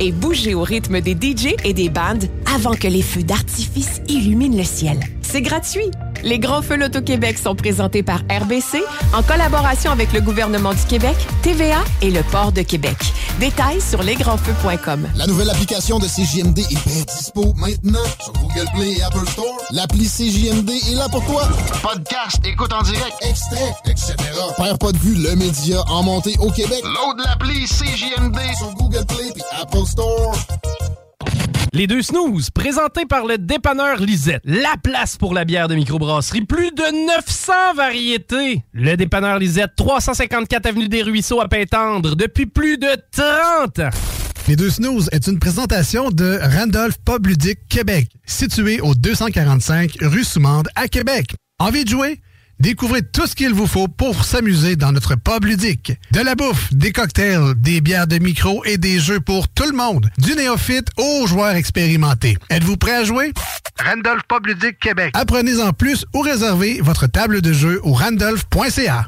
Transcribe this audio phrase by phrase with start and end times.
[0.00, 4.56] et bouger au rythme des DJ et des bandes avant que les feux d'artifice illuminent
[4.56, 4.98] le ciel.
[5.22, 5.90] C'est gratuit.
[6.24, 8.82] Les Grands Feux Loto-Québec sont présentés par RBC
[9.14, 12.96] en collaboration avec le gouvernement du Québec, TVA et le Port de Québec.
[13.38, 15.08] Détails sur lesgrandsfeux.com.
[15.14, 19.56] La nouvelle application de CJMD est bien dispo maintenant sur Google Play et Apple Store.
[19.70, 21.48] L'appli CJMD est là pour toi.
[21.82, 24.14] Podcast, écoute en direct, extrait, etc.
[24.56, 26.82] Père pas de vue, le média en montée au Québec.
[26.82, 30.34] Load l'appli CJMD sur Google Play et Apple Store.
[31.74, 34.40] Les deux snooze, présentés par le dépanneur Lisette.
[34.44, 36.42] La place pour la bière de microbrasserie.
[36.42, 38.62] Plus de 900 variétés.
[38.72, 43.90] Le dépanneur Lisette, 354 Avenue des Ruisseaux à Pintendre, depuis plus de 30 ans.
[44.48, 47.26] Les deux snooze est une présentation de Randolph Pub
[47.68, 51.34] Québec, situé au 245 rue Soumande à Québec.
[51.58, 52.20] Envie de jouer?
[52.60, 55.92] Découvrez tout ce qu'il vous faut pour s'amuser dans notre pub ludique.
[56.10, 59.76] De la bouffe, des cocktails, des bières de micro et des jeux pour tout le
[59.76, 60.10] monde.
[60.18, 62.36] Du néophyte aux joueurs expérimentés.
[62.50, 63.32] Êtes-vous prêt à jouer?
[63.84, 65.12] Randolph Pub Ludique Québec.
[65.14, 69.06] Apprenez en plus ou réservez votre table de jeu au randolph.ca.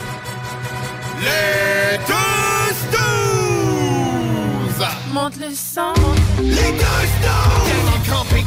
[1.21, 4.87] Les deux snooze!
[5.13, 5.93] Monte le sang.
[6.41, 6.73] Les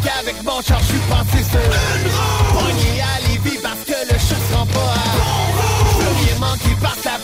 [0.03, 2.42] qu'avec mon char, je suis passé sur une roue.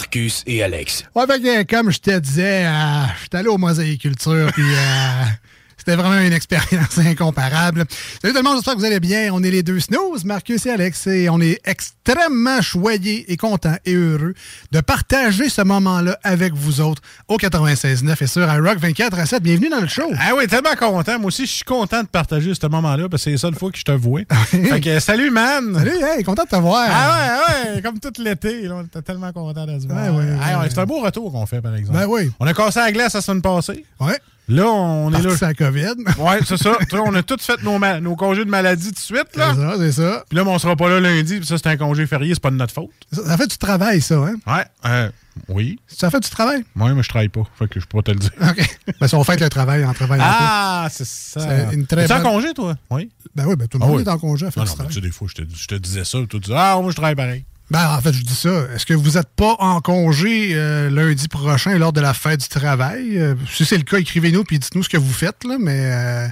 [0.00, 1.04] Marcus et Alex.
[1.14, 5.24] Ouais, fait que, comme je te disais, euh, j'étais allé au mosaïculture, puis euh,
[5.80, 7.84] c'était vraiment une expérience incomparable.
[8.20, 9.30] Salut tout le monde, j'espère que vous allez bien.
[9.32, 13.76] On est les deux snooze, Marcus et Alex, et on est extrêmement choyés et contents
[13.86, 14.34] et heureux
[14.72, 19.42] de partager ce moment-là avec vous autres au 96.9 et sur iRock 24 à 7.
[19.42, 20.10] Bienvenue dans le show.
[20.20, 21.18] Ah oui, tellement content.
[21.18, 23.70] Moi aussi, je suis content de partager ce moment-là parce que c'est la seule fois
[23.70, 24.20] que je te vois.
[24.50, 25.74] fait que, salut, man!
[25.74, 26.86] Salut, hey, content de te voir.
[26.90, 28.68] Ah ouais, ouais, comme tout l'été.
[28.70, 30.12] On était tellement content de se voir.
[30.14, 30.64] Ouais, ouais, Ah ouais.
[30.64, 31.98] ouais, c'est un beau retour qu'on fait, par exemple.
[31.98, 32.30] Ben oui.
[32.38, 33.84] On a cassé la glace la semaine passée.
[33.98, 34.18] Ouais.
[34.50, 35.36] Là, on est là.
[35.36, 35.94] sur la COVID.
[36.18, 36.76] Ouais, c'est ça.
[36.90, 39.52] Vois, on a tous fait nos, congés de maladie tout de suite, là.
[39.54, 40.24] C'est ça, c'est ça.
[40.28, 42.50] Puis là, on sera pas là lundi, puis ça, c'est un congé férié, c'est pas
[42.50, 42.90] de notre faute.
[43.12, 44.34] Ça, ça fait du travail, ça, hein?
[44.46, 45.10] Ouais, euh,
[45.48, 45.78] oui.
[45.86, 46.64] Ça fait du travail?
[46.74, 47.42] Moi, mais je travaille pas.
[47.58, 48.30] Fait que je pourrais te le dire.
[48.40, 48.78] OK.
[49.00, 50.24] Ben, si on fait le travail en travaillant.
[50.26, 51.40] Ah, c'est ça.
[51.40, 52.74] C'est une très Es-tu en congé, toi?
[52.90, 53.08] Oui.
[53.34, 54.02] Ben oui, ben tout le Ah monde oui.
[54.02, 54.92] est en congé à faire Ah non, mais travail.
[54.94, 56.96] tu sais, des fois, je te, je te disais ça, tu disais, ah, moi, je
[56.96, 57.44] travaille pareil.
[57.70, 58.66] Ben, en fait, je dis ça.
[58.74, 62.48] Est-ce que vous n'êtes pas en congé euh, lundi prochain lors de la fête du
[62.48, 63.16] travail?
[63.16, 65.78] Euh, si c'est le cas, écrivez-nous puis dites-nous ce que vous faites, là, mais.
[65.84, 66.28] Euh,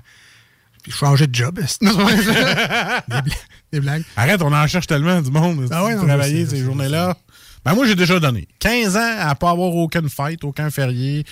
[0.82, 1.60] puis changez de job.
[1.81, 1.87] Des,
[3.22, 3.22] bla-
[3.72, 4.03] des blagues.
[4.16, 5.69] Arrête, on en cherche tellement du monde.
[5.71, 7.16] Ah ouais, non, travailler ces journées-là.
[7.65, 8.49] Ben moi, j'ai déjà donné.
[8.60, 11.25] 15 ans à pas avoir aucune fête, aucun férié,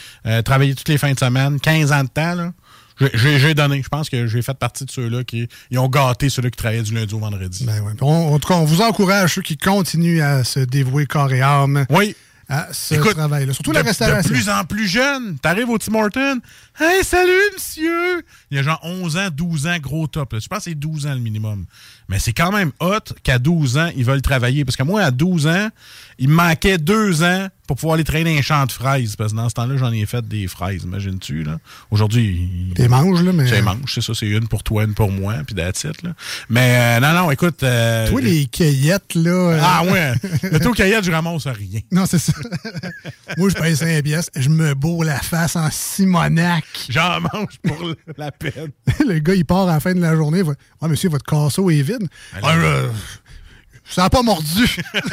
[0.45, 2.53] travailler toutes les fins de semaine, 15 ans de temps, là.
[3.15, 3.83] J'ai- donné.
[3.83, 6.83] Je pense que j'ai fait partie de ceux-là qui ils ont gâté ceux-là qui travaillaient
[6.83, 7.65] du lundi au vendredi.
[7.65, 7.93] Ben ouais.
[8.01, 11.43] On- en tout cas, on vous encourage, ceux qui continuent à se dévouer corps et
[11.43, 12.15] âme oui.
[12.49, 13.53] à ce travail-là.
[13.53, 14.29] Surtout de, la restauration.
[14.31, 15.39] De plus en plus jeune.
[15.39, 16.41] T'arrives au Tim Hortons.
[16.81, 18.23] Hey, salut, monsieur!
[18.51, 20.33] Il y a genre 11 ans, 12 ans, gros top.
[20.35, 20.39] là.
[20.39, 21.65] Je pense que c'est 12 ans le minimum.
[22.09, 24.65] Mais c'est quand même hot qu'à 12 ans, ils veulent travailler.
[24.65, 25.69] Parce que moi, à 12 ans,
[26.19, 29.17] il me manquait deux ans pour pouvoir aller traîner un champ de fraises.
[29.17, 31.43] Parce que dans ce temps-là, j'en ai fait des fraises, imagines-tu?
[31.43, 31.59] là?
[31.91, 33.49] Aujourd'hui, ils- T'es manges, là, mais.
[33.49, 34.13] j'ai manche, c'est ça.
[34.15, 36.15] C'est une pour toi, une pour moi, puis that's it, là.
[36.49, 37.61] Mais euh, non, non, écoute...
[37.65, 39.31] euh, Toi, les cueillettes, là.
[39.31, 40.13] euh, Ah ouais!
[40.53, 41.81] Le taux caillette, je ramasse rien.
[41.91, 42.33] Non, c'est ça.
[43.37, 46.65] Moi, je paye 5 pièces, je me bourre la face en Simonac.
[46.89, 48.71] J'en mange pour la peine.
[49.07, 50.39] le gars, il part à la fin de la journée.
[50.39, 50.53] Il va,
[50.83, 51.96] Ouais, monsieur, votre casseau est vide.
[52.45, 52.89] Euh,
[53.89, 54.65] ça n'a pas mordu.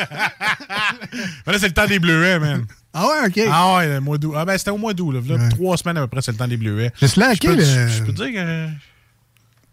[1.45, 2.65] Là, c'est le temps des bleuets, man.
[2.93, 3.39] ah ouais, OK.
[3.51, 4.33] Ah ouais, le mois d'août.
[4.35, 5.19] Ah ben, c'était au mois d'août, là.
[5.25, 5.49] Là, Ouais.
[5.49, 6.91] Trois semaines à peu près, c'est le temps des bleuets.
[6.99, 8.67] J'ai slacké, Je peux, le- je peux te dire que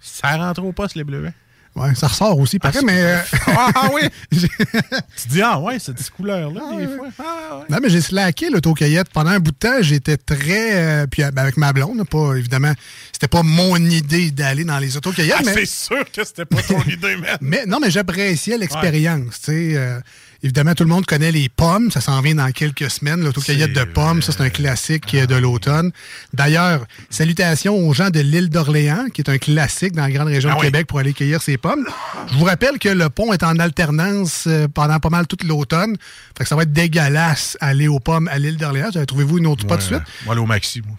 [0.01, 1.33] ça rentre au poste, les bleuets.
[1.77, 2.59] Ouais, ça ressort aussi.
[2.59, 3.01] Pareil, Ah, mais.
[3.01, 4.03] euh, Ah, ah oui!
[4.33, 7.07] tu dis, ah ouais, cette couleur-là, des fois.
[7.19, 7.65] Ah, ouais.
[7.71, 9.09] Non, mais j'ai slacké l'autocueillette.
[9.11, 10.75] Pendant un bout de temps, j'étais très.
[10.75, 12.73] euh, puis euh, ben, avec ma blonde, pas évidemment.
[13.13, 15.37] C'était pas mon idée d'aller dans les autocueillettes.
[15.39, 15.55] Ah, mais...
[15.55, 17.39] c'est sûr que c'était pas ton idée, man.
[17.41, 19.41] Mais non, mais j'appréciais l'expérience.
[19.41, 20.01] tu sais, euh,
[20.43, 21.91] évidemment, tout le monde connaît les pommes.
[21.91, 23.23] Ça s'en vient dans quelques semaines.
[23.23, 25.91] L'autocueillette de pommes, ça, c'est un classique euh, de l'automne.
[26.33, 30.51] D'ailleurs, salutations aux gens de l'île d'Orléans, qui est un classique dans la grande région
[30.53, 30.67] Ah de oui.
[30.67, 31.85] Québec pour aller cueillir ses pommes.
[32.31, 35.97] Je vous rappelle que le pont est en alternance euh, pendant pas mal toute l'automne.
[36.37, 38.91] Fait que ça va être dégueulasse aller aux pommes à l'île d'Orléans.
[39.07, 40.03] Trouvez-vous une autre spot de suite?
[40.25, 40.97] Moi, aller au maxi, moi.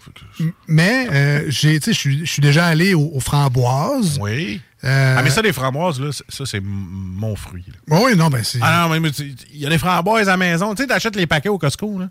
[0.68, 4.18] Mais euh, j'ai, tu sais, je suis suis je suis déjà allé aux, aux framboises.
[4.20, 4.60] Oui.
[4.84, 7.64] Euh, Ah, mais ça, les framboises, là, ça, c'est mon fruit.
[7.88, 8.00] là.
[8.02, 8.58] oui, non, ben c'est.
[8.62, 9.10] Ah non, mais-
[9.52, 10.74] il y a des framboises à la maison.
[10.74, 12.08] Tu sais, t'achètes les paquets au Costco, là.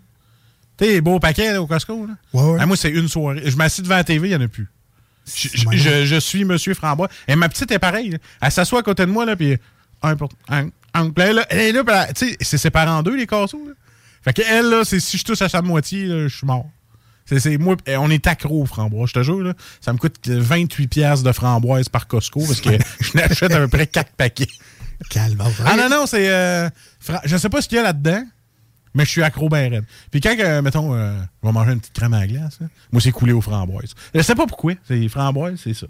[0.78, 2.14] Tu sais, les beaux paquets là, au Costco, là.
[2.32, 2.58] Ouais, ouais.
[2.60, 3.42] Ah, moi, c'est une soirée.
[3.44, 4.68] Je m'assis devant la TV, il n'y en a plus.
[5.26, 5.76] Je, je- Ouais.
[5.76, 7.10] je- je suis Monsieur Framboise.
[7.28, 8.10] Et ma petite est pareille.
[8.10, 8.18] là.
[8.40, 9.56] Elle s'assoit à côté de moi, là, puis
[10.02, 11.10] un pour un, un.
[11.10, 13.74] Puis elle, là, elle est là, tu sais, c'est séparé en deux, les casseaux, là.
[14.24, 16.66] Fait que elle, là, c'est si je touche à sa moitié, je suis mort.
[17.38, 19.40] C'est, moi, eh, on est accro aux framboises, je te jure.
[19.40, 22.70] Là, ça me coûte 28 pièces de framboises par Costco parce que
[23.00, 24.48] je n'achète à peu près 4 paquets.
[25.10, 25.42] Calme.
[25.64, 26.30] Ah non, non, c'est.
[26.30, 26.68] Euh,
[27.24, 28.24] je sais pas ce qu'il y a là-dedans,
[28.94, 29.84] mais je suis accro ben raide.
[30.10, 32.68] Puis quand, euh, mettons, euh, on va manger une petite crème à la glace, là,
[32.92, 33.94] moi, c'est coulé aux framboises.
[34.14, 34.74] Je sais pas pourquoi.
[34.86, 35.86] C'est framboises, c'est ça.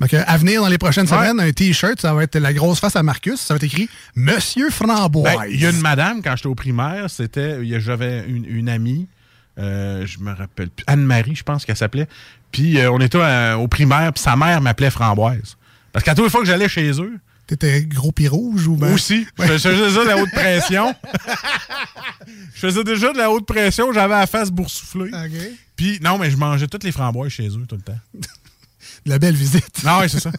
[0.00, 1.16] Donc, à venir dans les prochaines Ouais.
[1.28, 3.40] semaines, un T-shirt, ça va être la grosse face à Marcus.
[3.40, 5.24] Ça va être écrit Monsieur Framboise.
[5.36, 7.58] Ben, Il y a une madame, quand j'étais au primaire, c'était.
[7.80, 9.08] J'avais une, une amie,
[9.58, 12.08] euh, je me rappelle plus, Anne-Marie, je pense qu'elle s'appelait.
[12.52, 15.56] Puis euh, on était euh, au primaire, puis sa mère m'appelait Framboise.
[15.92, 18.94] Parce qu'à toutes les fois que j'allais chez eux, T'étais gros pis rouge ou ben?
[18.94, 20.94] aussi, je je faisais déjà de la haute pression.
[22.54, 25.10] je faisais déjà de la haute pression, j'avais la face boursouflée.
[25.74, 27.98] Puis non, mais je mangeais toutes les framboises chez eux tout le temps.
[29.04, 29.82] De la belle visite.
[29.82, 30.30] Non, oui, c'est ça.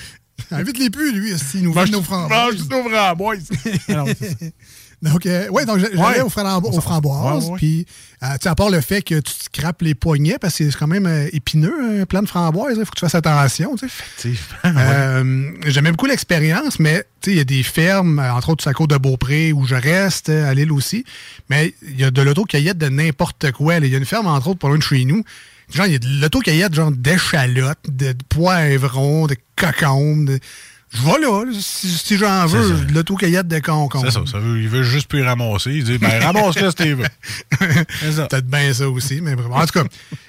[0.50, 2.56] Invite-les plus, lui, s'il nous Mange nos mange framboises.
[2.56, 3.48] toutes nos framboises.
[3.88, 4.46] Ah ça.
[5.02, 6.20] Donc, euh, ouais, donc j'allais Ouais.
[6.22, 7.50] aux, frambo- aux framboises.
[7.56, 7.86] Puis,
[8.22, 10.86] euh, à part le fait que tu te scrapes les poignets, parce que c'est quand
[10.86, 13.74] même euh, épineux, un plant de framboises, il faut que tu fasses attention.
[13.76, 14.38] Effectivement.
[14.80, 18.90] Euh, J'aimais beaucoup l'expérience, mais il y a des fermes, entre autres sur la côte
[18.90, 21.04] de Beaupré, où je reste, à Lille aussi.
[21.50, 23.76] Mais il y a de l'auto-cueillette de n'importe quoi.
[23.76, 25.22] Il y a une ferme, entre autres, pas loin de chez nous.
[25.74, 30.26] Genre, il y a de l'auto-cueillette, genre d'échalotes, de, de poivrons, de cocombes.
[30.30, 30.38] de-
[30.92, 34.06] Je vais là, là, si, si j'en veux, l'auto-cueillette de concombre.
[34.06, 35.72] C'est ça, ça veut, il veut juste plus ramasser.
[35.72, 37.04] Il dit, ben, ramasse-le si tu veux.
[37.58, 39.56] Peut-être bien ça aussi, mais vraiment.
[39.56, 39.84] En tout cas,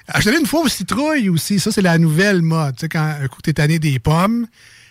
[0.07, 2.75] acheter une fois aux citrouilles aussi, ça, c'est la nouvelle mode.
[2.75, 4.47] Tu sais, quand un coup, t'es tanné des pommes,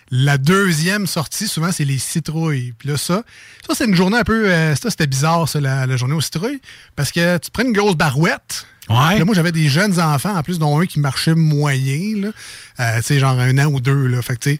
[0.09, 2.73] la deuxième sortie, souvent, c'est les citrouilles.
[2.79, 3.23] Puis là, ça,
[3.67, 4.49] ça c'est une journée un peu.
[4.49, 6.61] euh, ça, c'était bizarre, ça, la, la journée aux citrouilles.
[6.95, 8.65] Parce que tu prends une grosse barouette.
[8.89, 9.19] Ouais.
[9.19, 12.29] Là, moi, j'avais des jeunes enfants, en plus, dont un qui marchait moyen, là.
[12.79, 14.21] Euh, tu sais, genre un an ou deux, là.
[14.21, 14.59] Fait que, tu sais,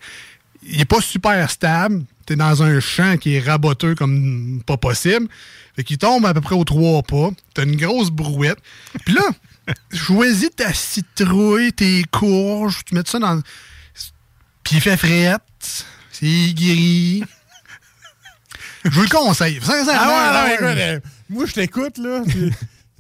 [0.68, 2.04] il est pas super stable.
[2.26, 5.28] T'es dans un champ qui est raboteux comme pas possible.
[5.76, 7.30] Fait qu'il tombe à peu près aux trois pas.
[7.54, 8.58] T'as une grosse brouette.
[9.06, 9.22] Puis là,
[9.94, 13.42] choisis ta citrouille, tes courges, tu mets ça dans.
[14.64, 15.86] Puis il fait frette.
[16.12, 17.24] C'est gris.
[18.84, 19.60] Je vous le conseille.
[19.62, 21.00] Sincèrement, Ah ouais, non, écoute, euh,
[21.30, 22.22] moi, je t'écoute, là.
[22.28, 22.52] puis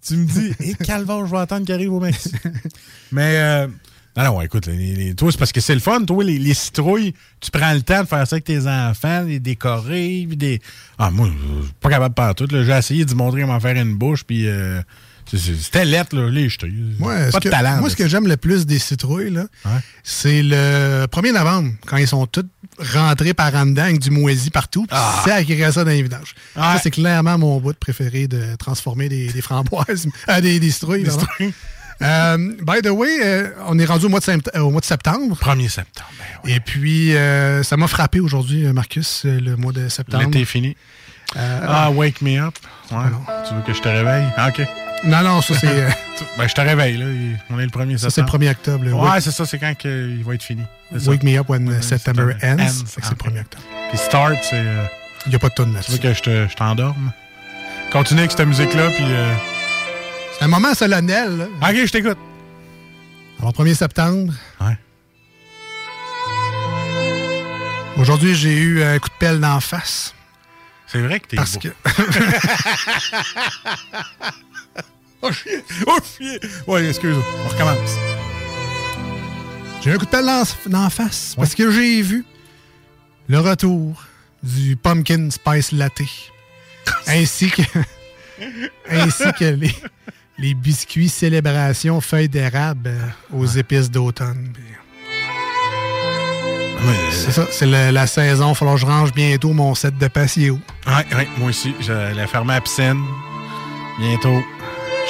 [0.05, 2.35] tu me dis, hé, calvaire, je vais attendre qu'il arrive au Mexique.
[3.11, 3.67] Mais, euh,
[4.17, 6.03] non, non, écoute, les- les- toi, c'est parce que c'est le fun.
[6.03, 9.39] Toi, les, les citrouilles, tu prends le temps de faire ça avec tes enfants, les
[9.39, 10.59] décorer, puis des.
[10.97, 12.47] Ah, moi, je suis pas capable de faire tout.
[12.49, 14.81] J'ai essayé d'y montrer comment faire une bouche, puis euh,
[15.31, 16.71] c'était lettre, là, les jetés.
[16.99, 17.79] Moi, pas de que, talent.
[17.79, 19.79] moi, ce que j'aime le plus des citrouilles, là, Ouais.
[20.03, 22.45] c'est le 1er novembre, quand ils sont tous
[22.93, 25.21] rentrés par en dedans avec du moisi partout, puis Ah.
[25.25, 26.33] c'est acquérir ça dans les vidanges.
[26.55, 26.61] Ouais.
[26.61, 31.03] Ça, c'est clairement mon bout préféré de transformer des, des framboises, euh, des, des citrouilles.
[31.03, 31.21] Des pardon.
[31.25, 31.53] citrouilles.
[32.01, 34.81] Euh, by the way, euh, on est rendu au mois de, sept- euh, au mois
[34.81, 35.35] de septembre.
[35.41, 36.09] 1er septembre.
[36.19, 36.55] ben ouais.
[36.57, 40.25] Et puis, euh, ça m'a frappé aujourd'hui, Marcus, le mois de septembre.
[40.25, 40.75] L'été est fini.
[41.35, 42.53] Ah, wake me up.
[42.91, 42.97] Ouais.
[43.47, 44.25] Tu veux que je te réveille?
[44.37, 44.61] Ah, OK.
[45.03, 45.67] Non, non, ça, c'est
[46.37, 47.05] Ben, je te réveille, là.
[47.51, 48.43] On est le 1er ça, c'est le septembre.
[48.45, 48.85] 1er octobre.
[48.85, 48.91] là.
[48.95, 50.63] Ouais, Wake, c'est ça, c'est quand il va être fini.
[51.05, 52.57] Wake me up when Ouais, September ends.
[52.85, 53.63] c'est le Ah, 1er octobre.
[53.89, 54.63] Puis start, c'est.
[55.25, 57.11] Il n'y a pas de tonne tu veux que je te- je t'endorme?
[57.91, 59.03] Continue avec cette musique-là, puis.
[60.37, 61.37] C'est un moment solennel.
[61.37, 61.45] là.
[61.69, 62.17] Ok, je t'écoute.
[63.39, 64.33] Alors, 1er septembre.
[64.61, 64.77] Ouais.
[67.97, 70.13] Aujourd'hui, j'ai eu un coup de pelle d'en face.
[70.85, 71.61] C'est vrai que t'es Parce beau.
[71.61, 71.69] que.
[75.21, 75.63] Oh, chier!
[75.87, 76.39] Oh, chier!
[76.67, 77.95] Ouais, excuse, on recommence.
[79.81, 81.33] J'ai eu un coup de pelle d'en d'en face.
[81.35, 82.23] Parce que j'ai vu
[83.27, 84.03] le retour
[84.43, 86.03] du Pumpkin Spice Latte.
[87.07, 87.63] ainsi que.
[88.91, 89.75] ainsi que les,
[90.37, 94.51] les biscuits célébration feuilles d'érable euh, aux épices d'automne.
[94.53, 94.63] Puis,
[97.11, 98.53] C'est ça, c'est la saison.
[98.53, 100.59] Falloir que je range bientôt mon set de patio.
[100.85, 101.73] Ouais, ouais, moi aussi.
[101.79, 103.03] J'allais fermer la piscine.
[103.99, 104.43] Bientôt.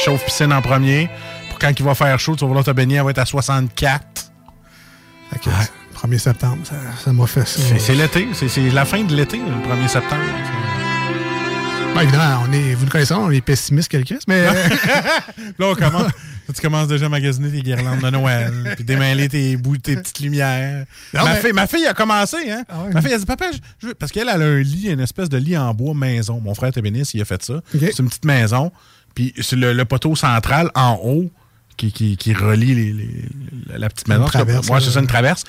[0.03, 1.09] Chauffe piscine en premier.
[1.49, 3.25] Pour quand il va faire chaud, tu vas vouloir te baigner, elle va être à
[3.25, 4.31] 64.
[5.31, 5.49] Fait que,
[6.07, 6.63] 1er septembre,
[7.03, 7.59] ça m'a fait ça.
[7.77, 8.27] C'est l'été.
[8.33, 10.23] C'est la fin de l'été, le 1er septembre.
[12.03, 14.53] Évidemment, on est, vous le connaissez, on est pessimiste quelqu'un, mais euh,
[15.59, 16.11] Là, on commence.
[16.55, 20.21] Tu commences déjà à magasiner tes guirlandes de Noël, puis démêler tes bouts, tes petites
[20.21, 20.85] lumières.
[21.13, 22.63] Non, ma, mais- fille, ma fille a commencé, hein?
[22.69, 22.85] Ah?
[22.93, 23.47] Ma fille a dit, papa,
[23.81, 26.39] je- veux- parce qu'elle elle a un lit, une espèce de lit en bois maison.
[26.39, 27.55] Mon frère Tébénis, il a fait ça.
[27.73, 28.71] C'est une petite maison,
[29.13, 31.29] puis c'est le, le poteau central en haut
[31.75, 34.23] qui, qui, qui relie les, les- la petite maison.
[34.25, 34.91] Traverse, Moi, c'est là.
[34.93, 35.43] ça, une traverse.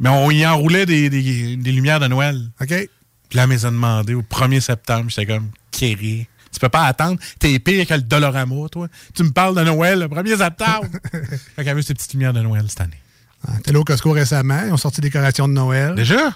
[0.00, 2.40] Mais on y enroulait des, des, des lumières de Noël.
[2.60, 2.66] OK.
[2.68, 5.04] Puis là, elle me les a demandé au 1er septembre.
[5.10, 7.18] J'étais comme, Kéry, tu peux pas attendre.
[7.38, 8.88] T'es pire que le Dolorama, toi.
[9.14, 10.86] Tu me parles de Noël le 1er septembre.
[11.56, 13.00] fait qu'elle veut ces petites lumières de Noël cette année.
[13.46, 14.60] Ah, T'es là au Costco récemment.
[14.66, 15.94] Ils ont sorti des décorations de Noël.
[15.94, 16.34] Déjà?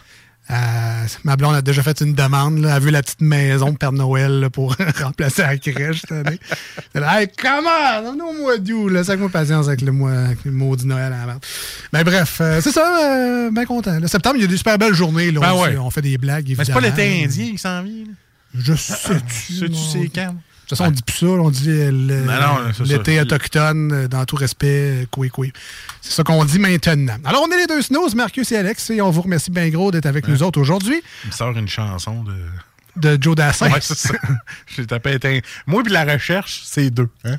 [0.51, 2.59] Euh, ma blonde a déjà fait une demande.
[2.59, 2.69] Là.
[2.69, 6.13] Elle a vu la petite maison de Père Noël là, pour remplacer la crèche cette
[6.13, 6.39] année.
[6.93, 8.11] Elle a dit, hey, comment?
[8.11, 8.89] On est au mois d'août.
[8.91, 9.05] là.
[9.05, 11.39] Sac-moi patience avec le, mois, avec le maudit Noël à la.
[11.95, 13.05] Mais bref, euh, c'est ça.
[13.05, 13.99] Euh, bien content.
[13.99, 15.31] Le septembre, il y a des super belles journées.
[15.31, 15.71] Là, Ben on, ouais.
[15.73, 16.55] fait- on fait des blagues.
[16.59, 16.97] Mais c'est pas évidemment.
[17.05, 18.05] l'été indien qui s'en vient.
[18.55, 19.53] Je sais-tu.
[19.53, 19.79] Sais-tu non.
[19.93, 20.35] c'est quand?
[20.65, 21.71] De toute façon, on dit plus ça, on dit
[22.87, 25.53] l'été autochtone, euh, dans tout respect, euh, coué, coué.
[26.01, 27.19] C'est ça qu'on dit maintenant.
[27.25, 29.91] Alors, on est les deux snows, Marcus et Alex, et on vous remercie bien gros
[29.91, 32.35] d'être avec nous autres aujourd'hui, Il me sort une chanson de.
[32.97, 33.71] de Joe Dassin.
[33.71, 34.15] Ouais, c'est ça.
[34.75, 35.39] J'ai tapé éteint.
[35.67, 37.11] Moi, puis la recherche, c'est deux.
[37.25, 37.37] Hein?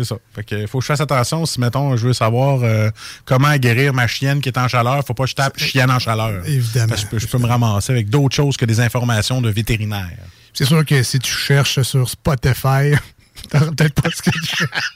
[0.00, 0.16] C'est ça.
[0.34, 2.90] Fait que faut que je fasse attention si, mettons, je veux savoir euh,
[3.26, 5.04] comment guérir ma chienne qui est en chaleur.
[5.06, 6.46] Faut pas que je tape chienne en chaleur.
[6.46, 9.42] Évidemment, Parce que je peux, je peux me ramasser avec d'autres choses que des informations
[9.42, 10.16] de vétérinaire.
[10.54, 12.94] C'est sûr que si tu cherches sur Spotify,
[13.50, 14.94] t'auras peut-être pas ce que tu cherches.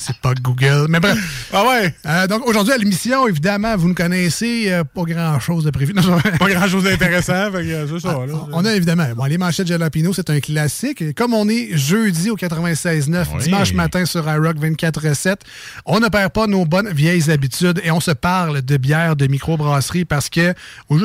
[0.00, 0.86] C'est pas Google.
[0.88, 1.18] Mais bref.
[1.52, 1.94] Ah ouais?
[2.06, 5.92] Euh, donc, aujourd'hui, à l'émission, évidemment, vous nous connaissez, euh, pas grand-chose de prévu.
[5.94, 6.02] Non,
[6.38, 6.48] Pas
[6.82, 7.50] d'intéressant.
[7.52, 8.08] c'est ça.
[8.12, 8.32] là.
[8.34, 11.02] Ah, On a évidemment, bon, les manchettes Jalapino, c'est un classique.
[11.02, 13.42] Et Comme on est jeudi au 96.9, Oui.
[13.44, 15.36] dimanche matin sur iRock 24.7,
[15.84, 19.26] on ne perd pas nos bonnes vieilles habitudes et on se parle de bière de
[19.26, 20.54] microbrasserie parce que,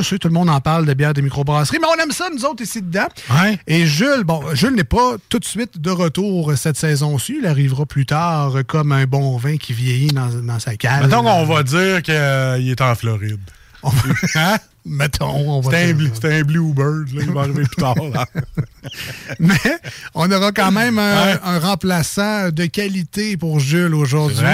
[0.04, 2.46] sais, tout le monde en parle de bière de microbrasserie, mais on aime ça, nous
[2.46, 3.08] autres, ici dedans.
[3.30, 3.60] Ouais.
[3.68, 7.38] Et Jules, bon, Jules n'est pas tout de suite de retour cette saison-ci.
[7.42, 11.06] Il arrivera plus tard euh, comme un bon vin qui vieillit dans, dans sa cale.
[11.06, 13.40] Mettons qu'on va dire qu'il est en Floride.
[13.82, 14.04] On va-
[14.36, 14.58] Hein?
[14.88, 17.12] Mettons, on va C'est un, dire- Blue- un Bluebird.
[17.14, 17.96] Là, il va arriver plus tard.
[18.14, 18.28] là.
[19.40, 19.56] Mais
[20.14, 21.40] on aura quand même un, Ouais.
[21.44, 24.46] un remplaçant de qualité pour Jules aujourd'hui.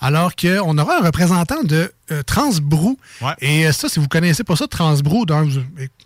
[0.00, 2.98] Alors qu'on aura un représentant de euh, Transbrou.
[3.20, 3.32] Ouais.
[3.42, 5.44] Et euh, ça, si vous connaissez pas ça, Transbrou, euh,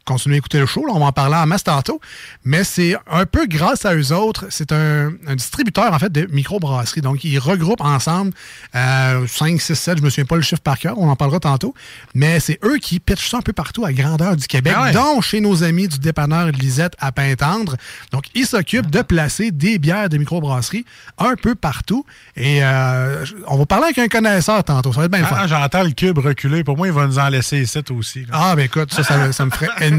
[0.08, 2.00] continuez à écouter le show, là, on va en parler en masse tantôt.
[2.44, 4.46] Mais c'est un peu grâce à eux autres.
[4.50, 7.00] C'est un, un distributeur, en fait, de microbrasseries.
[7.02, 8.32] Donc, ils regroupent ensemble
[8.74, 11.40] euh, 5, 6, 7, je me souviens pas le chiffre par cœur, on en parlera
[11.40, 11.74] tantôt.
[12.14, 14.92] Mais c'est eux qui pitchent ça un peu partout à grandeur du Québec, Ah ouais.
[14.92, 17.76] dont chez nos amis du dépanneur Lisette à Pintendre.
[18.12, 20.84] Donc, ils s'occupent de placer des bières de microbrasserie
[21.18, 22.04] un peu partout.
[22.36, 24.92] Et euh, on va parler avec un connaisseur tantôt.
[24.92, 25.36] Ça va être bien fun.
[25.38, 26.64] Ah, J'entends le cube reculer.
[26.64, 28.20] Pour moi, il va nous en laisser 7 aussi.
[28.20, 28.26] là.
[28.32, 29.97] Ah, ben écoute, ça, ça, me- ça me ferait énormément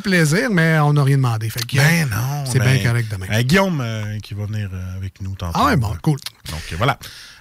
[0.00, 1.50] plaisir, mais on n'a rien demandé.
[1.50, 2.44] Fait que, Ben non.
[2.46, 3.26] C'est ben, bien correct demain.
[3.32, 5.58] euh, Guillaume euh, qui va venir euh, avec nous tantôt.
[5.60, 6.18] Ah, ouais, bon, cool.
[6.50, 6.98] Donc euh, voilà.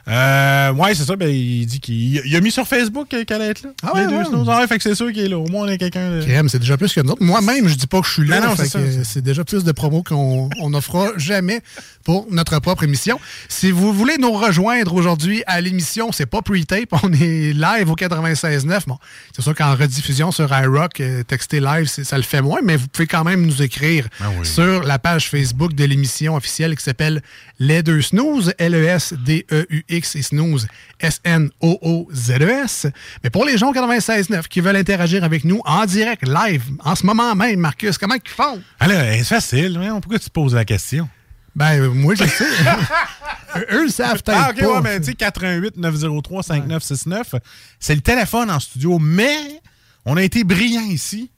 [0.09, 1.15] Euh, ouais, c'est ça.
[1.15, 3.69] Ben, il dit qu'il il a mis sur Facebook euh, qu'elle allait être là.
[3.83, 4.45] Ah ouais, Les deux ouais.
[4.49, 5.37] Ah ouais, fait que c'est sûr qu'il est là.
[5.37, 6.11] Au moins, on a quelqu'un.
[6.11, 7.23] de- c'est déjà plus que nous autres.
[7.23, 8.39] Moi-même, je dis pas que je suis là.
[8.41, 8.55] Non,
[9.03, 11.61] c'est déjà plus de promos qu'on on n'offrera jamais
[12.03, 13.19] pour notre propre émission.
[13.49, 17.95] Si vous voulez nous rejoindre aujourd'hui à l'émission, c'est pas pre-tape, on est live au
[17.95, 18.85] 96.9.
[18.87, 18.97] Bon,
[19.35, 22.87] c'est sûr qu'en rediffusion sur iRock, euh, texter live, ça le fait moins, mais vous
[22.87, 24.45] pouvez quand même nous écrire Ah oui.
[24.47, 27.21] sur la page Facebook de l'émission officielle qui s'appelle
[27.59, 30.67] Les Deux Snooze, L-E-S-D-E-U-X et Snooze,
[30.99, 32.85] S-N-O-O-Z-E-S.
[32.85, 32.91] E
[33.23, 36.95] Mais pour les gens au 96.9 qui veulent interagir avec nous en direct, live, en
[36.95, 38.61] ce moment même, Marcus, comment ils font?
[38.79, 39.79] Ah c'est facile.
[40.01, 41.07] Pourquoi tu te poses la question?
[41.55, 42.45] Ben, moi, je sais.
[43.71, 44.67] Eux, le savent peut-être Ah, ok, pas.
[44.75, 47.35] ouais, mais tu sais, 88 903 5969,
[47.79, 49.59] c'est le téléphone en studio, mais
[50.05, 51.31] on a été brillants ici.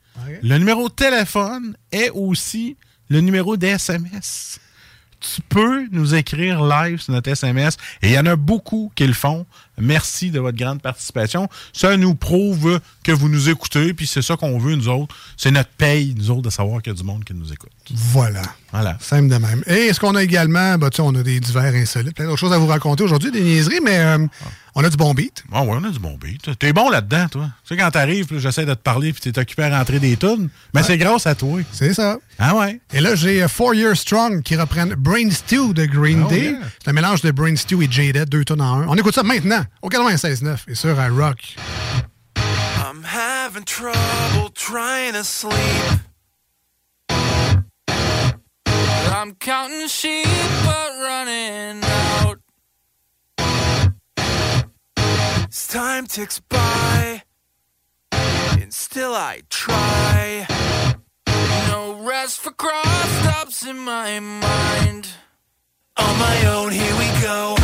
[0.43, 2.77] Le numéro de téléphone est aussi
[3.09, 4.59] le numéro d'SMS.
[5.21, 9.07] Tu peux nous écrire live sur notre SMS et il y en a beaucoup qui
[9.07, 9.45] le font.
[9.79, 11.47] Merci de votre grande participation.
[11.73, 15.15] Ça nous prouve que vous nous écoutez, puis c'est ça qu'on veut, nous autres.
[15.37, 17.71] C'est notre paye, nous autres, de savoir qu'il y a du monde qui nous écoute.
[17.93, 18.41] Voilà.
[18.71, 18.97] Voilà.
[19.01, 19.63] Simple de même.
[19.67, 22.53] Et est-ce qu'on a également, tu sais, on a des divers insolites, plein d'autres choses
[22.53, 24.25] à vous raconter aujourd'hui, des niaiseries, mais euh,
[24.75, 25.43] on a du bon beat.
[25.51, 26.57] Ah ouais, on a du bon beat.
[26.57, 27.49] T'es bon là-dedans, toi.
[27.67, 30.47] Tu sais, quand t'arrives, j'essaie de te parler, puis t'es occupé à rentrer des tunes,
[30.73, 31.59] mais c'est grâce à toi.
[31.73, 32.17] C'est ça.
[32.39, 32.79] Ah ouais?
[32.93, 36.51] Et là, j'ai euh, Four Years Strong qui reprennent Brain Stew de Green Oh, Day.
[36.51, 36.59] yeah.
[36.81, 38.87] C'est un mélange de Brain Stew et Jaded, deux tonnes en un.
[38.87, 41.55] On écoute ça maintenant, au 96.9 et sur iRock.
[42.37, 46.01] I'm having trouble trying to sleep.
[49.13, 50.25] I'm counting sheep
[50.65, 52.39] but running out.
[55.49, 57.21] As time ticks by,
[58.11, 60.47] and still I try.
[61.67, 65.07] No rest for cross stops in my mind.
[65.97, 67.55] On my own, here we go.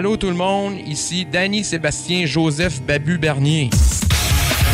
[0.00, 3.68] Allô tout le monde, ici Danny Sébastien Joseph Babu Bernier.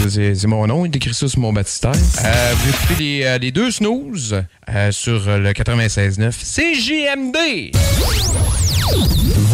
[0.08, 1.90] C'est mon nom, il écrit ça sur mon baptistère.
[1.90, 7.76] Euh, vous écoutez les, euh, les deux snooze euh, sur le 96.9 CJMD.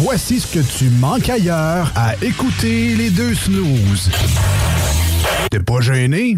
[0.03, 4.11] Voici ce que tu manques ailleurs à écouter les deux snooze.
[5.49, 6.37] T'es pas gêné?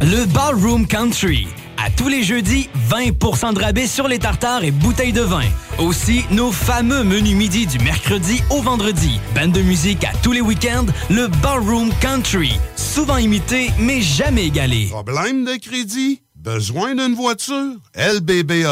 [0.00, 5.12] Le Ballroom Country, À tous les jeudis, 20% de rabais sur les tartares et bouteilles
[5.12, 5.44] de vin.
[5.78, 9.20] Aussi, nos fameux menus midi du mercredi au vendredi.
[9.34, 12.58] Bande de musique à tous les week-ends, le Ballroom Country.
[12.76, 14.86] Souvent imité, mais jamais égalé.
[14.90, 16.22] Problème de crédit?
[16.36, 17.76] Besoin d'une voiture?
[17.96, 18.64] LBB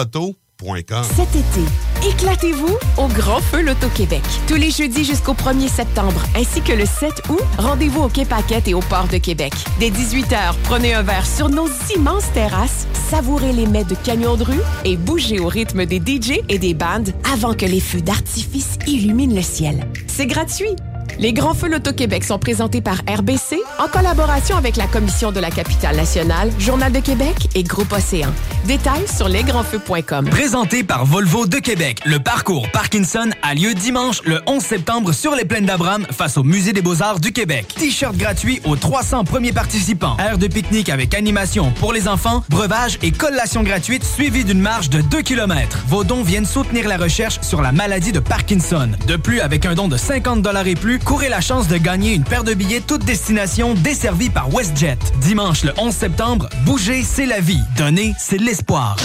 [1.16, 1.66] cet été,
[2.06, 4.22] éclatez-vous au Grand Feu Loto-Québec.
[4.46, 8.68] Tous les jeudis jusqu'au 1er septembre, ainsi que le 7 août, rendez-vous au Quai Paquette
[8.68, 9.52] et au Port de Québec.
[9.78, 14.44] Dès 18h, prenez un verre sur nos immenses terrasses, savourez les mets de camions de
[14.44, 18.78] rue et bougez au rythme des DJ et des bandes avant que les feux d'artifice
[18.86, 19.86] illuminent le ciel.
[20.06, 20.76] C'est gratuit.
[21.18, 25.50] Les Grands Feux Loto-Québec sont présentés par RBC en collaboration avec la Commission de la
[25.50, 28.30] capitale nationale, Journal de Québec et Groupe Océan.
[28.66, 30.28] Détails sur lesgrandsfeux.com.
[30.30, 35.34] Présenté par Volvo de Québec, le parcours Parkinson a lieu dimanche le 11 septembre sur
[35.34, 37.66] les plaines d'Abraham face au Musée des Beaux-Arts du Québec.
[37.76, 40.16] T-shirt gratuit aux 300 premiers participants.
[40.18, 44.90] Aire de pique-nique avec animation pour les enfants, breuvage et collation gratuite suivie d'une marche
[44.90, 45.78] de 2 km.
[45.88, 48.90] Vos dons viennent soutenir la recherche sur la maladie de Parkinson.
[49.06, 52.24] De plus, avec un don de 50 et plus, courez la chance de gagner une
[52.24, 54.98] paire de billets toute destination desservie par WestJet.
[55.20, 57.61] Dimanche le 11 septembre, bouger, c'est la vie.
[57.76, 58.96] Donner, c'est l'espoir.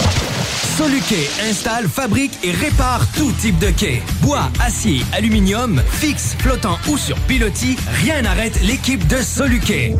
[0.76, 4.02] Soluquet installe, fabrique et répare tout type de quai.
[4.22, 9.94] Bois, acier, aluminium, fixe, flottant ou sur pilotis, rien n'arrête l'équipe de Soluquet.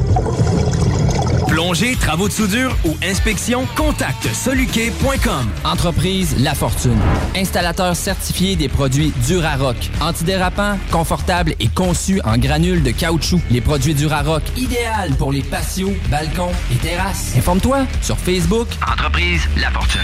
[1.49, 5.49] Plongée, travaux de soudure ou inspection, contacte soluquet.com.
[5.65, 6.99] Entreprise La Fortune.
[7.35, 9.77] Installateur certifié des produits Durarock.
[10.01, 13.41] Antidérapant, confortable et conçu en granules de caoutchouc.
[13.51, 17.35] Les produits Durarock, idéal pour les patios, balcons et terrasses.
[17.37, 18.69] Informe-toi sur Facebook.
[18.87, 20.01] Entreprise La Fortune.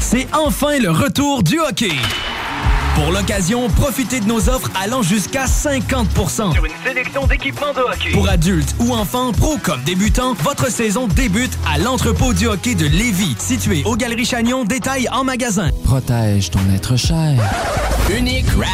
[0.00, 1.92] C'est enfin le retour du hockey.
[2.94, 8.10] Pour l'occasion, profitez de nos offres allant jusqu'à 50% sur une sélection d'équipements de hockey.
[8.12, 12.86] Pour adultes ou enfants, pro comme débutants, votre saison débute à l'entrepôt du hockey de
[12.86, 15.70] Lévis, situé aux Galeries Chagnon, détail en magasin.
[15.82, 17.34] Protège ton être cher.
[18.16, 18.68] Unique Wrap.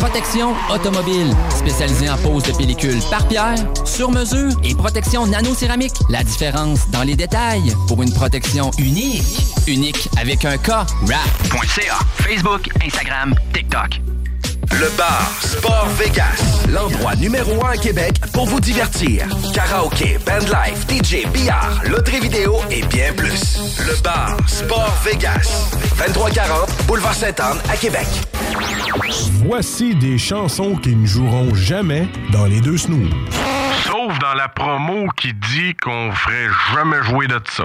[0.00, 1.34] Protection automobile.
[1.56, 3.56] Spécialisée en pose de pellicule par pierre,
[3.86, 5.94] sur mesure et protection nano-céramique.
[6.10, 9.51] La différence dans les détails pour une protection unique.
[9.66, 10.70] Unique avec un K.
[11.02, 11.98] Wrap.ca.
[12.16, 14.00] Facebook, Instagram, TikTok.
[14.72, 19.26] Le bar Sport Vegas, l'endroit numéro un à Québec pour vous divertir.
[19.52, 23.58] Karaoke, bandlife, DJ, billard, loterie vidéo et bien plus.
[23.86, 28.06] Le bar Sport Vegas, 2340 Boulevard Sainte-Anne à Québec.
[29.44, 33.10] Voici des chansons qui ne joueront jamais dans les deux snooze.
[33.84, 37.64] Sauf dans la promo qui dit qu'on ferait jamais jouer de ça.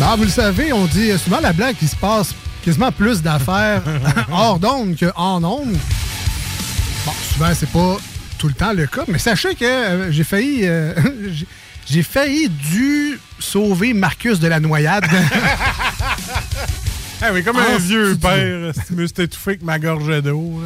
[0.00, 3.82] Non, vous le savez, on dit souvent la blague qu'il se passe quasiment plus d'affaires
[4.32, 5.76] hors d'onde qu'en onde.
[7.04, 7.96] Bon, souvent, c'est pas
[8.38, 10.60] tout le temps le cas, mais sachez que euh, j'ai failli.
[10.64, 10.92] euh,
[11.88, 15.04] j'ai- failli dû sauver Marcus de la noyade.
[17.22, 20.20] Ah oui, comme En un vieux père, si tu me suis étouffé avec ma gorge
[20.22, 20.60] d'eau.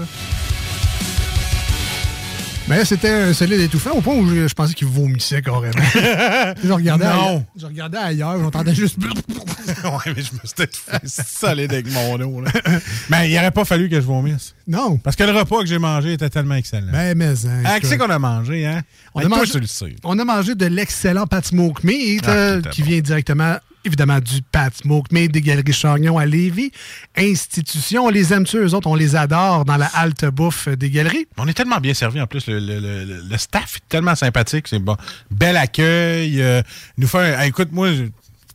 [2.70, 5.72] Mais c'était un solide étouffant au point où je, je pensais qu'il vomissait carrément.
[6.62, 7.10] je regardais Non.
[7.10, 7.42] ailleurs.
[7.56, 8.96] Je regardais ailleurs, j'entendais juste.
[9.84, 12.40] ouais, mais je me suis peut-être fait solide avec mon eau.
[12.40, 12.50] Là.
[13.08, 14.54] mais il n'aurait pas fallu que je vomisse.
[14.66, 14.98] Non.
[14.98, 16.92] Parce que le repas que j'ai mangé était tellement excellent.
[16.92, 17.46] Ben, mais.
[17.46, 18.82] hein, Ah, qu'est-ce qu'on a mangé, hein?
[19.14, 19.96] On Ben, a, toi, mangé, tu le sais.
[20.04, 24.20] on a mangé de l'excellent Pat Smoke Meat Ah, euh, qui qui vient directement, évidemment,
[24.20, 26.70] du Pat Smoke Meat des Galeries Chagnon à Lévis.
[27.16, 31.26] Institution, on les aime-tu, eux autres, on les adore dans la halte bouffe des galeries.
[31.38, 32.46] On est tellement bien servi en plus.
[32.46, 34.66] Le, le- le- le- staff est tellement sympathique.
[34.68, 34.96] C'est bon.
[35.30, 36.40] Bel accueil.
[36.40, 36.62] euh,
[36.98, 37.88] nous fait un- ah, écoute, moi,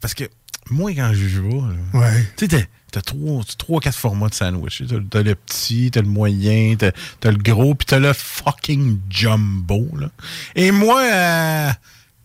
[0.01, 0.23] parce que
[0.69, 2.25] moi, quand je joue, là, Ouais.
[2.37, 4.83] tu sais, t'as- trois, trois, quatre formats de sandwich.
[5.09, 9.87] T'as le petit, t'as le moyen, t'as le gros, puis t'as le fucking jumbo.
[9.99, 10.09] Là.
[10.55, 11.69] Et moi, euh,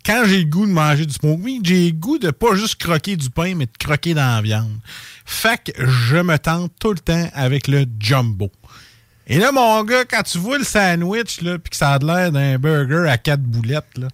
[0.07, 2.77] quand j'ai le goût de manger du smoke meat, j'ai le goût de pas juste
[2.81, 4.79] croquer du pain, mais de croquer dans la viande.
[5.27, 8.51] Fait que je me tente tout le temps avec le jumbo.
[9.27, 12.33] Et là, mon gars, quand tu vois le sandwich, là, puis que ça a l'air
[12.33, 14.09] d'un burger à quatre boulettes, là,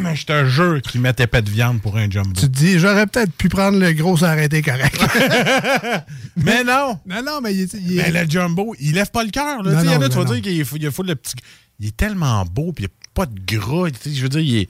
[0.00, 2.32] mais je te jure qu'ils mettaient pas de viande pour un jumbo.
[2.34, 5.00] Tu te dis, j'aurais peut-être pu prendre le gros sans arrêter correct.
[6.36, 6.98] mais non!
[7.06, 9.60] Non, non, mais il, est- il est- Mais le jumbo, il lève pas le cœur.
[9.64, 11.34] Il y en a, tu vas dire qu'il est fou- de petits.
[11.80, 13.88] Il est tellement beau, puis il n'y a pas de gras.
[14.04, 14.68] Je veux dire, il est.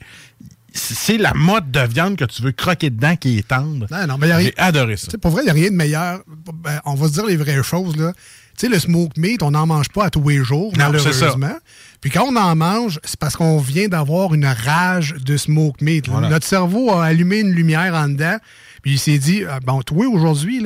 [0.73, 3.87] C'est la mode de viande que tu veux croquer dedans qui est tendre.
[3.89, 5.17] Non, non, mais il y a rien- J'ai adoré ça.
[5.21, 6.21] Pour vrai, il n'y a rien de meilleur.
[6.53, 7.95] Ben, on va se dire les vraies choses.
[7.95, 8.11] Là.
[8.57, 11.57] Tu sais, le smoke meat, on n'en mange pas à tous les jours, Non, malheureusement.
[12.01, 16.07] Puis quand on en mange, c'est parce qu'on vient d'avoir une rage de smoke meat.
[16.07, 16.29] Voilà.
[16.29, 18.37] Notre cerveau a allumé une lumière en dedans,
[18.81, 20.63] puis il s'est dit ah, Bon, toi, aujourd'hui,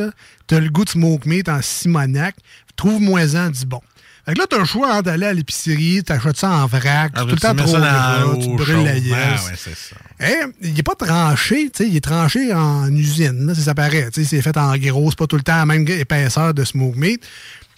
[0.48, 2.36] tu as le goût de smoke meat en Simonac,
[2.76, 3.82] trouve-moi-en du bon.
[4.26, 7.14] Fait que là, tu as le choix hein, d'aller à l'épicerie, t'achètes ça en vrac,
[7.16, 9.16] Ah, tout le temps trop gras, tu brûles la yes.
[9.16, 9.96] Ah, ouais, c'est ça.
[10.20, 13.74] Eh, il n'est pas tranché, tu sais, il est tranché en usine, là, ça, ça
[13.74, 14.10] paraît.
[14.14, 16.64] tu sais, C'est fait en gros, c'est pas tout le temps la même épaisseur de
[16.66, 17.26] smoke meat.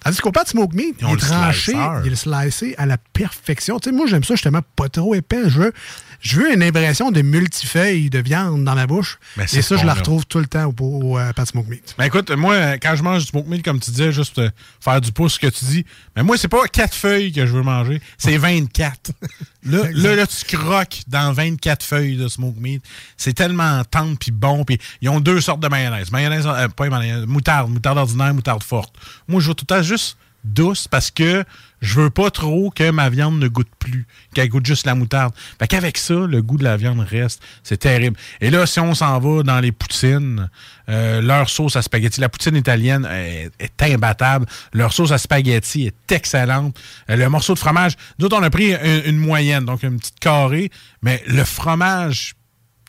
[0.04, 1.74] Tandis qu'au de smoke meat, il est le tranché,
[2.06, 3.80] il est slicé à la perfection.
[3.80, 5.48] Tu sais, moi, j'aime ça justement pas trop épais.
[5.48, 5.74] Je veux,
[6.22, 9.18] je veux une impression de multifeuille de viande dans ma bouche.
[9.38, 11.96] Mais Et ça, je la retrouve tout le temps au, au, euh, smoke meat.
[11.98, 15.02] Ben écoute, moi, quand je mange du smoke meat, comme tu disais, juste euh, faire
[15.02, 17.64] du pouce, ce que tu dis, mais moi, c'est pas quatre feuilles que je veux
[17.64, 19.12] manger, c'est 24.
[19.64, 22.84] là, là, là, tu croques dans 24 feuilles de smoke meat.
[23.18, 24.64] C'est tellement tendre puis bon.
[24.64, 26.12] Puis ils ont deux sortes de mayonnaise.
[26.12, 28.94] Mayonnaise, euh, pas mayonnaise, moutarde, moutarde ordinaire, moutarde forte.
[29.28, 31.44] Moi, je veux tout le temps juste douce parce que
[31.82, 35.34] je veux pas trop que ma viande ne goûte plus, qu'elle goûte juste la moutarde.
[35.60, 37.42] Fait qu'avec ça, le goût de la viande reste.
[37.64, 38.18] C'est terrible.
[38.40, 40.50] Et là, si on s'en va dans les poutines,
[40.90, 44.46] euh, leur sauce à spaghetti, la poutine italienne est, imbattable.
[44.74, 46.80] Leur sauce à spaghetti est excellente.
[47.10, 49.98] Euh, le morceau de fromage, nous autres, on a pris une, une moyenne, donc une
[49.98, 50.70] petite carrée,
[51.02, 52.36] mais le fromage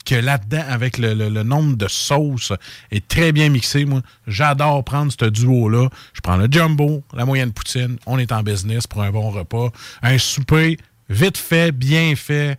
[0.04, 2.52] que là-dedans, avec le, le- nombre de sauces,
[2.90, 3.84] est très bien mixé.
[3.84, 5.88] Moi, j'adore prendre ce duo-là.
[6.12, 7.98] Je prends le jumbo, la moyenne poutine.
[8.06, 9.70] On est en business pour un bon repas.
[10.02, 12.58] Un souper vite fait, bien fait.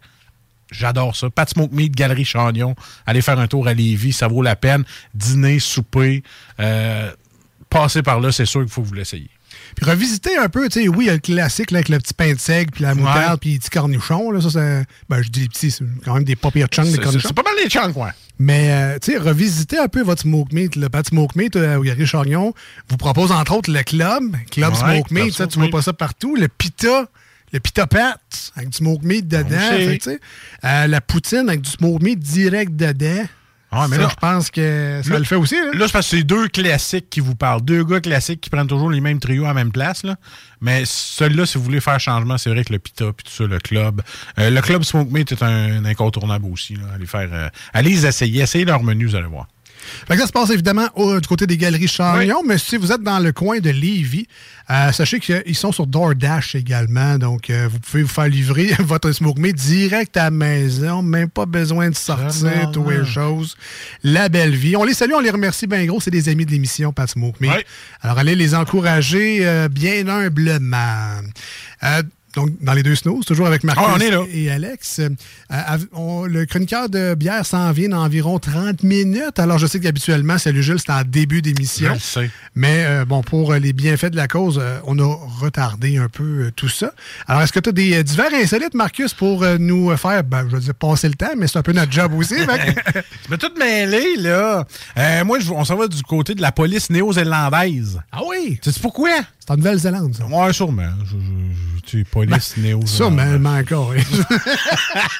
[0.72, 1.30] J'adore ça.
[1.30, 2.76] Pat Smoke Meat, Galerie Chagnon.
[3.06, 4.84] Allez faire un tour à Lévis, ça vaut la peine.
[5.14, 6.24] Dîner, souper.
[6.60, 7.12] Euh,
[7.70, 9.30] passez par là, c'est sûr qu'il faut que vous l'essayiez.
[9.76, 11.98] Puis revisiter un peu, tu sais, oui, il y a le classique là, avec le
[12.00, 14.32] petit pain de seigle, puis la moutarde, puis les petits cornichons.
[14.32, 16.88] Là, ça, c'est- ben, je dis les petits, c'est quand même des pas pires chunks,
[16.92, 17.28] C'est cornichons.
[17.30, 18.10] c'est pas mal les chunks, ouais.
[18.40, 20.76] Mais, euh, tu sais, revisitez un peu votre smoke meat.
[20.76, 22.54] Le Pat Smoke Meat euh, au Galerie Chagnon
[22.90, 25.34] vous propose entre autres le club, Club Ouais, Smoke Club Meat.
[25.34, 25.72] ça, Smoke tu vois Meat.
[25.72, 26.36] pas ça partout.
[26.36, 27.06] Le pita,
[27.52, 28.20] le pita pat
[28.56, 29.50] avec du smoke meat dedans.
[29.60, 30.20] Fait que, tu sais,
[30.66, 33.24] euh, la poutine avec du smoke meat direct dedans.
[33.76, 35.56] Ah, mais Ça, là- je pense que ça Là- le fait aussi.
[35.56, 35.72] Là.
[35.74, 37.62] Là, c'est parce que c'est deux classiques qui vous parlent.
[37.62, 40.04] Deux gars classiques qui prennent toujours les mêmes trios à la même place.
[40.04, 40.16] Là.
[40.62, 43.46] Mais celui-là, si vous voulez faire changement, c'est vrai que le Pita puis tout ça,
[43.46, 44.02] le club.
[44.40, 46.78] euh, le club Smoke Meat est un, incontournable aussi.
[46.96, 48.42] Allez, faire, euh, allez les essayer.
[48.44, 49.48] Essayez leur menu, vous allez voir.
[50.08, 52.92] Fait que ça se passe évidemment au- du côté des galeries Chagnon, mais si vous
[52.92, 54.28] êtes dans le coin de Lévis,
[54.70, 57.18] euh, sachez qu'ils sont sur DoorDash également.
[57.18, 61.30] Donc, euh, vous pouvez vous faire livrer votre smoke meat direct à la maison, même
[61.30, 63.56] pas besoin de sortir, toutes les choses.
[64.04, 64.76] La belle vie.
[64.76, 66.00] On les salue, on les remercie bien gros.
[66.02, 67.52] C'est des amis de l'émission, Pat Smoke Meat.
[68.02, 71.22] Alors, allez les encourager euh, bien humblement.
[72.36, 74.24] Donc, dans les deux snows, toujours avec Marcus Ah, on est là.
[74.32, 75.00] et Alex.
[75.00, 75.10] Euh,
[75.94, 79.38] on- le chroniqueur de bière s'en vient dans environ 30 minutes.
[79.38, 81.94] Alors, je sais qu'habituellement, Salut Jules, c'est en début d'émission.
[82.56, 86.10] Mais euh, bon, pour euh, les bienfaits de la cause, euh, on a retardé un
[86.10, 86.92] peu tout ça.
[87.28, 90.62] Alors, est-ce que tu as des divers insolites, Marcus, pour nous faire, ben, je veux
[90.62, 92.36] dire, passer le temps, mais c'est un peu notre job aussi.
[92.36, 92.76] fait
[93.24, 94.66] Tu m'as tout mêlé, là.
[95.24, 98.00] Moi, on s'en va du côté de la police néo-zélandaise.
[98.12, 98.60] ah oui!
[98.62, 99.10] Tu sais pourquoi?
[99.40, 100.26] C'est en Nouvelle-Zélande, ça.
[100.26, 100.88] Ouais, sûrement.
[101.04, 102.56] Je, je- je- tu sais, police.
[102.86, 103.90] Sûrement, mais encore.
[103.90, 104.02] oui.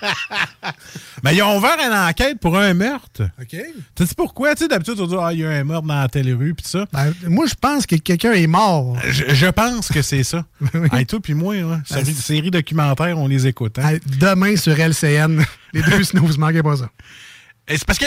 [1.24, 3.24] Mais ils ont ouvert une enquête pour un meurtre.
[3.42, 3.56] OK.
[3.96, 4.56] Tu sais pourquoi?
[4.56, 6.66] Tu sais, d'habitude, on dit, ah, il y a un meurtre dans telle rue, puis
[6.68, 6.86] ça.
[6.92, 8.98] Ben, moi, je pense que quelqu'un est mort.
[9.10, 10.46] Je, je pense que c'est ça.
[11.00, 13.80] Et toi puis moi, hein, série, série documentaire, on les écoute.
[13.80, 13.90] hein.
[13.90, 15.42] Hey, Demain sur LCN,
[15.74, 16.90] les deux snows, manquez pas ça.
[17.68, 18.06] C'est parce que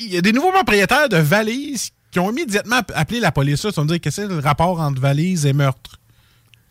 [0.00, 3.60] il y a des nouveaux propriétaires de valises qui ont immédiatement appelé la police.
[3.60, 5.97] Ils se sont dit Qu'est-ce que c'est le rapport entre valise et meurtre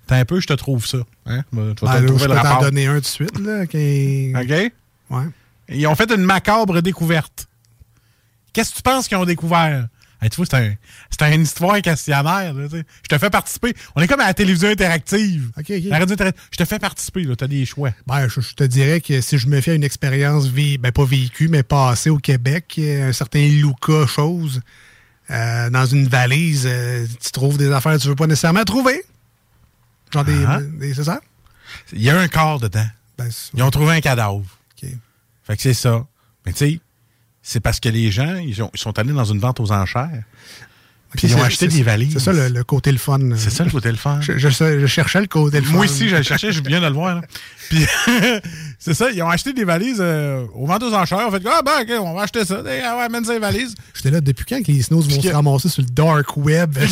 [0.07, 0.99] T'as un peu, je te trouve ça.
[1.25, 1.43] Hein?
[1.51, 3.39] Tu vas Ben, te là, trouver je le peux t'en donner un tout de suite.
[3.39, 4.71] Là, qui- OK?
[5.09, 5.23] Ouais.
[5.69, 7.47] Ils ont fait une macabre découverte.
[8.53, 9.87] Qu'est-ce que tu penses qu'ils ont découvert?
[10.19, 10.73] Hey, tu vois, c'est un,
[11.11, 12.51] c'est une histoire questionnaire.
[12.53, 13.75] là, je te fais participer.
[13.95, 15.51] On est comme à la télévision interactive.
[15.89, 16.41] La radio interactive.
[16.51, 17.23] Je te fais participer.
[17.37, 17.91] Tu as des choix.
[18.07, 21.05] Ben, je, je te dirais que si je me fais une expérience, vé- ben, pas
[21.05, 24.61] vécue, mais passée au Québec, euh, un certain Luca chose,
[25.29, 29.03] euh, dans une valise, euh, tu trouves des affaires que tu veux pas nécessairement trouver.
[30.13, 30.45] Genre des.
[30.45, 30.59] Ah.
[30.61, 31.19] des- c'est ça?
[31.93, 32.87] Il y a un corps dedans.
[33.17, 34.43] Ben, Ils ont trouvé un cadavre.
[35.43, 36.05] Fait que c'est ça.
[36.45, 36.79] Mais tu sais,
[37.41, 40.23] c'est parce que les gens, ils, ont- ils sont allés dans une vente aux enchères.
[41.15, 42.13] Puis ils ont acheté des valises.
[42.13, 43.19] C'est ça le, le côté le fun.
[43.37, 44.19] C'est ça le côté le fun.
[44.21, 45.71] Je, je- je cherchais le côté le fun.
[45.73, 47.15] Moi aussi, je le cherchais, je viens de le voir.
[47.15, 47.21] là.
[47.69, 47.85] Puis,
[48.79, 51.25] c'est ça, ils ont acheté des valises euh, aux ventes aux enchères.
[51.27, 52.61] On fait Ah, ben, OK, on va acheter ça.
[52.65, 53.73] Eh, ah ouais, amène ça les valises.
[53.93, 56.77] J'étais là depuis quand que les snows vont se ramasser sur le dark web?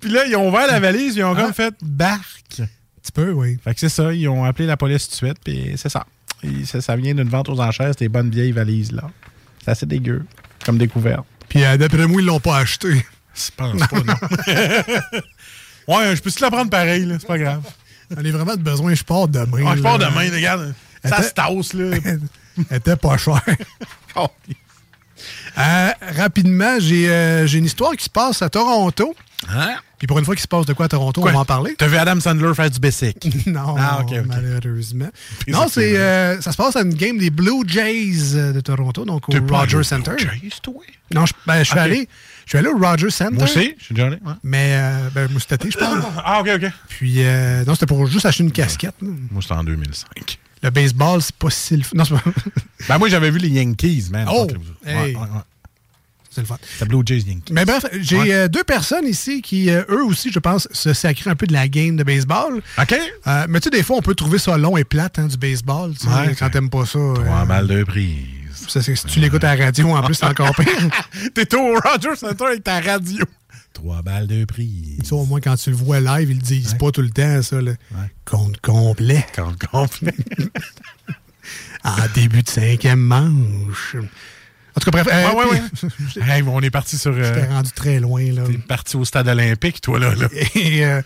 [0.00, 2.22] Puis là, ils ont ouvert la valise, ils ont comme fait barque.
[2.56, 3.58] Tu peux, oui.
[3.62, 6.06] Fait que c'est ça, ils ont appelé la police tout de suite, puis c'est ça.
[6.42, 6.80] Et ça.
[6.80, 9.10] ça vient d'une vente aux enchères, ces bonnes vieilles valises-là.
[9.62, 10.24] C'est assez dégueu,
[10.64, 11.24] comme découverte.
[11.54, 13.06] Puis euh, d'après moi, ils l'ont pas acheté.
[13.34, 14.14] Je pense pas, non.
[15.96, 17.62] ouais, je peux-tu la prendre pareil, là, c'est pas grave.
[18.16, 19.62] On a vraiment de besoin, je pars demain.
[19.62, 20.72] Ouais, je pars demain, regarde.
[21.04, 21.96] Ça Était- se tasse, là.
[22.70, 23.40] Elle était pas chère.
[25.58, 29.14] Euh, rapidement, j'ai euh, j'ai une histoire qui se passe à Toronto.
[29.48, 29.76] Hein?
[30.04, 31.30] Puis pour une fois qu'il se passe de quoi à Toronto, Quoi?
[31.30, 31.74] on va en parler.
[31.78, 33.26] T'as vu Adam Sandler faire du basic?
[33.46, 35.08] non, Ah, malheureusement.
[35.48, 38.60] Non, ça, c'est euh, ça se passe à une game des Blue Jays euh, de
[38.60, 40.10] Toronto, donc au Rogers Center.
[40.10, 40.74] Blue Jays, toi?
[41.10, 42.06] Non, je, ben, je suis allé.
[42.44, 43.34] Je suis allé au Rogers Center.
[43.34, 44.16] Moi aussi, je suis déjà allé.
[44.16, 44.32] ouais.
[44.42, 46.02] Mais euh, ben, moi, je parle.
[46.22, 46.70] Ah, ok, ok.
[46.90, 48.96] Puis, euh, non, c'était pour juste acheter une casquette.
[49.00, 50.38] Moi, c'était en 2005.
[50.62, 52.30] Le baseball, c'est pas si Non, c'est pas.
[52.90, 54.28] Ben, moi, j'avais vu les Yankees, man.
[54.30, 54.46] Oh!
[54.84, 55.16] Hey.
[55.16, 55.22] ouais.
[56.34, 56.56] C'est le fun.
[56.72, 57.52] C'était Blue Jays Yankees.
[57.52, 58.34] Mais bref, j'ai Ouais.
[58.34, 61.52] euh, deux personnes ici qui, euh, eux aussi, je pense, se sacrent un peu de
[61.52, 62.60] la game de baseball.
[62.78, 62.94] OK.
[63.26, 65.36] Euh, mais tu sais, des fois, on peut trouver ça long et plate, hein, du
[65.36, 65.92] baseball.
[65.94, 66.98] tu sais, Ouais, quand t'aimes pas ça.
[67.14, 68.16] Trois balles de prise.
[68.68, 70.68] ça, si tu l'écoutes à la radio, en plus, c'est encore pire.
[71.34, 73.24] T'es au Rogers Center avec ta radio.
[73.72, 74.98] Trois balles de prise.
[75.00, 77.10] Tu sais, au moins, quand tu le vois live, ils le disent pas tout le
[77.10, 77.60] temps, ça.
[77.60, 77.76] Le
[78.24, 79.26] compte complet.
[79.34, 80.14] Compte complet.
[81.84, 83.96] en début de cinquième manche.
[84.76, 85.06] En tout cas, bref.
[85.12, 86.24] euh, Ouais, ouais, puis- ouais.
[86.30, 87.12] Hey, on est parti sur.
[87.12, 88.42] euh, J'étais rendu très loin, là.
[88.46, 90.14] T'es parti au stade olympique, toi, là.
[90.14, 90.26] là.
[90.56, 91.00] Et, euh,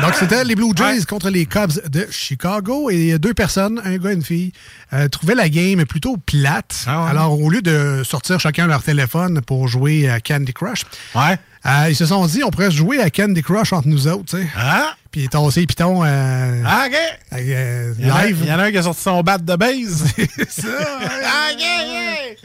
[0.00, 2.88] donc, c'était les Blue Jays contre les Cubs de Chicago.
[2.90, 4.52] Et deux personnes, un gars et une fille,
[4.94, 6.84] euh, trouvaient la game plutôt plate.
[6.86, 7.10] Ah ouais?
[7.10, 10.82] Alors, au lieu de sortir chacun leur téléphone pour jouer à Candy Crush,
[11.14, 11.36] Ouais.
[11.66, 14.36] euh, ils se sont dit on pourrait jouer à Candy Crush entre nous autres.
[14.36, 14.48] tu sais.
[14.56, 14.94] Ah?
[15.10, 16.94] Puis tasser pitons euh, Ah, OK.
[17.34, 18.38] euh, Il y, en a, live.
[18.42, 20.04] il y en a un qui a sorti son bat de base.
[20.48, 22.38] ça, ah, OK, OK.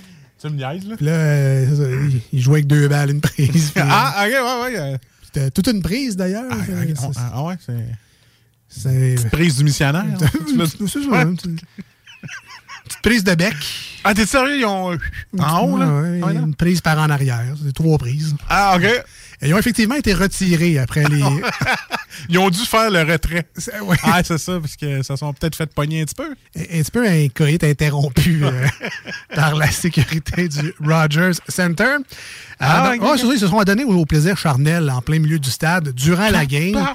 [0.45, 0.95] Tu me niaises, là?
[0.97, 3.71] Puis là, euh, il- jouait avec deux balles, une prise.
[3.75, 4.79] puis, Ah, OK, ouais, ouais.
[4.79, 6.45] euh, C'était toute une prise d'ailleurs.
[6.51, 7.85] Ah, C'est- ok, ah, ah, ouais, c'est.
[8.69, 10.05] c'est- Petite prise du missionnaire.
[10.05, 10.17] hein?
[12.85, 13.55] Petite prise de bec.
[14.03, 14.59] Ah, t'es sérieux?
[14.59, 14.95] Ils ont.
[15.39, 15.87] En haut, là?
[16.01, 17.55] Ouais, Ah, une prise par en arrière.
[17.63, 18.35] C'est trois prises.
[18.47, 18.83] Ah, OK.
[19.45, 21.21] Ils ont effectivement été retirés après les.
[22.29, 23.45] Ils ont dû faire le retrait.
[23.81, 23.97] Ouais.
[24.03, 26.29] Ah, c'est ça, parce que ça sont peut-être fait pogner un petit peu.
[26.57, 28.65] un petit peu un coït interrompu euh,
[29.35, 31.97] par la sécurité du Rogers Center.
[32.59, 35.49] Ah, Euh, c'est ça, ils se sont adonnés au, plaisir charnel en plein milieu du
[35.51, 36.87] stade durant la game,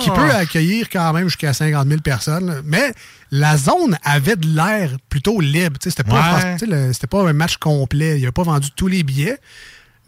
[0.00, 2.62] qui peut accueillir quand même jusqu'à 50 000 personnes.
[2.64, 2.92] Mais
[3.32, 5.76] la zone avait de l'air plutôt libre.
[5.82, 6.92] C'était pas, Ouais.
[7.10, 8.18] pas un match complet.
[8.20, 9.38] Il n'a pas vendu tous les billets.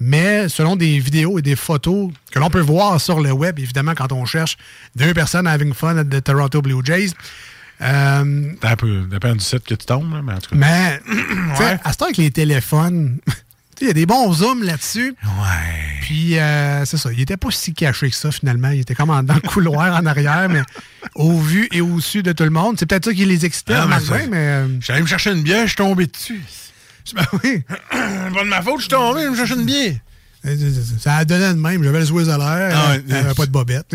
[0.03, 3.93] Mais selon des vidéos et des photos que l'on peut voir sur le web, évidemment,
[3.95, 4.57] quand on cherche
[4.97, 7.11] deux personnes having fun at the Toronto Blue Jays,
[7.83, 10.57] euh, T'as un peu, dépend du site que tu tombes, là, mais en tout cas.
[10.57, 11.79] mais, tu sais, Ouais.
[11.85, 13.19] à ce temps avec les téléphones,
[13.81, 15.15] il y a des bons zooms là-dessus.
[15.23, 16.01] Ouais.
[16.03, 18.69] Puis, euh, c'est ça, il était pas si caché que ça, finalement.
[18.71, 20.63] Il était comme en- dans le couloir en arrière, mais
[21.15, 22.77] au vu et au su de tout le monde.
[22.79, 24.37] C'est peut-être ça qui les excitait, Ah, mais mais...
[24.37, 26.43] euh, J'allais me chercher une bière, je suis tombé dessus.
[27.15, 29.95] Ben oui, Pas de ma faute, je suis tombé, je me chercher une bière.
[30.99, 31.83] Ça a donné de même.
[31.85, 33.03] J'avais le souhait à l'air, Ah ouais.
[33.07, 33.95] il n'y avait pas de bobette.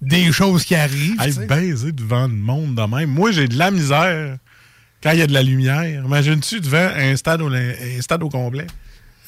[0.00, 3.10] Des choses qui arrivent, Hey, baiser devant le monde de même.
[3.10, 4.36] Moi, j'ai de la misère
[5.02, 6.04] quand il y a de la lumière.
[6.04, 8.66] Imagine-tu devant un stade au, un stade au complet?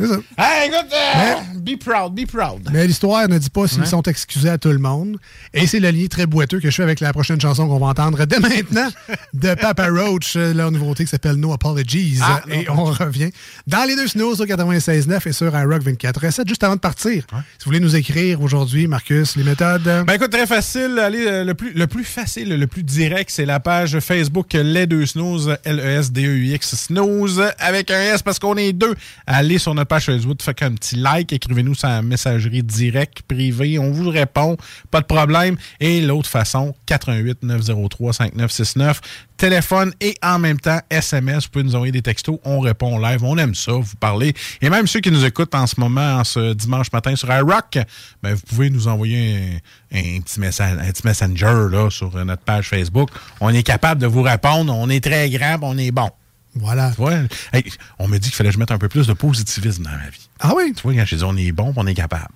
[0.01, 0.17] C'est ça.
[0.39, 2.69] Hey, écoute, euh, be proud, be proud.
[2.73, 3.87] Mais l'histoire ne dit pas s'ils Ouais.
[3.87, 5.19] sont excusés à tout le monde.
[5.53, 7.87] Et c'est le lien très boiteux que je fais avec la prochaine chanson qu'on va
[7.89, 8.89] entendre dès maintenant
[9.35, 12.19] de Papa Roach, euh, leur nouveauté qui s'appelle No Apologies.
[12.23, 12.75] Ah, et non.
[12.79, 13.31] on revient
[13.67, 16.49] dans les deux snows au 96.9 et sur iRock 24.7.
[16.49, 19.83] Juste avant de partir, si vous voulez nous écrire aujourd'hui, Marcus, les méthodes...
[20.07, 20.99] Ben écoute, très facile.
[20.99, 24.87] Allez, euh, le plus, le plus facile, le plus direct, c'est la page Facebook Les
[24.87, 28.95] Deux Snooze, L-E-S-D-E-U-X Snooze, avec un S parce qu'on est deux.
[29.27, 33.77] Allez sur notre page Facebook, faites un petit like, écrivez-nous sur la messagerie directe, privée,
[33.81, 34.57] on vous répond,
[34.93, 35.57] pas de problème.
[35.81, 39.01] Et l'autre façon, 88 903 5969,
[39.37, 43.25] téléphone et en même temps SMS, vous pouvez nous envoyer des textos, on répond live,
[43.25, 44.33] on aime ça, vous parlez.
[44.63, 47.79] Et même ceux qui nous écoutent en ce moment, en ce dimanche matin sur iRock,
[48.23, 49.61] ben, vous pouvez nous envoyer
[49.93, 53.11] un, petit message, un petit messenger là, sur notre page Facebook.
[53.41, 56.11] On est capable de vous répondre, on est très puis on est bon.
[56.55, 56.91] Voilà.
[56.91, 57.15] Tu vois,
[57.53, 57.65] hey,
[57.99, 60.09] on me dit qu'il fallait que je mette un peu plus de positivisme dans ma
[60.11, 60.29] vie.
[60.41, 60.73] Ah oui?
[60.75, 62.29] Tu vois, quand je dis on est bon, on est capable.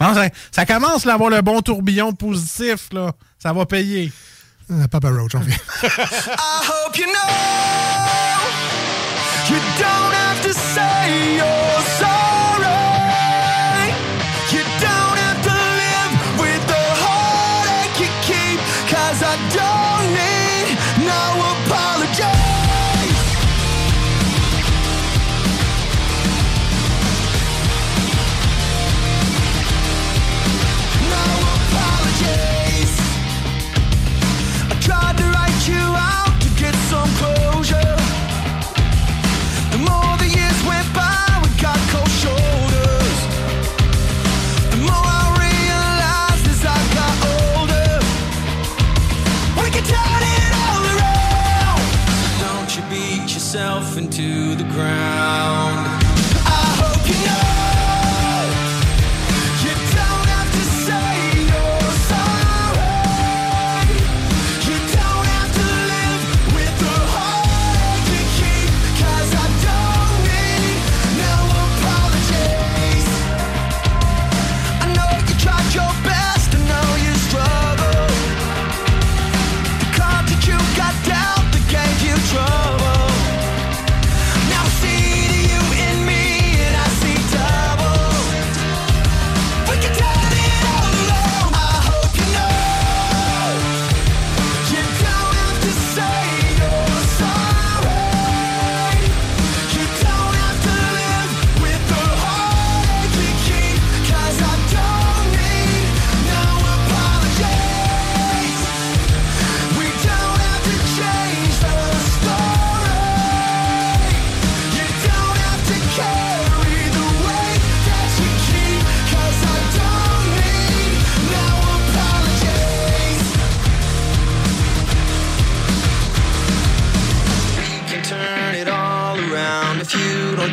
[0.00, 3.12] Non, ça, ça commence là, à avoir le bon tourbillon positif, là.
[3.38, 4.12] Ça va payer.
[4.70, 5.56] Euh, Papa Roach, on vient.
[5.82, 7.12] I hope you know
[9.48, 11.61] you don't have to say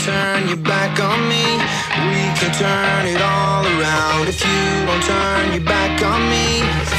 [0.10, 1.46] turn your back on me.
[2.14, 6.99] We can turn it all around if you don't turn your back on me.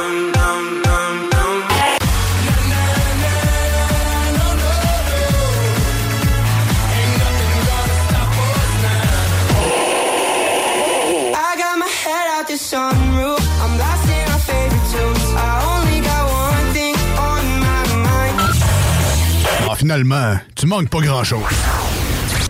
[19.81, 21.41] Finalement, tu manques pas grand-chose.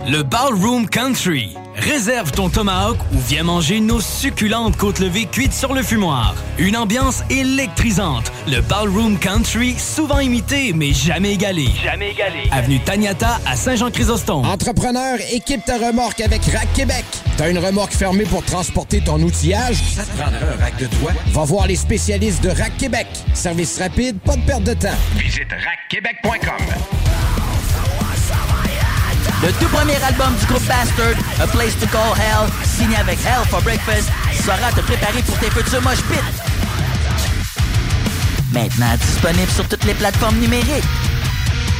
[0.05, 1.55] Le Ballroom Country.
[1.77, 6.35] Réserve ton tomahawk ou viens manger nos succulentes côtes levées cuites sur le fumoir.
[6.57, 8.29] Une ambiance électrisante.
[8.47, 11.67] Le Ballroom Country, souvent imité mais jamais égalé.
[11.81, 12.49] Jamais égalé.
[12.51, 14.45] Avenue Taniata à Saint-Jean-Chrysostome.
[14.45, 17.05] Entrepreneur, équipe ta remorque avec Rack Québec.
[17.37, 19.77] T'as une remorque fermée pour transporter ton outillage?
[19.95, 21.13] Ça te prendra un rack de toit?
[21.27, 23.07] Va voir les spécialistes de Rack Québec.
[23.33, 24.89] Service rapide, pas de perte de temps.
[25.15, 27.00] Visite rackquebec.com.
[29.43, 33.43] Le tout premier album du groupe Bastard, A Place to Call Hell, signé avec Hell
[33.49, 36.19] for Breakfast, sera te préparer pour tes futurs mosh pits.
[38.53, 40.83] Maintenant disponible sur toutes les plateformes numériques.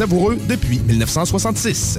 [0.00, 1.98] savoureux depuis 1966.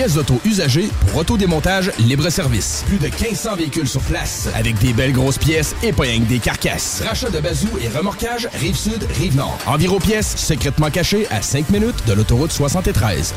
[0.07, 2.83] d'auto usagées pour autodémontage libre-service.
[2.87, 6.39] Plus de 1500 véhicules sur place avec des belles grosses pièces et pas rien des
[6.39, 7.03] carcasses.
[7.05, 9.57] Rachat de bazou et remorquage Rive-Sud, Rive-Nord.
[9.67, 13.33] Environ pièces secrètement cachées à 5 minutes de l'autoroute 73.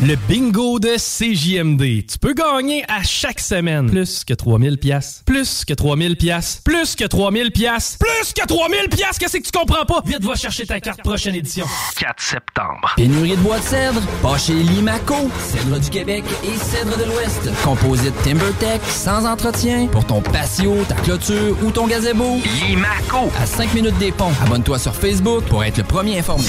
[0.00, 2.06] Le bingo de CJMD.
[2.06, 6.96] Tu peux gagner à chaque semaine plus que 3000 pièces, plus que 3000 pièces, plus
[6.96, 9.18] que 3000 pièces, plus que 3000 pièces.
[9.18, 10.02] Qu'est-ce que tu comprends pas?
[10.04, 11.66] Vite va chercher ta carte prochaine édition.
[11.98, 12.92] 4 septembre.
[12.96, 14.00] Pénurie de bois de cèdre?
[14.22, 15.30] Pas chez Limaco.
[15.38, 17.50] Cèdre du Québec et cèdre de l'Ouest.
[17.62, 19.86] Composite TimberTech, sans entretien.
[19.86, 22.38] Pour ton patio, ta clôture ou ton gazebo.
[22.66, 23.30] Limaco.
[23.40, 24.32] À 5 minutes des ponts.
[24.44, 26.44] Abonne-toi sur Facebook pour être le premier informé.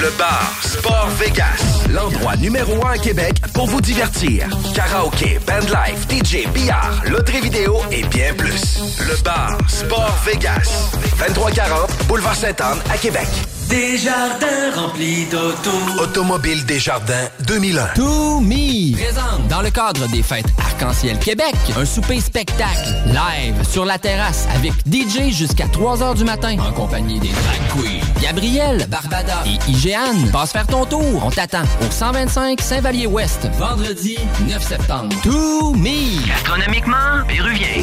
[0.00, 4.46] Le bar Sport Vegas, l'endroit numéro un à Québec pour vous divertir.
[4.74, 8.98] Karaoke, bandlife, DJ, billard, loterie vidéo et bien plus.
[9.00, 13.28] Le bar Sport Vegas, 2340 Boulevard Sainte-Anne à Québec.
[13.68, 15.70] Des jardins remplis d'auto.
[16.00, 17.86] Automobile Desjardins 2001.
[17.94, 23.84] To Me présente dans le cadre des fêtes Arc-en-Ciel Québec un souper spectacle live sur
[23.84, 28.86] la terrasse avec DJ jusqu'à 3 heures du matin en compagnie des drag queens Gabriel,
[28.88, 30.30] Barbada et IGN.
[30.30, 34.16] Passe faire ton tour, on t'attend au 125 Saint-Vallier-Ouest vendredi
[34.48, 35.16] 9 septembre.
[35.22, 37.82] To Me Gastronomiquement, péruvien.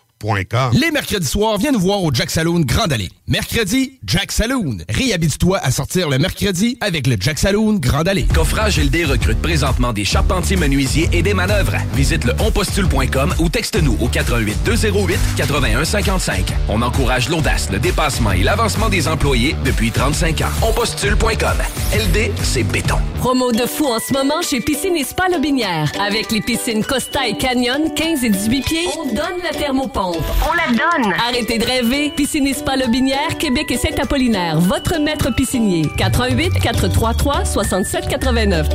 [0.73, 3.09] Les mercredis soirs, viens nous voir au Jack Saloon Grande Allée.
[3.27, 4.77] Mercredi, Jack Saloon.
[4.87, 8.27] Réhabite-toi à sortir le mercredi avec le Jack Saloon Grande Allée.
[8.33, 11.75] Coffrage LD recrute présentement des charpentiers menuisiers et des manœuvres.
[11.95, 16.53] Visite le onpostule.com ou texte-nous au 88 208 81 55.
[16.69, 20.51] On encourage l'audace, le dépassement et l'avancement des employés depuis 35 ans.
[20.61, 21.57] Onpostule.com.
[21.93, 22.97] LD, c'est béton.
[23.17, 25.91] Promo de fou en ce moment chez Piscine et Spa Lobinière.
[25.99, 30.10] Avec les piscines Costa et Canyon, 15 et 18 pieds, on donne la thermopompe.
[30.17, 31.13] On la donne!
[31.13, 32.11] Arrêtez de rêver.
[32.15, 34.59] Piscine et Spa Lobinière, Québec et Saint-Apollinaire.
[34.59, 35.85] Votre maître piscinier.
[35.97, 38.67] 88 433 67 89.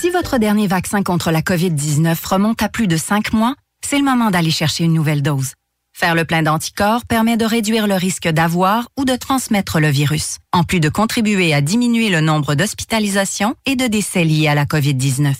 [0.00, 4.04] Si votre dernier vaccin contre la COVID-19 remonte à plus de cinq mois, c'est le
[4.04, 5.52] moment d'aller chercher une nouvelle dose.
[5.92, 10.38] Faire le plein d'anticorps permet de réduire le risque d'avoir ou de transmettre le virus,
[10.52, 14.64] en plus de contribuer à diminuer le nombre d'hospitalisations et de décès liés à la
[14.64, 15.34] COVID-19.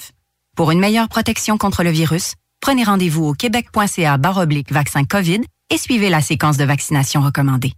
[0.56, 5.40] Pour une meilleure protection contre le virus, prenez rendez-vous au québec.ca baroblique vaccin COVID
[5.70, 7.72] et suivez la séquence de vaccination recommandée.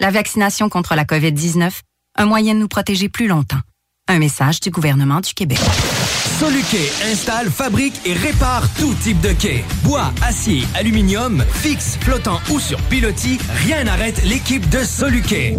[0.00, 1.72] La vaccination contre la COVID-19,
[2.16, 3.60] un moyen de nous protéger plus longtemps.
[4.08, 5.58] Un message du gouvernement du Québec.
[6.38, 9.64] Soluquet installe, fabrique et répare tout type de quai.
[9.82, 15.58] Bois, acier, aluminium, fixe, flottant ou sur pilotis, rien n'arrête l'équipe de Soluquet.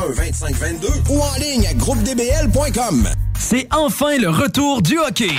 [0.09, 3.07] 2522 ou en ligne à groupedbl.com.
[3.39, 5.31] C'est enfin le retour du hockey.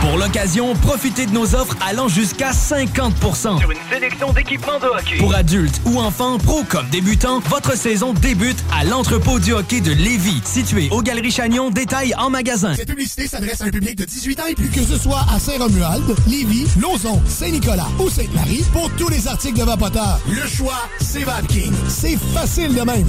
[0.00, 5.16] Pour l'occasion, profitez de nos offres allant jusqu'à 50% Sur une sélection d'équipements de hockey.
[5.18, 9.90] Pour adultes ou enfants, pro comme débutants, votre saison débute à l'entrepôt du hockey de
[9.90, 12.74] Lévis, situé aux Galeries Chagnon, détail en magasin.
[12.76, 14.68] Cette publicité s'adresse à un public de 18 ans et plus.
[14.68, 19.64] Que ce soit à Saint-Romuald, Lévis, Lauson, Saint-Nicolas ou Sainte-Marie, pour tous les articles de
[19.64, 21.72] Vapoteur, le choix, c'est VapKing.
[21.88, 23.08] C'est facile de même.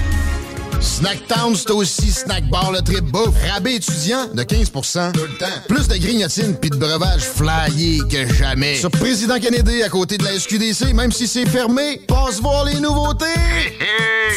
[0.81, 3.35] Snacktown, c'est aussi Snack Bar le trip bouffe.
[3.51, 5.45] Rabais étudiant de 15% Tout le temps.
[5.67, 8.75] Plus de grignotines puis de breuvages flyés que jamais.
[8.75, 12.79] Sur Président Kennedy, à côté de la SQDC, même si c'est fermé, passe voir les
[12.79, 13.25] nouveautés.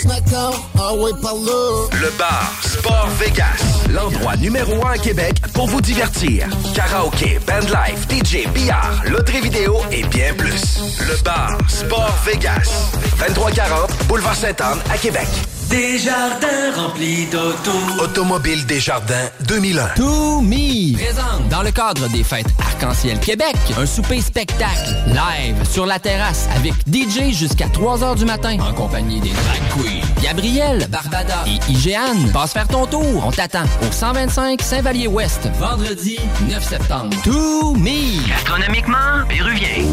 [0.03, 1.89] Snacktown, ah ouais, par là.
[1.93, 6.47] Le bar Sport Vegas, l'endroit numéro un à Québec pour vous divertir.
[6.75, 10.81] Karaoke, bandlife, DJ, billard, loterie vidéo et bien plus.
[11.01, 15.29] Le bar Sport Vegas, 2340 Boulevard Sainte-Anne à Québec.
[15.75, 17.73] Des jardins remplis d'auto.
[17.99, 19.89] Automobile Desjardins 2001.
[19.97, 25.85] To Me présente dans le cadre des fêtes Arc-en-Ciel Québec un souper spectacle live sur
[25.85, 30.87] la terrasse avec DJ jusqu'à 3 h du matin en compagnie des drag queens Gabriel,
[30.91, 32.31] Barbada et IGN.
[32.33, 37.17] Passe faire ton tour, on t'attend au 125 Saint-Vallier-Ouest vendredi 9 septembre.
[37.25, 39.93] To Me Gastronomiquement péruvien.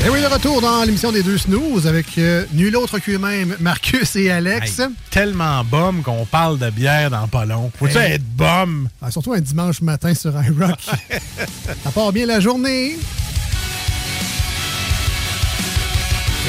[0.00, 3.56] Et Eh oui, le retour dans l'émission des deux snooze avec euh, nul autre qu'eux-mêmes,
[3.58, 4.78] Marcus et Alex.
[4.78, 7.70] Hey, tellement bum qu'on parle de bière dans pas long.
[7.78, 8.12] Faut-tu Hey.
[8.12, 8.88] être bum?
[9.02, 10.78] Ah, surtout un dimanche matin sur iRock.
[11.84, 12.96] Ça part bien la journée.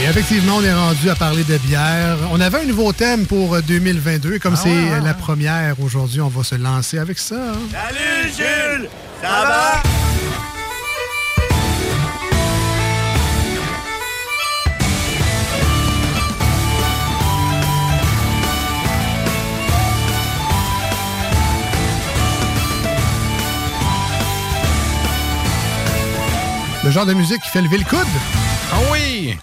[0.01, 2.17] Et effectivement, on est rendu à parler de bière.
[2.31, 4.35] On avait un nouveau thème pour euh, 2022.
[4.35, 7.17] Et comme Ah c'est ouais, ouais, euh, la première aujourd'hui, on va se lancer avec
[7.17, 7.35] ça.
[7.35, 7.57] hein.
[7.71, 8.89] Salut Jules,
[9.21, 9.83] ça va?
[26.89, 27.99] Le genre de musique qui fait lever le coude.
[28.73, 29.37] Ah oui!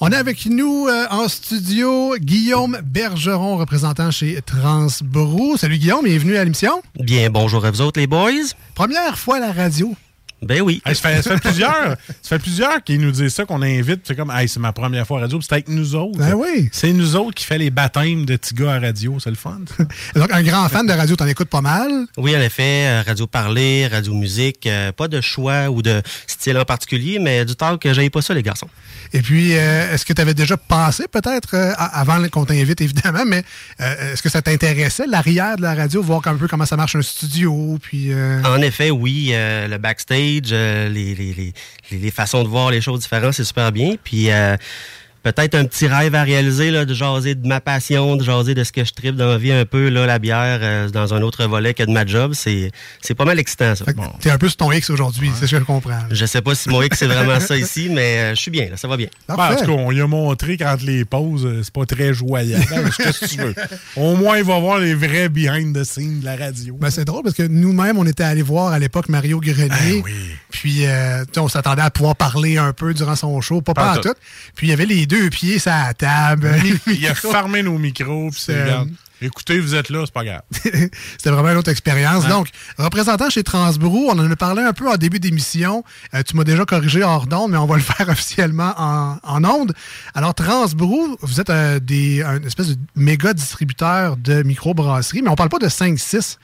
[0.00, 5.56] On est avec nous euh, en studio Guillaume Bergeron, représentant chez Transbrou.
[5.56, 6.82] Salut Guillaume, bienvenue à l'émission.
[6.96, 8.52] Bien, bonjour à vous autres, les boys.
[8.74, 9.96] Première fois à la radio.
[10.42, 10.80] Ben oui.
[10.86, 14.00] Hey, ça, fait, ça fait plusieurs, ça fait plusieurs qui nous disent ça, qu'on invite.
[14.04, 16.18] C'est comme, hey, c'est ma première fois à radio, puis c'est avec nous autres.
[16.18, 16.68] Ben oui.
[16.72, 19.18] C'est nous autres qui fait les baptêmes de petits gars à radio.
[19.20, 19.60] C'est le fun.
[20.14, 22.06] Donc, un grand fan de radio, t'en écoutes pas mal?
[22.16, 26.56] Oui, en effet, euh, radio parler, radio musique, euh, pas de choix ou de style
[26.56, 28.68] en particulier, mais du talk, que j'aille pas ça, les garçons.
[29.12, 33.24] Et puis, euh, est-ce que tu avais déjà pensé, peut-être, euh, avant qu'on t'invite, évidemment,
[33.26, 33.42] mais
[33.80, 36.96] euh, est-ce que ça t'intéressait, l'arrière de la radio, voir un peu comment ça marche
[36.96, 38.12] un studio, puis...
[38.12, 42.48] euh, En effet, oui, euh, le backstage, stage, euh, les, les, les, les façons de
[42.48, 43.94] voir les choses différentes, c'est super bien.
[44.02, 44.56] Puis euh,
[45.22, 48.64] peut-être un petit rêve à réaliser, là, de jaser de ma passion, de jaser de
[48.64, 51.22] ce que je tripe dans la vie un peu, là, la bière, euh, dans un
[51.22, 52.32] autre volet que de ma job.
[52.34, 53.84] C'est, c'est pas mal excitant, ça.
[54.20, 55.98] T'es un peu sur ton X aujourd'hui, c'est ce que je comprends.
[56.10, 58.68] Je sais pas si mon X c'est vraiment ça ici, mais euh, je suis bien,
[58.70, 59.08] là, ça va bien.
[59.28, 62.12] Ben, en tout cas, on lui a montré qu'entre les pauses, euh, c'est pas très
[62.14, 62.56] joyeux.
[62.96, 63.54] Qu'est-ce que tu veux?
[63.96, 66.76] Au moins, il va voir les vrais behind the scenes de la radio.
[66.80, 70.02] Ben, c'est drôle parce que nous-mêmes, on était allés voir à l'époque Mario Grenier.
[70.50, 73.60] Puis, euh, tu sais, on s'attendait à pouvoir parler un peu durant son show.
[73.60, 74.08] Pas, Pas pas en en tout.
[74.08, 74.14] tout.
[74.54, 76.54] Puis, il y avait les deux pieds sur la table.
[76.86, 78.84] il a fermé nos micros, Euh.
[79.22, 80.40] Écoutez, vous êtes là, c'est pas grave.
[80.62, 82.26] C'était vraiment une autre expérience.
[82.26, 82.48] Donc,
[82.78, 85.84] représentant chez Transbrou, on en a parlé un peu en début d'émission.
[86.14, 89.44] Euh, tu m'as déjà corrigé hors d'onde, mais on va le faire officiellement en, en
[89.44, 89.74] onde.
[90.14, 95.34] Alors, Transbrou, vous êtes euh, des, un espèce de méga distributeur de microbrasserie, mais on
[95.36, 96.38] parle pas de 5-6.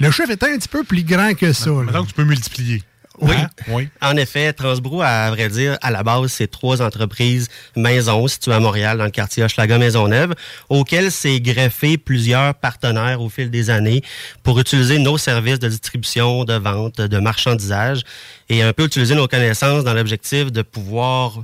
[0.00, 1.70] Le chiffre est un petit peu plus grand que ça.
[1.70, 2.82] que tu peux multiplier.
[3.20, 3.34] Oui.
[3.36, 3.48] Hein?
[3.68, 3.88] Oui.
[4.00, 8.60] En effet, Transbrou, à vrai dire, à la base, c'est trois entreprises maison situées à
[8.60, 10.34] Montréal, dans le quartier Hochelaga-Maisonneuve,
[10.68, 14.02] auxquelles s'est greffé plusieurs partenaires au fil des années
[14.42, 18.02] pour utiliser nos services de distribution, de vente, de marchandisage
[18.48, 21.42] et un peu utiliser nos connaissances dans l'objectif de pouvoir,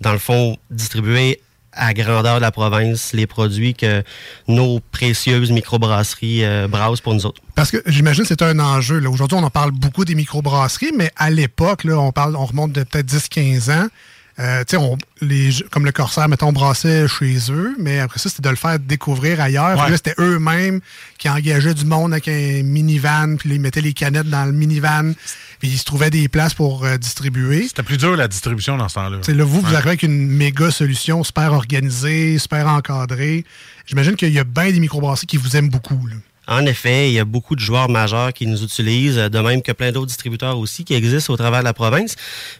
[0.00, 1.40] dans le fond, distribuer
[1.80, 4.02] à grandeur de la province les produits que
[4.48, 7.40] nos précieuses microbrasseries euh, brassent pour nous autres.
[7.54, 8.98] Parce que j'imagine que c'est un enjeu.
[9.00, 9.10] là.
[9.10, 12.72] Aujourd'hui, on en parle beaucoup des microbrasseries, mais à l'époque, là, on parle, on remonte
[12.72, 13.88] de peut-être 10-15 ans.
[14.38, 18.30] Euh, tu sais, on- les, comme le Corsaire, mettons, brassait chez eux, mais après ça,
[18.30, 19.74] c'était de le faire découvrir ailleurs.
[19.74, 19.90] Puis Ouais.
[19.90, 20.80] là, c'était eux-mêmes
[21.18, 24.52] qui engageaient du monde avec un minivan, puis là, ils mettaient les canettes dans le
[24.52, 25.12] minivan,
[25.60, 27.68] puis ils se trouvaient des places pour euh, distribuer.
[27.68, 29.18] C'était plus dur la distribution dans ce temps-là.
[29.22, 33.44] Sais, là, vous, vous arrivez avec une méga solution super organisée, super encadrée.
[33.86, 36.06] J'imagine qu'il y a bien des microbrasseries qui vous aiment beaucoup.
[36.06, 36.16] là.
[36.50, 39.70] En effet, il y a beaucoup de joueurs majeurs qui nous utilisent, de même que
[39.70, 42.16] plein d'autres distributeurs aussi qui existent au travers de la province.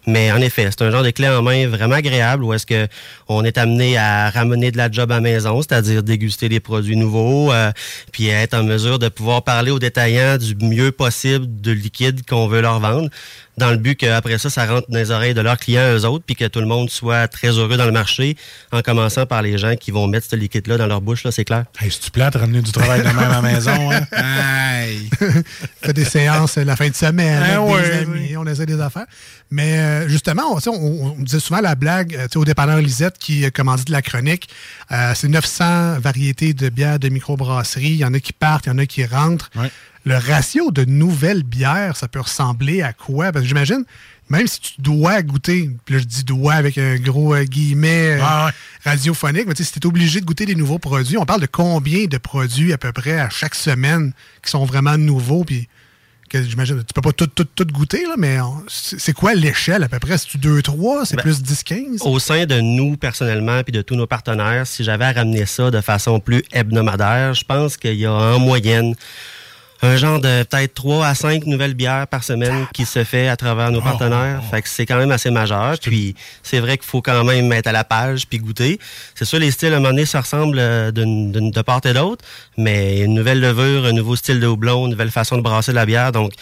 [0.07, 2.87] Mais en effet, c'est un genre de clé en main vraiment agréable où est-ce que
[3.27, 7.53] on est amené à ramener de la job à maison, c'est-à-dire déguster des produits nouveaux,
[7.53, 7.73] euh,
[8.13, 12.47] puis être en mesure de pouvoir parler aux détaillants du mieux possible de liquide qu'on
[12.47, 13.11] veut leur vendre,
[13.61, 16.25] dans le but qu'après ça, ça rentre dans les oreilles de leurs clients eux autres,
[16.27, 18.37] puis que tout le monde soit très heureux dans le marché,
[18.73, 21.45] en commençant par les gens qui vont mettre ce liquide-là dans leur bouche, là, c'est
[21.45, 21.65] clair.
[21.81, 24.07] Hey, c'est-tu de ramener du travail de même à la maison, hein?
[24.81, 25.09] Hey!
[25.83, 28.67] fait des séances euh, la fin de semaine Ah avec ouais, des amis, on essaie
[28.67, 29.07] des affaires.
[29.51, 33.51] Mais euh, justement, on, disait souvent la blague euh, tu sais, au dépanneur Lisette qui
[33.51, 34.49] commandit de la chronique.
[34.93, 37.91] euh, c'est 900 variétés de bières de microbrasserie.
[37.91, 39.51] Il y en a qui partent, il y en a qui rentrent.
[40.07, 43.33] Le ratio de nouvelles bières, ça peut ressembler à quoi?
[43.33, 43.85] Parce que j'imagine,
[44.31, 48.19] même si tu dois goûter, puis là je dis dois avec un gros euh, guillemet
[48.19, 48.53] euh, Ah ouais.
[48.91, 52.07] radiophonique, mais si tu es obligé de goûter des nouveaux produits, on parle de combien
[52.07, 55.69] de produits à peu près à chaque semaine qui sont vraiment nouveaux, puis
[56.31, 58.39] que j'imagine, tu peux pas tout, tout, tout goûter, là, mais
[58.69, 60.17] c'est quoi l'échelle à peu près?
[60.17, 61.05] C'est-tu 2, 3?
[61.05, 62.03] C'est Ben, plus 10, 15?
[62.03, 65.73] Au sein de nous, personnellement, puis de tous nos partenaires, si j'avais à ramener ça
[65.73, 68.95] de façon plus hebdomadaire, je pense qu'il y a en moyenne
[69.83, 73.37] un genre de peut-être 3 à 5 nouvelles bières par semaine qui se fait à
[73.37, 74.43] travers nos partenaires.
[74.51, 75.77] Fait que c'est quand même assez majeur.
[75.81, 78.79] Puis c'est vrai qu'il faut quand même être à la page puis goûter.
[79.15, 81.81] C'est sûr, les styles, à un moment donné, ça ressemble euh, d'une- d'une- de part
[81.85, 82.23] et d'autre,
[82.59, 85.77] mais une nouvelle levure, un nouveau style de houblon, une nouvelle façon de brasser de
[85.77, 86.13] la bière.
[86.13, 86.33] Donc,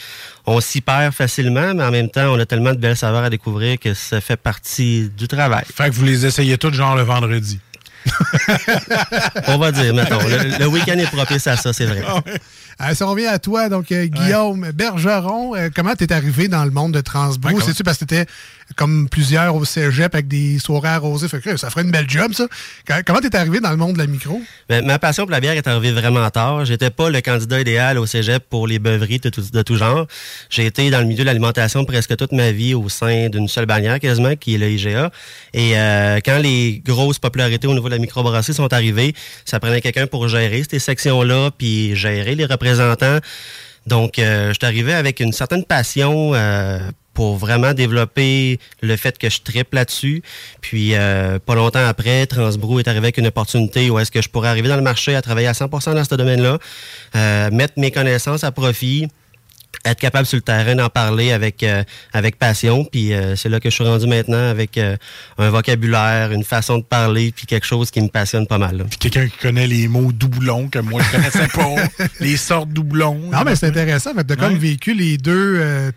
[0.47, 3.31] on s'y perd facilement, mais en même temps, on a tellement de belles saveurs à
[3.31, 5.65] découvrir que ça fait partie du travail.
[5.73, 7.61] Fait que vous les essayez tous genre le vendredi.
[9.49, 10.19] On va dire, mettons.
[10.21, 12.03] Le, le week-end est propice à ça, c'est vrai.
[12.81, 16.65] Euh, si on revient à toi, donc euh, Guillaume Bergeron, euh, comment t'es arrivé dans
[16.65, 16.99] le monde de?
[17.49, 18.27] Ouais, comment- C'est-tu parce que t'étais
[18.77, 21.29] comme plusieurs au cégep avec des soirées arrosées?
[21.57, 22.47] Ça ferait une belle job, ça.
[23.07, 24.41] Comment t'es arrivé dans le monde de la micro?
[24.69, 26.65] Ben, ma passion pour la bière est arrivée vraiment tard.
[26.65, 30.07] J'étais pas le candidat idéal au cégep pour les beuveries de tout, de tout genre.
[30.51, 33.67] J'ai été dans le milieu de l'alimentation presque toute ma vie au sein d'une seule
[33.67, 35.11] bannière quasiment, qui est le IGA.
[35.55, 39.15] Et euh, quand les grosses popularités au niveau de la microbrasserie sont arrivées,
[39.45, 43.19] ça prenait quelqu'un pour gérer ces sections-là, puis gérer les représentants.
[43.87, 46.79] Donc, euh, je suis arrivé avec une certaine passion euh,
[47.19, 50.23] pour vraiment développer le fait que je triple là-dessus.
[50.61, 54.29] Puis, euh, pas longtemps après, Transbrou est arrivé avec une opportunité où est-ce que je
[54.29, 56.59] pourrais arriver dans le marché à travailler à 100% dans ce domaine-là,
[57.17, 59.09] euh, mettre mes connaissances à profit,
[59.85, 63.61] être capable sur le terrain d'en parler avec euh, avec passion puis euh, c'est là
[63.61, 64.97] que je suis rendu maintenant avec euh,
[65.39, 68.85] un vocabulaire une façon de parler puis quelque chose qui me passionne pas mal là.
[68.99, 72.07] Quelqu'un qui connaît les mots doublons que moi je connaissais pas.
[72.21, 73.31] les sortes doublons.
[73.33, 74.11] Non, mais c'est intéressant.
[74.15, 74.59] Tu as comme Ouais.
[74.59, 75.59] vécu les deux.
[75.61, 75.91] euh,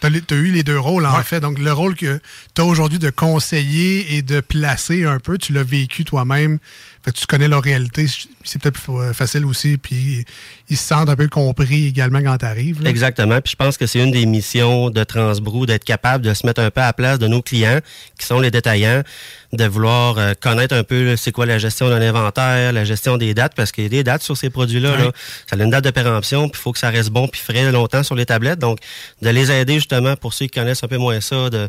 [0.00, 1.22] t'as as, eu les deux rôles, en Ouais.
[1.24, 1.40] fait.
[1.40, 2.20] Donc, le rôle que
[2.54, 6.58] tu as aujourd'hui de conseiller et de placer un peu, tu l'as vécu toi-même
[7.06, 8.06] Fait que tu connais leur réalité,
[8.42, 10.24] c'est peut-être plus facile aussi, puis
[10.68, 12.84] ils se sentent un peu compris également quand tu arrives.
[12.84, 13.40] Exactement.
[13.40, 16.60] Puis je pense que c'est une des missions de Transbrou d'être capable de se mettre
[16.60, 17.78] un peu à la place de nos clients,
[18.18, 19.04] qui sont les détaillants,
[19.52, 23.34] de vouloir euh, connaître un peu c'est quoi la gestion d'un inventaire, la gestion des
[23.34, 24.96] dates, parce qu'il y a des dates sur ces produits-là.
[24.96, 25.12] Là.
[25.48, 27.70] Ça a une date de péremption, puis il faut que ça reste bon puis frais
[27.70, 28.58] longtemps sur les tablettes.
[28.58, 28.80] Donc,
[29.22, 31.68] de les aider justement pour ceux qui connaissent un peu moins ça, de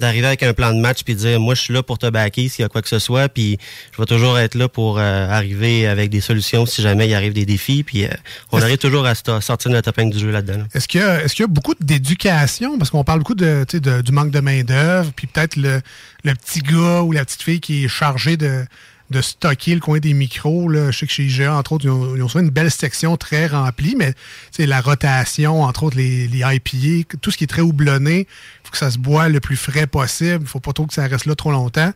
[0.00, 2.08] d'arriver avec un plan de match puis de dire moi je suis là pour te
[2.10, 3.58] backer s'il y a quoi que ce soit puis
[3.92, 7.32] je vais toujours être là pour euh, arriver avec des solutions si jamais il arrive
[7.32, 8.08] des défis puis euh,
[8.50, 10.58] on arrive toujours à sortir de notre épingle du jeu là-dedans.
[10.58, 10.64] là.
[10.74, 12.76] Est-ce qu'il y, a- est-ce qu'il y a beaucoup d'éducation?
[12.78, 13.64] Parce qu'on parle beaucoup de,
[14.02, 15.80] du manque de main-d'œuvre, puis peut-être le,
[16.24, 18.64] le petit gars ou la petite fille qui est chargé de,
[19.10, 20.68] de stocker le coin des micros.
[20.68, 20.90] Là.
[20.90, 24.14] Je sais que chez IGA, entre autres, ils ont, une belle section très remplie, mais
[24.58, 28.72] la rotation, entre autres les, les IPA, tout ce qui est très houblonné, il faut
[28.72, 30.40] que ça se boit le plus frais possible.
[30.42, 31.92] Il faut pas trop que ça reste là trop longtemps.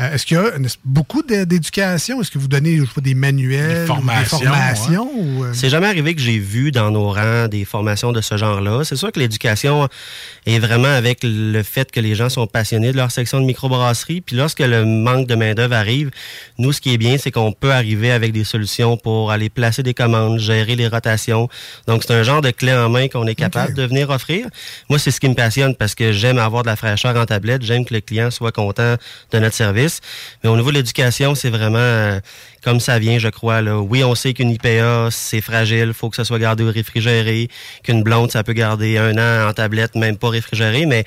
[0.00, 0.50] Euh, Est-ce qu'il y a
[0.84, 2.20] beaucoup d'éducation?
[2.20, 5.10] Est-ce que vous donnez je sais pas, des manuels, des formations?
[5.14, 8.36] ou, euh, C'est jamais arrivé que j'ai vu dans nos rangs des formations de ce
[8.36, 8.82] genre-là.
[8.84, 9.88] C'est sûr que l'éducation
[10.46, 14.22] est vraiment avec le fait que les gens sont passionnés de leur section de microbrasserie.
[14.22, 16.10] Puis lorsque le manque de main-d'œuvre arrive,
[16.58, 19.82] nous, ce qui est bien, c'est qu'on peut arriver avec des solutions pour aller placer
[19.82, 21.48] des commandes, gérer les rotations.
[21.86, 24.46] Donc, c'est un genre de clé en main qu'on est capable de venir offrir.
[24.88, 27.62] Moi, c'est ce qui me passionne parce que j'aime avoir de la fraîcheur en tablette.
[27.62, 28.94] J'aime que le client soit content
[29.32, 29.89] de notre service.
[30.42, 32.20] Mais au niveau de l'éducation, c'est vraiment euh,
[32.62, 33.60] comme ça vient, je crois.
[33.62, 37.48] Oui, on sait qu'une IPA, c'est fragile, faut que ça soit gardé au réfrigéré,
[37.82, 41.04] qu'une blonde, ça peut garder un an en tablette, même pas réfrigéré, mais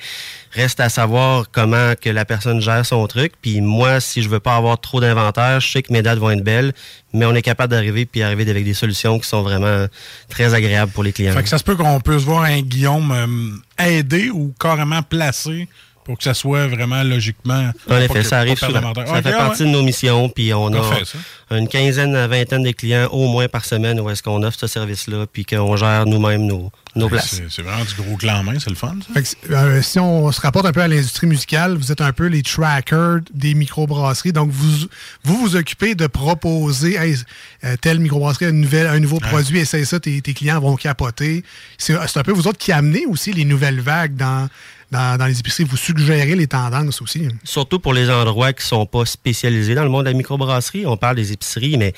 [0.52, 3.32] reste à savoir comment que la personne gère son truc.
[3.40, 6.30] Puis moi, si je veux pas avoir trop d'inventaire, je sais que mes dates vont
[6.30, 6.72] être belles,
[7.12, 9.86] mais on est capable d'arriver puis arriver avec des solutions qui sont vraiment
[10.28, 11.32] très agréables pour les clients.
[11.32, 15.68] Fait que ça se peut qu'on puisse voir un Guillaume euh, aider ou carrément placé
[16.04, 17.70] pour que ça soit vraiment logiquement.
[17.90, 18.92] En effet, que- ça arrive pas souvent.
[19.06, 19.68] Ça fait partie ouais.
[19.68, 21.58] de nos missions, puis on Parfait, a ça.
[21.58, 24.66] une quinzaine à vingtaine de clients au moins par semaine où est-ce qu'on offre ce
[24.66, 27.40] service-là, puis qu'on gère nous-mêmes nos, nos places.
[27.48, 28.94] C'est vraiment du gros clan en main, c'est le fun.
[29.06, 29.14] ça.
[29.20, 32.12] Fait que, euh, si on se rapporte un peu à l'industrie musicale, vous êtes un
[32.12, 34.32] peu les trackers des microbrasseries.
[34.32, 34.86] Donc, vous
[35.24, 37.16] vous, vous occupez de proposer hey,
[37.64, 40.76] euh, telle microbrasserie a une nouvelle, un nouveau produit, essaye ça, tes, tes clients vont
[40.76, 41.44] capoter.
[41.78, 44.48] C'est un peu vous autres qui amenez aussi les nouvelles vagues dans,
[44.94, 45.64] dans, les épiceries.
[45.64, 47.28] Vous suggérez les tendances aussi.
[47.42, 50.86] Surtout pour les endroits qui sont pas spécialisés dans le monde de la microbrasserie.
[50.86, 51.92] On parle des épiceries, mais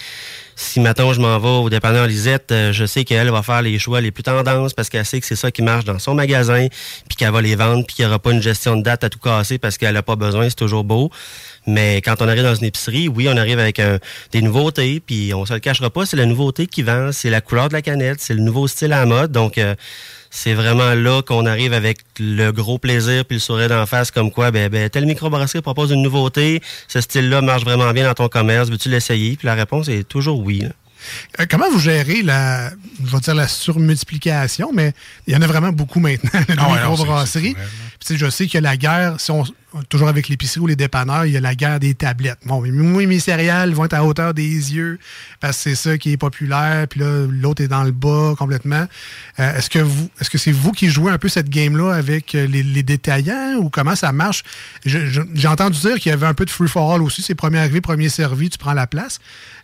[0.55, 3.78] si maintenant je m'en vais au dépanneur Lisette, euh, je sais qu'elle va faire les
[3.78, 6.66] choix les plus tendances parce qu'elle sait que c'est ça qui marche dans son magasin,
[7.09, 9.11] puis qu'elle va les vendre, puis qu'il n'y aura pas une gestion de date à
[9.11, 11.11] tout casser parce qu'elle n'a pas besoin, c'est toujours beau.
[11.66, 13.82] Mais quand on arrive dans une épicerie, oui, on arrive avec
[14.30, 17.40] des nouveautés, puis on se le cachera pas, c'est la nouveauté qui vend, c'est la
[17.40, 19.74] couleur de la canette, c'est le nouveau style à la mode, donc euh,
[20.37, 24.30] c'est vraiment là qu'on arrive avec le gros plaisir puis le sourire d'en face comme
[24.30, 28.28] quoi ben, ben telle microbrasserie propose une nouveauté, ce style-là marche vraiment bien dans ton
[28.28, 29.37] commerce, veux-tu l'essayer?
[29.37, 30.62] Puis la réponse est toujours oui.
[31.40, 32.70] Euh, comment vous gérez la,
[33.04, 34.92] je vais dire la surmultiplication, mais
[35.26, 37.57] il y en a vraiment beaucoup maintenant, de Ah ouais, microbrasseries.
[38.04, 39.44] Puis, je sais qu'il y a la guerre, si on,
[39.88, 42.38] toujours avec l'épicerie ou les dépanneurs, il y a la guerre des tablettes.
[42.44, 44.98] Bon, moi, mes céréales vont être à hauteur des yeux
[45.40, 48.86] parce que c'est ça qui est populaire, puis là, l'autre est dans le bas complètement.
[49.38, 52.34] Euh, est-ce que vous, est-ce que c'est vous qui jouez un peu cette game-là avec
[52.34, 54.42] euh, les, les détaillants ou comment ça marche?
[54.84, 57.59] J'ai entendu dire qu'il y avait un peu de free for all aussi, c'est premier
[57.59, 59.18] arrivé, premier servi, tu prends la place.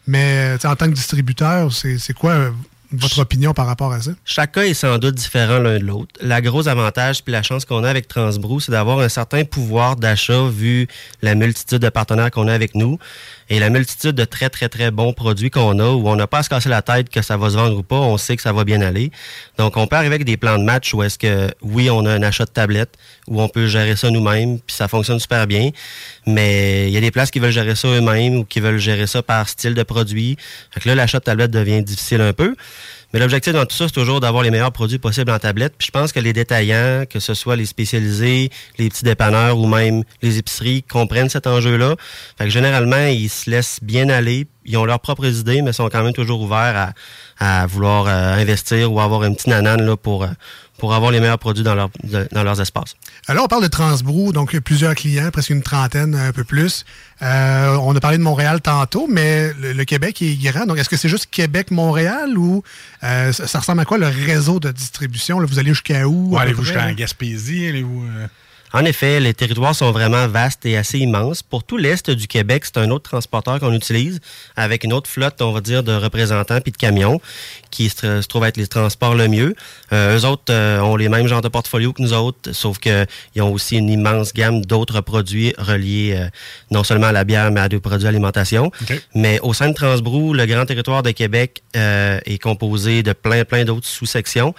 [0.06, 2.50] Mais sais, en tant que distributeur, c'est c'est quoi euh,
[2.92, 4.10] votre opinion par rapport à ça?
[4.24, 6.12] Chaque cas est sans doute différent l'un de l'autre.
[6.20, 9.96] La gros avantage puis la chance qu'on a avec Transbrou, c'est d'avoir un certain pouvoir
[9.96, 10.88] d'achat vu
[11.22, 12.98] la multitude de partenaires qu'on a avec nous
[13.52, 16.38] et la multitude de très, très, très bons produits qu'on a où on n'a pas
[16.38, 17.98] à se casser la tête que ça va se vendre ou pas.
[17.98, 19.10] On sait que ça va bien aller.
[19.58, 22.22] Donc, on peut avec des plans de match où est-ce que, oui, on a un
[22.22, 22.94] achat de tablette
[23.28, 25.68] où on peut gérer ça nous-mêmes puis ça fonctionne super bien.
[26.26, 29.06] Mais il y a des places qui veulent gérer ça eux-mêmes ou qui veulent gérer
[29.06, 30.38] ça par style de produit.
[30.70, 32.56] Fait que là, l'achat de tablette devient difficile un peu.
[33.12, 35.74] Mais l'objectif dans tout ça, c'est toujours d'avoir les meilleurs produits possibles en tablette.
[35.76, 39.66] Puis je pense que les détaillants, que ce soit les spécialisés, les petits dépanneurs ou
[39.66, 41.96] même les épiceries, comprennent cet enjeu-là.
[42.38, 44.46] Fait que généralement, ils se laissent bien aller.
[44.64, 46.94] Ils ont leurs propres idées, mais sont quand même toujours ouverts
[47.38, 50.28] à, à vouloir euh, investir ou avoir un petit nanane là, pour, euh,
[50.82, 52.96] pour avoir les meilleurs produits dans, leur, de- dans leurs espaces.
[53.28, 56.84] Alors, on parle de Transbrou, donc plusieurs clients, presque une trentaine, un peu plus.
[57.22, 60.66] Euh, on a parlé de Montréal tantôt, mais le, le Québec est grand.
[60.66, 62.64] Donc, est-ce que c'est juste Québec-Montréal ou
[63.04, 65.38] euh, ça, ça ressemble à quoi le réseau de distribution?
[65.38, 66.34] Là, vous allez jusqu'à où?
[66.34, 66.92] Ouais, allez-vous là?
[66.94, 67.68] Gaspésie?
[67.68, 68.02] Allez-vous.
[68.02, 68.26] euh,
[68.72, 71.42] En effet, les territoires sont vraiment vastes et assez immenses.
[71.42, 74.20] Pour tout l'Est du Québec, c'est un autre transporteur qu'on utilise
[74.56, 77.20] avec une autre flotte, on va dire, de représentants puis de camions
[77.70, 79.54] qui se, se trouve être les transports le mieux.
[79.92, 83.06] Euh, eux autres euh, ont les mêmes genres de portfolio que nous autres, sauf qu'ils
[83.40, 86.28] ont aussi une immense gamme d'autres produits reliés euh,
[86.70, 88.70] non seulement à la bière, mais à des produits d'alimentation.
[89.14, 93.64] Mais au sein de Transbrou, le grand territoire de Québec est composé de plein, plein
[93.64, 94.54] d'autres sous-sections.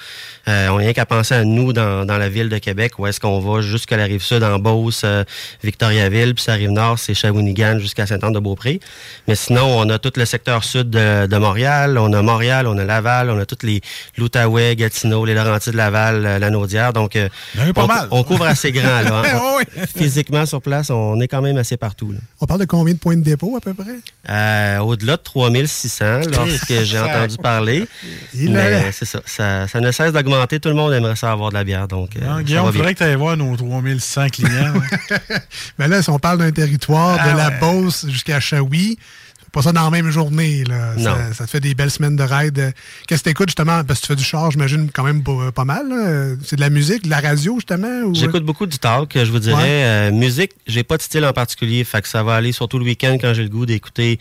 [0.47, 3.19] On n'a rien qu'à penser à nous dans, dans la ville de Québec, où est-ce
[3.19, 5.23] qu'on va jusqu'à la rive sud, en Beauce, euh,
[5.63, 8.79] Victoriaville, puis ça rive nord, c'est Shawinigan jusqu'à Saint-Anne-de-Beaupré.
[9.27, 12.77] Mais sinon, on a tout le secteur sud de, de Montréal, on a Montréal, on
[12.77, 13.81] a Laval, on a toutes les
[14.17, 16.93] l'Outaouais, Gatineau, les Laurentides, Laval, euh, la Naudière.
[16.93, 17.29] Donc, euh,
[17.73, 18.07] pas on, mal.
[18.11, 19.01] on couvre assez grand.
[19.01, 19.39] Là, hein.
[19.57, 19.83] Oui.
[19.95, 22.11] Physiquement, sur place, on est quand même assez partout.
[22.11, 22.19] là.
[22.41, 23.95] On parle de combien de points de dépôt à peu près?
[24.29, 27.87] Euh, Au-delà de 3600, lorsque j'ai entendu parler.
[28.33, 28.51] Il.
[28.51, 29.67] Mais c'est ça, ça.
[29.67, 30.59] ça ne cesse d'augmenter.
[30.59, 31.87] Tout le monde aimerait ça avoir de la bière.
[31.87, 33.55] Donc, ça Guillaume, il faudrait que tu ailles voir nos
[33.99, 34.73] 3100 clients.
[35.79, 37.59] Mais là, si on parle d'un territoire Ah de la ouais.
[37.59, 38.97] Beauce jusqu'à c'est
[39.53, 40.63] pas ça dans la même journée.
[40.65, 40.95] Là.
[40.97, 41.15] Non.
[41.15, 42.73] Ça, ça te fait des belles semaines de ride.
[43.07, 43.83] Qu'est-ce que t'écoutes justement?
[43.83, 46.37] Parce que tu fais du char, j'imagine, quand même pas, pas mal.
[46.43, 48.01] C'est de la musique, de la radio justement?
[48.01, 48.15] Ou...
[48.15, 49.55] J'écoute beaucoup du talk, je vous dirais.
[49.55, 49.83] Ouais.
[49.83, 52.85] Euh, musique, j'ai pas de style en particulier, fait que ça va aller surtout le
[52.85, 54.19] week-end quand j'ai le goût d'écouter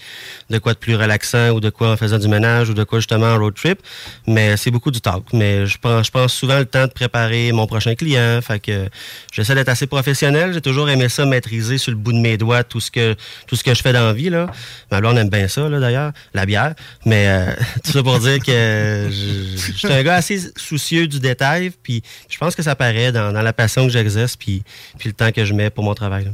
[0.50, 2.98] de quoi de plus relaxant ou de quoi en faisant du ménage ou de quoi
[2.98, 3.78] justement en road trip.
[4.26, 5.24] Mais c'est beaucoup du talk.
[5.32, 8.40] Mais je prends, je prends souvent le temps de préparer mon prochain client.
[8.42, 8.88] Fait que
[9.32, 10.52] j'essaie d'être assez professionnel.
[10.52, 13.14] J'ai toujours aimé ça, maîtriser sur le bout de mes doigts tout ce que
[13.46, 14.28] tout ce que je fais dans la vie.
[14.28, 14.46] Là.
[14.90, 16.74] Ma blonde aime bien ça, là, d'ailleurs, la bière.
[17.04, 17.52] Mais euh,
[17.84, 21.72] tout ça pour dire que je, suis un gars assez soucieux du détail.
[21.82, 24.62] Puis je pense que ça paraît dans, la passion que j'exerce puis,
[24.98, 26.30] puis le temps que je mets pour mon travail.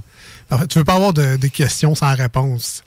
[0.69, 2.83] tu veux pas avoir de, de questions sans réponse?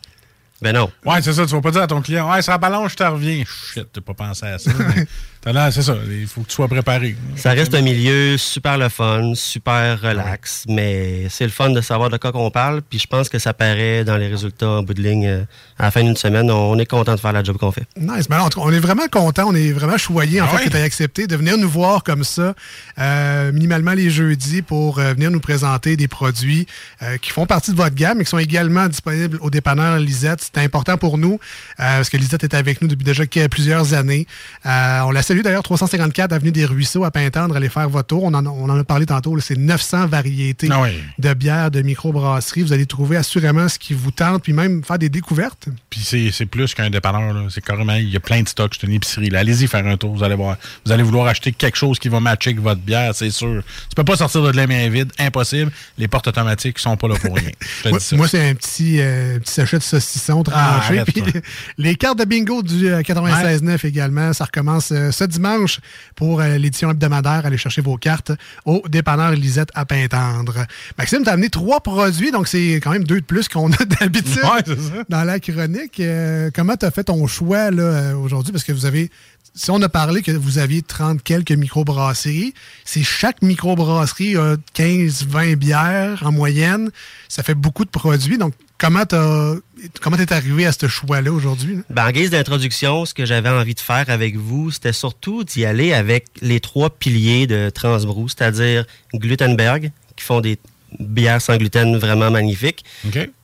[0.61, 0.91] Ben non.
[1.05, 1.45] Ouais, c'est ça.
[1.45, 3.43] Tu vas pas dire à ton client, ouais, ça balance, je te reviens.
[3.73, 4.71] Shit, t'as pas pensé à ça.
[4.95, 5.95] mais c'est ça.
[6.07, 7.15] Il faut que tu sois préparé.
[7.35, 12.09] Ça reste un milieu super le fun, super relax, mais c'est le fun de savoir
[12.11, 12.81] de quoi qu'on parle.
[12.87, 15.25] Puis je pense que ça paraît dans les résultats en bout de ligne.
[15.27, 15.43] euh,
[15.79, 17.87] À la fin d'une semaine, on est content de faire la job qu'on fait.
[17.97, 18.29] Nice.
[18.29, 20.77] Mais alors, on est vraiment content, on est vraiment choyé en Ah fait que tu
[20.77, 22.53] aies accepté de venir nous voir comme ça,
[22.99, 26.67] euh, minimalement les jeudis, pour euh, venir nous présenter des produits
[27.01, 30.50] euh, qui font partie de votre gamme et qui sont également disponibles au dépanneur Lisette.
[30.53, 31.37] C'est important pour nous euh,
[31.77, 34.27] parce que Lisette est avec nous depuis déjà plusieurs années.
[34.65, 38.23] Euh, on la salue d'ailleurs, 354 Avenue des Ruisseaux à Pintendre, allez faire votre tour.
[38.23, 40.89] On en, a- on en a parlé tantôt, c'est 900 variétés Ah oui.
[41.19, 42.63] de bières, de microbrasseries.
[42.63, 45.67] Vous allez trouver assurément ce qui vous tente, puis même faire des découvertes.
[45.89, 46.01] Puis
[46.33, 47.33] c'est plus qu'un dépanneur.
[47.33, 47.43] là.
[47.49, 48.75] C'est carrément, il y a plein de stocks.
[48.79, 49.33] C'est une épicerie.
[49.35, 50.15] Allez-y faire un tour.
[50.15, 50.57] Vous allez voir.
[50.85, 53.63] Vous allez vouloir acheter quelque chose qui va matcher avec votre bière, c'est sûr.
[53.89, 55.11] Tu peux pas sortir de la main vide.
[55.19, 55.71] Impossible.
[55.97, 57.49] Les portes automatiques sont pas là pour rien.
[57.85, 61.23] Moi, moi, c'est un petit, euh, petit sachet de saucisson Ah, puis
[61.77, 64.33] les cartes de bingo du euh, 96.9 également.
[64.33, 65.79] Ça recommence euh, ce dimanche
[66.15, 67.45] pour euh, l'édition hebdomadaire.
[67.45, 68.31] Allez chercher vos cartes
[68.65, 70.65] au dépanneur Lisette à Pintendre.
[70.97, 74.41] Maxime, t'as amené trois produits, donc c'est quand même deux de plus qu'on a d'habitude
[74.43, 75.99] Ouais, dans la chronique.
[75.99, 78.51] Euh, comment t'as fait ton choix là, euh, aujourd'hui?
[78.51, 79.11] Parce que vous avez...
[79.53, 82.53] Si on a parlé que vous aviez 30 quelques microbrasseries,
[82.85, 86.89] c'est chaque microbrasserie a 15-20 bières en moyenne.
[87.27, 88.37] Ça fait beaucoup de produits.
[88.37, 89.53] Donc, comment t'as
[90.01, 91.79] comment t'es arrivé à ce choix-là aujourd'hui?
[91.89, 95.65] Ben, en guise d'introduction, ce que j'avais envie de faire avec vous, c'était surtout d'y
[95.65, 100.57] aller avec les trois piliers de Transbrou, c'est-à-dire Glutenberg, qui font des
[100.99, 102.83] bières sans gluten vraiment magnifiques,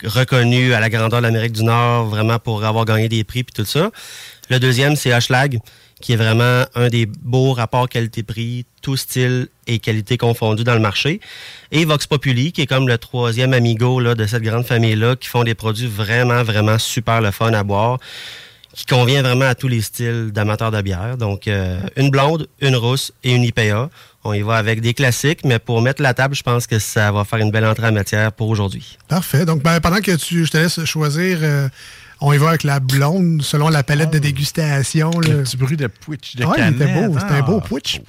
[0.04, 3.54] reconnus à la grandeur de l'Amérique du Nord, vraiment pour avoir gagné des prix puis
[3.54, 3.92] tout ça.
[4.50, 5.60] Le deuxième, c'est Hochelag,
[6.02, 10.80] qui est vraiment un des beaux rapports qualité-prix, tout style et qualité confondus dans le
[10.80, 11.20] marché.
[11.72, 15.28] Et Vox Populi, qui est comme le troisième amigo là, de cette grande famille-là, qui
[15.28, 17.98] font des produits vraiment, vraiment super le fun à boire,
[18.74, 21.18] qui convient vraiment à tous les styles d'amateurs de bière.
[21.18, 23.90] Donc, euh, une blonde, une rousse et une IPA.
[24.24, 27.12] On y va avec des classiques, mais pour mettre la table, je pense que ça
[27.12, 28.98] va faire une belle entrée en matière pour aujourd'hui.
[29.08, 29.46] Parfait.
[29.46, 31.70] Donc, ben, pendant que tu, je te laisse choisir, euh,
[32.20, 35.12] on y va avec la blonde selon la palette de dégustation.
[35.12, 35.30] là.
[35.30, 36.78] Le petit bruit de pitch de canette.
[37.08, 38.02] beau, c'était un beau Ah, Twitch.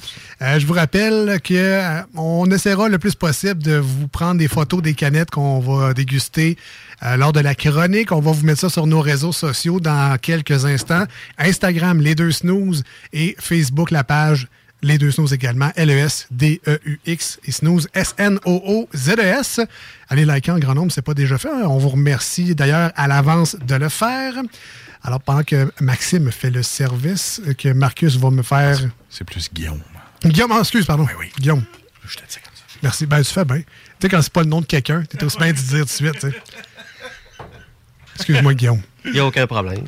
[0.42, 4.48] Euh, je vous rappelle que euh, on essaiera le plus possible de vous prendre des
[4.48, 6.56] photos des canettes qu'on va déguster
[7.02, 8.12] euh, lors de la chronique.
[8.12, 11.04] On va vous mettre ça sur nos réseaux sociaux dans quelques instants.
[11.38, 14.48] Instagram, les deux snooze et Facebook, la page
[14.82, 19.60] les deux snooze également, L-E-S-D-E-U-X et snooze, S-N-O-O-Z-E-S.
[20.08, 21.48] Allez liker en grand nombre, c'est pas déjà fait.
[21.48, 21.62] hein.
[21.66, 24.34] On vous remercie d'ailleurs à l'avance de le faire.
[25.02, 28.78] Alors, pendant que Maxime fait le service, euh, que Marcus va me faire.
[29.10, 29.80] C'est plus Guillaume.
[30.24, 31.06] Guillaume, ah, excuse, pardon.
[31.38, 31.62] Guillaume.
[32.06, 32.62] Je te dis comme ça.
[32.82, 33.06] Merci.
[33.06, 33.58] Ben, tu fais bien.
[33.58, 33.64] Tu
[34.02, 35.88] sais, quand c'est pas le nom de quelqu'un, t'es aussi bien de dire tout de
[35.88, 36.32] suite, tu sais.
[38.16, 38.82] Excuse-moi, Guillaume.
[39.04, 39.84] Il n'y a aucun problème.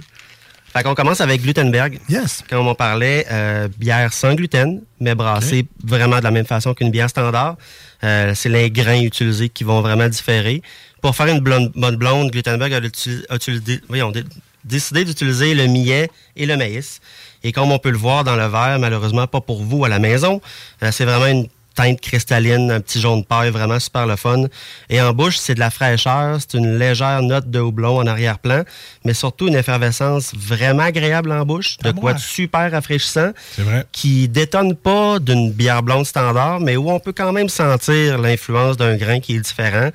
[0.72, 1.98] Fait qu'on commence avec Glutenberg.
[2.08, 2.44] Yes.
[2.48, 6.90] Comme on parlait, euh, bière sans gluten, mais brassée vraiment de la même façon qu'une
[6.92, 7.56] bière standard.
[8.04, 10.62] Euh, c'est les grains utilisés qui vont vraiment différer.
[11.02, 14.24] Pour faire une blonde, bonne blonde, Glutenberg a, uti- a utilisé- voyons, dé-
[14.64, 17.00] décidé d'utiliser le millet et le maïs.
[17.42, 19.98] Et comme on peut le voir dans le verre, malheureusement pas pour vous à la
[19.98, 20.40] maison,
[20.84, 24.44] euh, c'est vraiment une teinte cristalline, un petit jaune paille, vraiment super le fun.
[24.88, 28.62] Et en bouche, c'est de la fraîcheur, c'est une légère note de houblon en arrière-plan,
[29.04, 33.84] mais surtout une effervescence vraiment agréable en bouche, de quoi de super rafraîchissant, vrai.
[33.92, 38.76] qui détonne pas d'une bière blonde standard, mais où on peut quand même sentir l'influence
[38.76, 39.90] d'un grain qui est différent.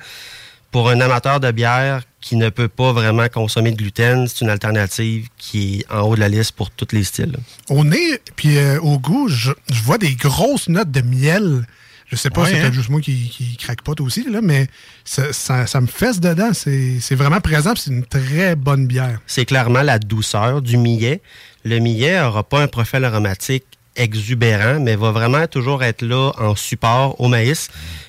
[0.72, 4.50] Pour un amateur de bière qui ne peut pas vraiment consommer de gluten, c'est une
[4.50, 7.36] alternative qui est en haut de la liste pour tous les styles.
[7.70, 11.64] Au nez, puis euh, au goût, je, je vois des grosses notes de miel.
[12.08, 12.62] Je sais pas, Ouais, c'est hein?
[12.62, 14.66] peut-être juste moi qui, qui craque pas toi aussi, là, mais
[15.04, 16.50] ça, ça- ça me fesse dedans.
[16.52, 19.20] C'est c'est vraiment présent, puis c'est une très bonne bière.
[19.28, 21.20] c'est clairement la douceur du millet.
[21.64, 23.64] Le millet n'aura pas un profil aromatique
[23.96, 27.68] exubérant, mais va vraiment toujours être là en support au maïs.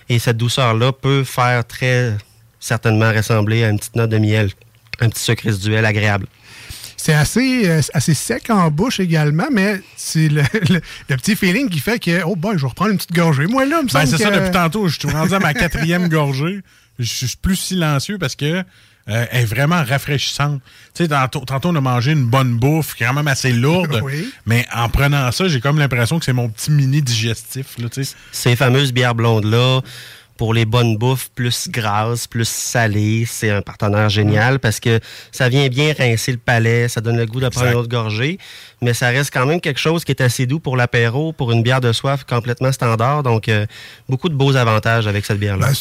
[0.09, 2.15] Et cette douceur-là peut faire très
[2.59, 4.51] certainement ressembler à une petite note de miel,
[4.99, 6.27] un petit sucre résiduel agréable.
[6.99, 11.69] C'est assez, euh, assez sec en bouche également, mais c'est le, le- le petit feeling
[11.69, 13.45] qui fait que, oh boy, je vais reprendre une petite gorgée.
[13.45, 16.07] Moi, là, me Ben, c'est ça, que- depuis tantôt, je suis rendu à ma quatrième
[16.09, 16.61] gorgée.
[16.99, 18.63] Je suis plus silencieux parce que
[19.09, 20.59] euh, est vraiment rafraîchissante.
[20.93, 23.53] Tu sais, tantôt, tantôt, on a mangé une bonne bouffe, qui est quand même assez
[23.53, 24.01] lourde.
[24.03, 24.29] Oui.
[24.45, 27.77] Mais en prenant ça, j'ai comme l'impression que c'est mon petit mini digestif.
[27.77, 27.87] Là.
[28.33, 29.81] Ces fameuses bières blondes-là,
[30.37, 34.99] pour les bonnes bouffes plus grasses, plus salées, c'est un partenaire génial parce que
[35.31, 38.37] ça vient bien rincer le palais, ça donne le goût de prendre une autre gorgée,
[38.81, 41.63] mais ça reste quand même quelque chose qui est assez doux pour l'apéro, pour une
[41.63, 43.23] bière de soif complètement standard.
[43.23, 43.65] Donc, euh,
[44.07, 45.67] beaucoup de beaux avantages avec cette bière-là.
[45.67, 45.73] Ben,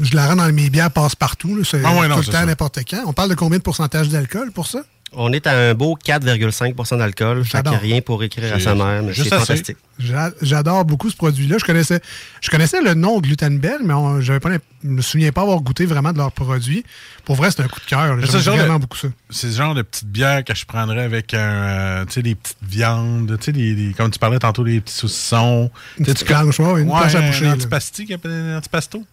[0.00, 1.64] je la rends dans mes bières passe-partout.
[1.64, 3.02] C'est Ah ouais, tout le temps, n'importe quand.
[3.06, 4.80] On parle de combien de pourcentage d'alcool pour ça?
[5.16, 7.44] On est à un beau 4,5% d'alcool.
[7.44, 7.78] J'adore.
[7.78, 9.30] rien pour écrire à sa mère, mais c'est assez.
[9.30, 9.76] fantastique.
[9.98, 11.56] J'a- J'adore beaucoup ce produit-là.
[11.58, 12.00] Je connaissais,
[12.40, 14.50] je connaissais le nom Glutenberg, mais on- pas,
[14.82, 16.84] je me souviens pas avoir goûté vraiment de leurs produits.
[17.24, 18.18] Pour vrai, c'est un coup de cœur.
[18.20, 19.08] J'aime ce genre vraiment de- beaucoup ça.
[19.30, 22.34] C'est ce genre de petite bière que je prendrais avec un, euh, tu sais, des
[22.34, 25.70] petites viandes, tu sais, des, des- comme tu parlais tantôt, des petits saucissons.
[25.98, 29.04] Une petite tu- planche, ouais, une planche à boucher, Un antipasti, un antipasto.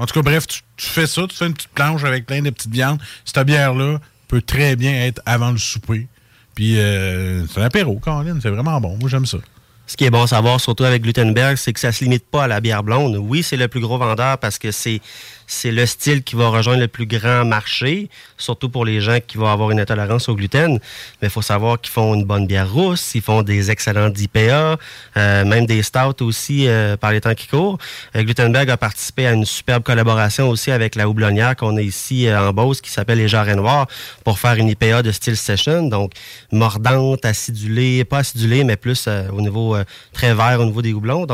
[0.00, 2.40] En tout cas, bref, tu, tu fais ça, tu fais une petite planche avec plein
[2.42, 3.00] de petites viandes.
[3.24, 3.98] Cette bière-là
[4.28, 6.06] peut très bien être avant le souper.
[6.54, 8.96] Puis, euh, c'est un apéro, Colin, c'est vraiment bon.
[8.98, 9.38] Moi, j'aime ça.
[9.86, 12.44] Ce qui est bon à savoir, surtout avec Glutenberg, c'est que ça se limite pas
[12.44, 13.16] à la bière blonde.
[13.16, 15.00] Oui, c'est le plus gros vendeur parce que c'est
[15.48, 19.38] c'est le style qui va rejoindre le plus grand marché, surtout pour les gens qui
[19.38, 20.78] vont avoir une intolérance au gluten.
[21.20, 24.76] Mais il faut savoir qu'ils font une bonne bière rousse, ils font des excellents IPA,
[25.16, 27.78] euh, même des stouts aussi euh, par les temps qui courent.
[28.14, 32.26] Euh, Glutenberg a participé à une superbe collaboration aussi avec la houblonnière qu'on a ici
[32.26, 33.86] euh, en Beauce qui s'appelle Les Jarrets Noirs
[34.24, 36.12] pour faire une IPA de style session, donc
[36.52, 39.76] mordante, acidulée, pas acidulée, mais plus au niveau
[40.12, 41.24] très vert au niveau des houblons.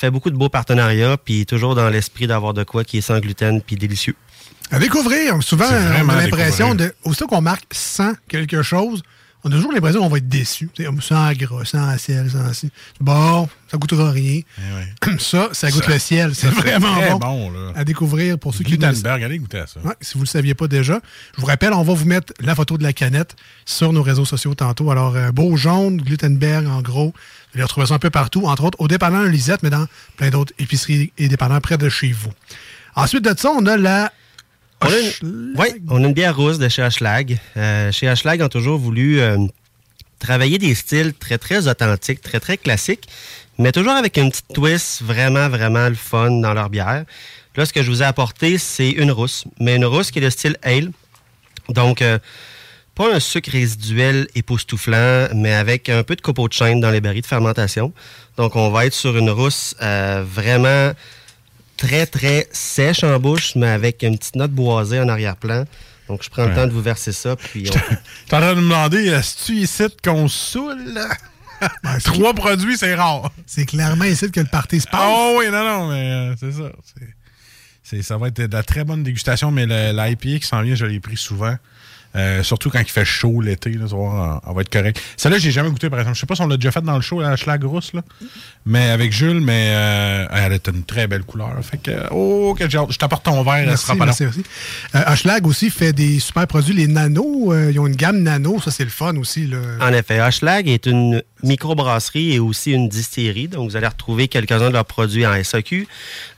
[0.00, 3.20] Fait beaucoup de beaux partenariats, puis toujours dans l'esprit d'avoir de quoi qui est sans
[3.20, 4.16] gluten, puis délicieux.
[4.70, 5.42] À découvrir.
[5.42, 6.94] Souvent, on a l'impression de.
[7.04, 9.02] Aussitôt qu'on marque sans quelque chose,
[9.44, 10.68] on a toujours l'impression qu'on va être déçu.
[11.00, 12.70] Sans gras, sans ciel, sans ci.
[13.00, 14.40] Bon, ça goûtera rien.
[15.18, 16.34] Ça, ça goûte Ça- le ciel.
[16.34, 17.18] C'est vraiment très bon.
[17.18, 17.72] bon, là.
[17.76, 19.80] À découvrir pour ceux qui Glutenberg, allez goûter à ça.
[19.80, 21.00] Ouais, si vous ne le saviez pas déjà.
[21.36, 24.24] Je vous rappelle, on va vous mettre la photo de la canette sur nos réseaux
[24.24, 24.90] sociaux tantôt.
[24.90, 27.12] Alors, euh, beau jaune, Glutenberg, en gros.
[27.52, 29.86] Vous allez retrouver ça un peu partout, entre autres au dépanneur Lisette, mais dans
[30.16, 32.30] plein d'autres épiceries et dépanneurs près de chez vous.
[32.94, 34.12] Ensuite de ça, on a la
[34.82, 37.38] On a, une, ouais, on a une bière rousse de chez Ashlag.
[37.56, 39.36] Euh, chez Ashlag, ont toujours voulu euh,
[40.18, 43.08] travailler des styles très, très authentiques, très, très classiques,
[43.58, 47.04] mais toujours avec une petite twist vraiment, vraiment le fun dans leur bière.
[47.56, 50.22] Là, ce que je vous ai apporté, c'est une rousse, mais une rousse qui est
[50.22, 50.92] de style ale.
[51.68, 52.18] Donc, euh,
[52.94, 57.00] pas un sucre résiduel époustouflant, mais avec un peu de copeaux de chêne dans les
[57.00, 57.92] barils de fermentation.
[58.36, 60.92] Donc, on va être sur une rousse euh, vraiment
[61.80, 65.64] très, très sèche en bouche, mais avec une petite note boisée en arrière-plan.
[66.08, 67.36] Donc, je prends le temps de vous verser ça.
[67.36, 67.94] Puis on-
[68.28, 70.98] T'es en train de me demander, est-ce tu ici qu'on saoule?
[72.04, 73.30] Trois produits, c'est rare.
[73.46, 75.00] C'est clairement ici que le party se passe.
[75.04, 76.72] Oh oui, non, non, mais euh, c'est ça.
[76.84, 77.14] C'est-
[77.82, 80.86] c'est- ça va être de la très bonne dégustation, mais l'IPA qui s'en vient, je
[80.86, 81.56] l'ai pris souvent.
[82.16, 85.00] Euh, surtout quand il fait chaud l'été, là, on va être correct.
[85.16, 86.16] Celle-là, j'ai jamais goûté, par exemple.
[86.16, 88.02] Je sais pas si on l'a déjà fait dans le show, la Schlag rousse, là.
[88.66, 91.52] Mais avec Jules, mais euh, elle a une très belle couleur.
[91.62, 92.68] Fait que, oh, que.
[92.68, 94.24] Je t'apporte ton verre, elle Merci, sera pas merci.
[94.24, 97.52] Euh, Hochelag aussi fait des super produits, les nanos.
[97.52, 99.46] euh, ils ont une gamme nano, ça c'est le fun aussi.
[99.46, 99.58] Là.
[99.80, 103.48] En effet, Hochelag est une microbrasserie et aussi une distillerie.
[103.48, 105.86] Donc, vous allez retrouver quelques-uns de leurs produits en SAQ,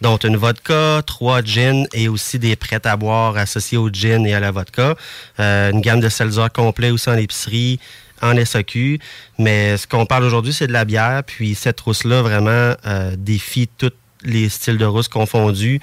[0.01, 4.35] dont une vodka, trois gins et aussi des prêts à boire associés au gin et
[4.35, 4.95] à la vodka.
[5.41, 7.79] Euh, une gamme de seltzer complet aussi en épicerie.
[8.23, 9.01] en SAQ.
[9.39, 11.23] Mais ce qu'on parle aujourd'hui, c'est de la bière.
[11.27, 15.81] Puis cette rousse-là, vraiment, euh, défie toutes les styles de rousse confondus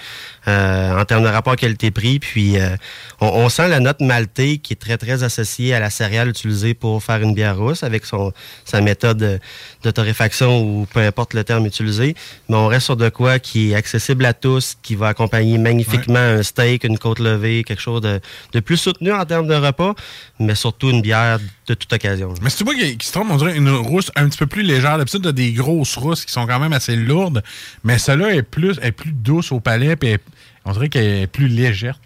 [0.48, 2.20] euh, en termes de rapport qualité-prix.
[2.20, 2.76] Puis euh,
[3.20, 6.74] on, on sent la note maltée qui est très, très associée à la céréale utilisée
[6.74, 8.32] pour faire une bière rousse avec son,
[8.66, 9.40] sa méthode de,
[9.84, 12.16] de torréfaction ou peu importe le terme utilisé.
[12.48, 16.20] Mais on reste sur de quoi qui est accessible à tous, qui va accompagner magnifiquement
[16.20, 18.20] un steak, une côte levée, quelque chose de,
[18.53, 19.94] de plus soutenu en termes de repas,
[20.40, 21.40] mais surtout une bière
[21.74, 22.34] de toute occasion.
[22.41, 24.64] Mais c'est moi qui, qui se trompe, on dirait une rousse un petit peu plus
[24.64, 24.98] légère.
[24.98, 27.44] D'habitude, t'as des grosses rousses qui sont quand même assez lourdes,
[27.84, 30.18] mais celle-là est plus, est plus douce au palais, puis
[30.66, 32.00] on dirait qu'elle est plus légère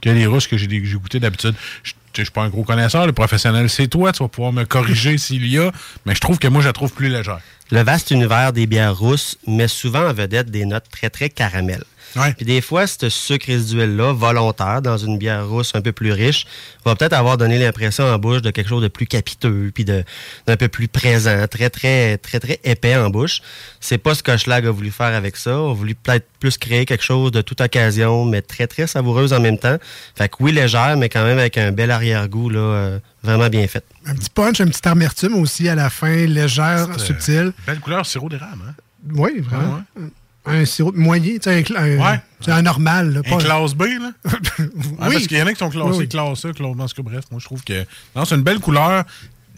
[0.00, 1.54] que les rousses que j'ai goûtées d'habitude.
[1.82, 4.64] Je je suis pas un gros connaisseur, le professionnel, c'est toi, tu vas pouvoir me
[4.64, 5.70] corriger s'il y a,
[6.06, 7.40] mais je trouve que moi, je la trouve plus légère.
[7.70, 11.84] Le vaste univers des bières rousses met souvent en vedette des notes très, très caramel.
[12.36, 16.46] Puis des fois, ce sucre résiduel-là, volontaire, dans une bière rousse un peu plus riche,
[16.84, 20.04] va peut-être avoir donné l'impression en bouche de quelque chose de plus capiteux, puis de-
[20.46, 23.40] d'un peu plus présent, très, très, très, très épais en bouche.
[23.80, 25.58] C'est pas ce que Schlag a voulu faire avec ça.
[25.58, 29.32] On a voulu peut-être plus créer quelque chose de toute occasion, mais très, très savoureuse
[29.32, 29.76] en même temps.
[30.16, 33.66] Fait que oui, légère, mais quand même avec un bel arrière-goût, là, euh, vraiment bien
[33.66, 33.84] fait.
[34.06, 37.52] Un petit punch, un petit amertume aussi à la fin, légère, euh, subtile.
[37.66, 38.74] Belle couleur sirop d'érable, hein?
[39.14, 39.82] Oui, vraiment.
[40.50, 42.62] Un sirop moyen, tu sais, un, Ouais.
[42.62, 43.12] normal.
[43.14, 44.10] Là, Un classe B, là?
[45.00, 45.14] Ah, Oui.
[45.14, 46.08] Parce qu'il y en a qui sont classés Oui, oui.
[46.08, 46.68] classe A, classe...
[46.78, 47.84] En tout cas, bref, moi, je trouve que...
[48.16, 49.04] Non, c'est une belle couleur.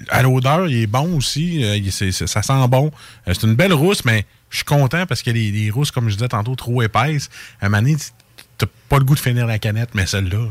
[0.09, 1.65] À l'odeur, il est bon aussi.
[1.65, 2.91] Euh, il- ça sent bon.
[3.29, 6.09] Euh, c'est une belle rousse, mais je suis content parce que les, les rousses, comme
[6.09, 8.11] je disais tantôt, trop épaisses, à un moment donné, tu-
[8.67, 10.49] t'as pas le goût de finir la canette, mais celle-là,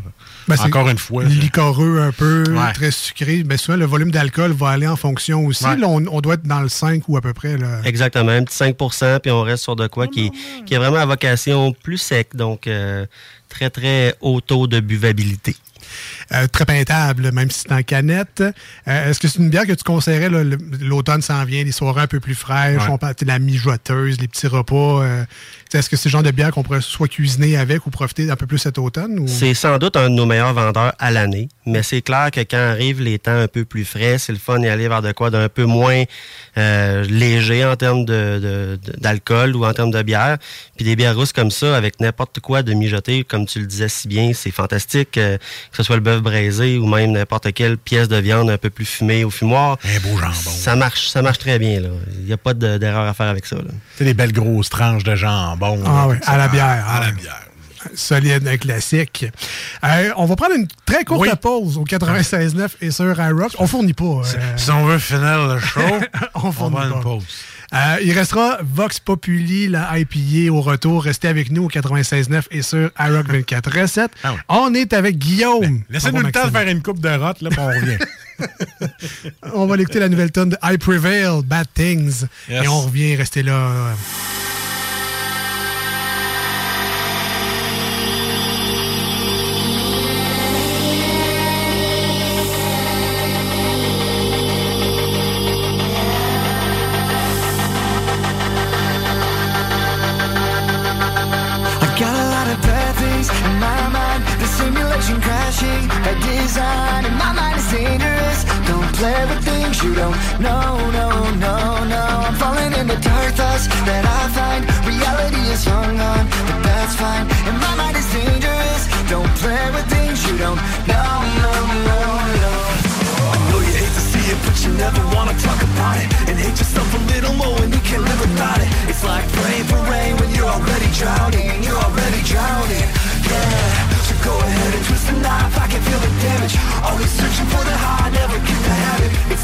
[0.48, 1.24] Ben, c'est encore une fois...
[1.24, 2.74] Licoreux un peu, Ouais.
[2.74, 3.44] très sucré.
[3.44, 5.64] Ben, souvent, le volume d'alcool va aller en fonction aussi.
[5.66, 5.78] Ouais.
[5.78, 7.58] Là, on, on doit être dans le 5 ou à peu près.
[7.58, 7.82] Là.
[7.86, 10.32] Exactement, un petit 5% puis on reste sur de quoi qui,
[10.66, 13.06] qui est vraiment à vocation plus sec, donc euh,
[13.50, 15.56] très, très haut taux de buvabilité.
[16.32, 18.42] Euh, très peintable, même si c'est en canette.
[18.88, 20.30] Euh, Est-ce que c'est une bière que tu conseillerais?
[20.80, 22.90] L'automne s'en vient, les soirées un peu plus fraîches, Ouais.
[22.90, 25.02] on parle de la mijoteuse, les petits repas.
[25.04, 25.26] euh,
[25.74, 28.36] Est-ce que c'est le genre de bière qu'on pourrait soit cuisiner avec ou profiter un
[28.36, 29.20] peu plus cet automne?
[29.20, 29.28] Ou...
[29.28, 32.58] C'est sans doute un de nos meilleurs vendeurs à l'année, mais c'est clair que quand
[32.58, 35.30] arrivent les temps un peu plus frais, c'est le fun d'y aller vers de quoi
[35.30, 36.04] d'un peu moins
[36.58, 40.38] euh, léger en termes de- de- de- d'alcool ou en termes de bière.
[40.76, 43.88] Puis des bières rousses comme ça, avec n'importe quoi de mijoté, comme tu le disais
[43.90, 45.18] si bien, c'est fantastique.
[45.18, 48.58] euh, que ce soit le bœuf braisé ou même n'importe quelle pièce de viande un
[48.58, 49.78] peu plus fumée au fumoir.
[49.86, 50.34] Un beau jambon.
[50.34, 51.80] Ça marche, ça marche très bien.
[51.80, 51.90] là.
[52.20, 53.56] Il n'y a pas de- d'erreur à faire avec ça.
[53.56, 53.72] là.
[53.98, 55.61] C'est des belles grosses tranches de jambon.
[55.86, 56.32] Ah oui, avec ça.
[56.32, 56.86] à la bière.
[56.88, 57.38] À la Ah, bière.
[57.96, 59.26] Solide, un classique.
[59.84, 61.30] Euh, on va prendre une très courte Oui.
[61.42, 63.54] pause au 96.9 et sur iRock.
[63.58, 64.04] On fournit pas.
[64.06, 64.22] euh,
[64.56, 65.80] Si on veut finir le show,
[66.36, 66.86] on fournit pas.
[66.86, 67.24] une pause.
[67.74, 71.04] Euh, il restera Vox Populi, la IPA au retour.
[71.06, 74.12] Restez avec nous au 96.9 et sur iRock 24 Recette.
[74.48, 75.62] On est avec Guillaume.
[75.62, 77.98] Ben, Laissez-nous Bon, le temps de faire une coupe de rotte, là, on revient.
[79.54, 82.26] On va l'écouter la nouvelle tonne de I Prevail, Bad Things.
[82.50, 82.64] Yes.
[82.64, 83.70] Et on revient, restez là.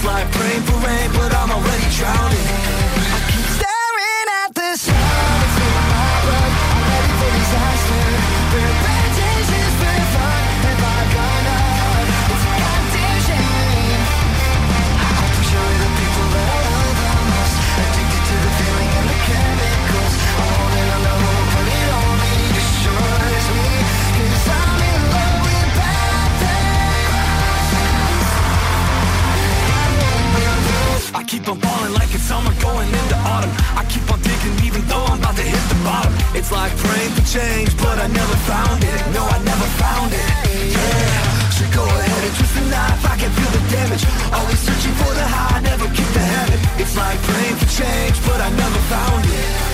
[0.08, 2.77] Like praying for rain, but I'm already drowning.
[31.48, 33.52] Keep on falling like it's summer going into autumn.
[33.80, 36.12] I keep on digging even though I'm about to hit the bottom.
[36.36, 39.00] It's like praying for change, but I never found it.
[39.16, 40.28] No, I never found it.
[40.76, 43.04] Yeah, so go ahead and twist the knife.
[43.06, 44.04] I can feel the damage.
[44.34, 46.60] Always searching for the high, never keep the habit.
[46.82, 49.67] It's like praying for change, but I never found it.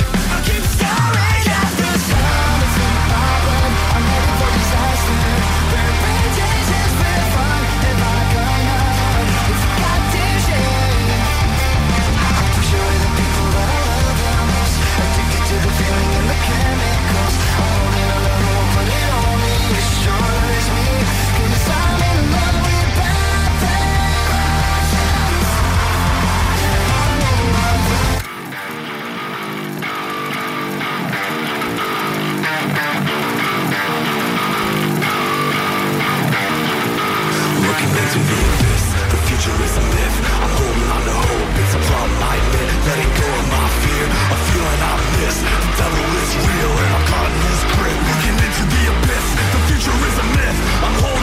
[42.88, 45.36] letting go of my fear, a feeling I miss.
[45.40, 49.28] The devil is real and I'm caught in his grip, looking into the abyss.
[49.56, 50.60] The future is a myth.
[50.84, 51.23] I'm holding.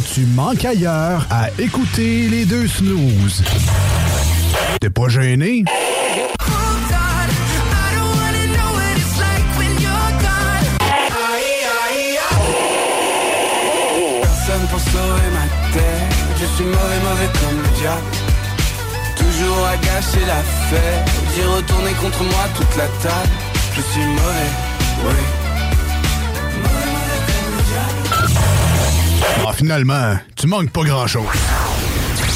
[0.00, 3.42] Tu manques ailleurs à écouter les deux snooze.
[4.80, 5.64] T'es pas gêné?
[14.22, 15.84] Personne pour sauver ma tête.
[16.40, 18.10] Je suis mauvais, mauvais comme le diable.
[19.16, 21.10] Toujours à gâcher la fête.
[21.34, 23.30] J'ai retourné contre moi toute la table.
[23.74, 24.50] Je suis mauvais,
[25.06, 25.35] oui
[29.44, 31.26] Ah, finalement, tu manques pas grand-chose.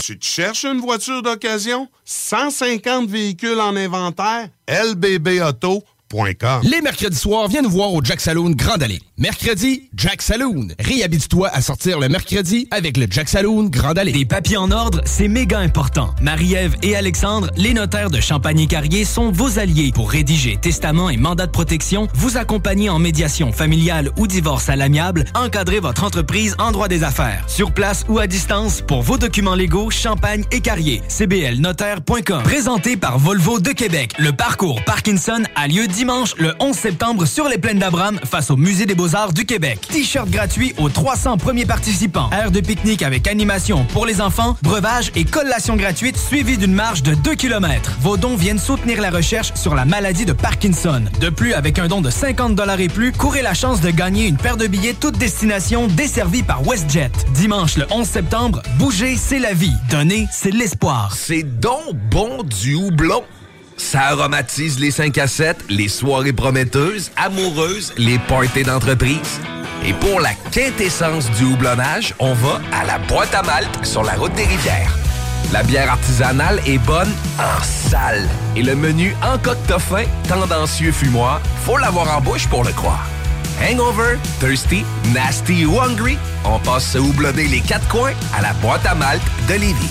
[0.03, 1.89] Tu te cherches une voiture d'occasion?
[2.05, 4.49] 150 véhicules en inventaire?
[4.69, 9.01] lbbauto.com Les mercredis soirs, viens nous voir au Jack Saloon Grande Allée.
[9.21, 10.69] Mercredi, Jack Saloon.
[10.79, 14.13] Réhabite-toi à sortir le mercredi avec le Jack Saloon Grande Allée.
[14.13, 16.15] Des papiers en ordre, c'est méga important.
[16.23, 21.45] Marie-Ève et Alexandre, les notaires de Champagne-Carrier, sont vos alliés pour rédiger testament et mandat
[21.45, 26.73] de protection, vous accompagner en médiation familiale ou divorce à l'amiable, encadrer votre entreprise en
[26.73, 27.45] droit des affaires.
[27.47, 31.03] Sur place ou à distance, pour vos documents légaux, Champagne et Carrier.
[31.09, 32.43] cblnotaire.com.
[32.43, 37.51] Présenté par Volvo de Québec, le parcours Parkinson a lieu dimanche le 11 septembre sur
[37.51, 38.95] les plaines d'Abraham face au Musée des
[39.35, 39.81] Du Québec.
[39.91, 42.31] T-shirt gratuit aux 300 premiers participants.
[42.31, 47.03] Aire de pique-nique avec animation pour les enfants, breuvage et collation gratuite suivie d'une marche
[47.03, 47.97] de 2 km.
[48.01, 51.03] Vos dons viennent soutenir la recherche sur la maladie de Parkinson.
[51.21, 54.37] De plus, avec un don de 50 et plus, courez la chance de gagner une
[54.37, 57.11] paire de billets toute destination desservie par WestJet.
[57.35, 59.75] Dimanche le 11 septembre, bouger, c'est la vie.
[59.91, 61.17] Donner, c'est l'espoir.
[61.17, 63.25] C'est donc bon du houblon.
[63.81, 69.41] Ça aromatise les 5 à 7, les soirées prometteuses, amoureuses, les parties d'entreprise.
[69.85, 74.13] Et pour la quintessence du houblonnage, on va à la boîte à malte sur la
[74.13, 74.95] route des rivières.
[75.51, 78.29] La bière artisanale est bonne en salle.
[78.55, 79.39] Et le menu en
[79.79, 83.09] fin, tendancieux fumoir, faut l'avoir en bouche pour le croire.
[83.61, 84.85] Hangover, thirsty,
[85.15, 89.23] nasty ou hungry, on passe se houblonner les quatre coins à la boîte à malte
[89.49, 89.91] de Lévis.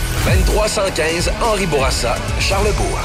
[0.25, 2.99] 2315 Henri Bourassa, Charlebourg.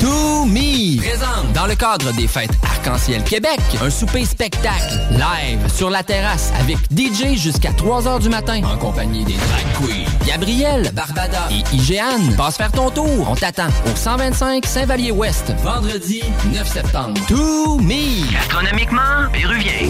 [0.00, 5.88] To Me présente dans le cadre des fêtes Arc-en-Ciel Québec un souper spectacle live sur
[5.88, 10.90] la terrasse avec DJ jusqu'à 3 h du matin en compagnie des drag queens Gabriel,
[10.94, 12.34] Barbada et Igéane.
[12.36, 16.22] Passe faire ton tour, on t'attend au 125 Saint-Vallier-Ouest vendredi
[16.52, 17.20] 9 septembre.
[17.28, 19.88] To Me Gastronomiquement péruvien.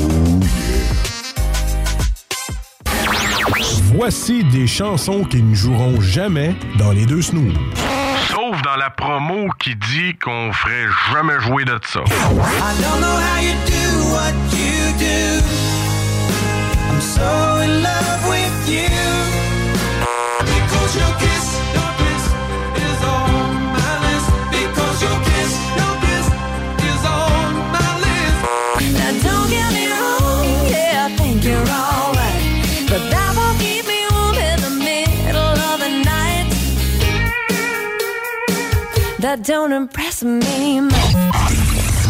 [3.97, 7.55] Voici des chansons qui ne joueront jamais dans les deux snooze.
[8.29, 12.01] Sauf dans la promo qui dit qu'on ferait jamais jouer de ça.
[12.01, 15.41] I don't know how you do what you do.
[16.91, 17.23] I'm so
[17.63, 18.91] in love with you.
[20.41, 21.54] Because your kiss, your kiss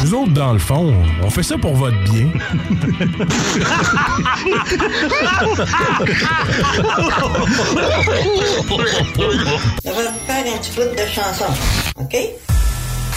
[0.03, 0.93] Nous autres, dans le fond,
[1.23, 2.29] on fait ça pour votre bien.
[8.67, 11.47] On va faire un petit bout de chanson,
[12.01, 12.17] OK?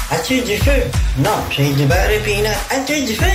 [0.09, 0.71] As-tu du feu?
[1.17, 2.47] Non, j'ai du beurre et peanut.
[2.71, 3.25] As-tu du feu?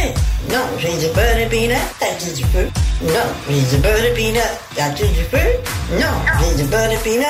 [0.51, 1.77] Non, j'ai du beurre et peanut.
[2.01, 2.67] As-tu du feu?
[3.03, 4.41] Non, j'ai du beurre et peanut.
[4.79, 5.47] As-tu du feu?
[5.93, 7.27] Non, j'ai du beurre et peanut.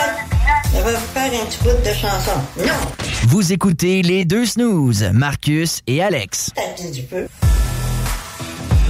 [0.74, 2.40] Ça va faire un petit bout de chanson.
[2.58, 2.92] Non,
[3.28, 6.50] Vous écoutez les deux snooze, Marcus et Alex.
[6.54, 7.28] t'as-tu du feu?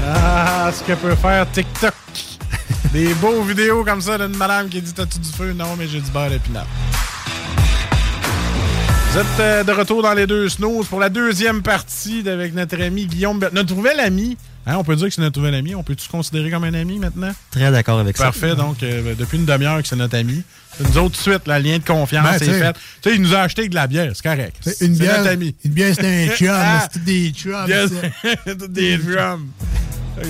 [0.06, 1.94] Ah, ce que peut faire TikTok.
[2.92, 5.52] Des beaux vidéos comme ça d'une madame qui dit T'as-tu du feu?
[5.52, 6.66] Non, mais j'ai du beurre d'épinard.
[9.12, 12.80] Vous êtes euh, de retour dans les deux snooze pour la deuxième partie avec notre
[12.82, 13.40] ami Guillaume.
[13.52, 14.36] Notre nouvel ami.
[14.66, 15.74] Hein, on peut dire que c'est notre nouvel ami.
[15.74, 17.32] On peut-tu se considérer comme un ami maintenant?
[17.50, 18.24] Très d'accord avec ça.
[18.24, 18.54] Parfait.
[18.54, 20.42] Donc, euh, depuis une demi-heure que c'est notre ami.
[20.80, 22.72] Nous autres, tout de suite, le lien de confiance Ben, est fait.
[23.02, 24.12] Tu sais, il nous a acheté de la bière.
[24.14, 24.56] C'est correct.
[24.60, 25.54] C'est Une C'est bière, notre ami.
[25.64, 26.48] une bière, c'est un chum.
[26.50, 26.88] Ah!
[26.92, 27.66] c'est des chums.
[27.68, 27.90] Yes.
[28.68, 29.48] des drums.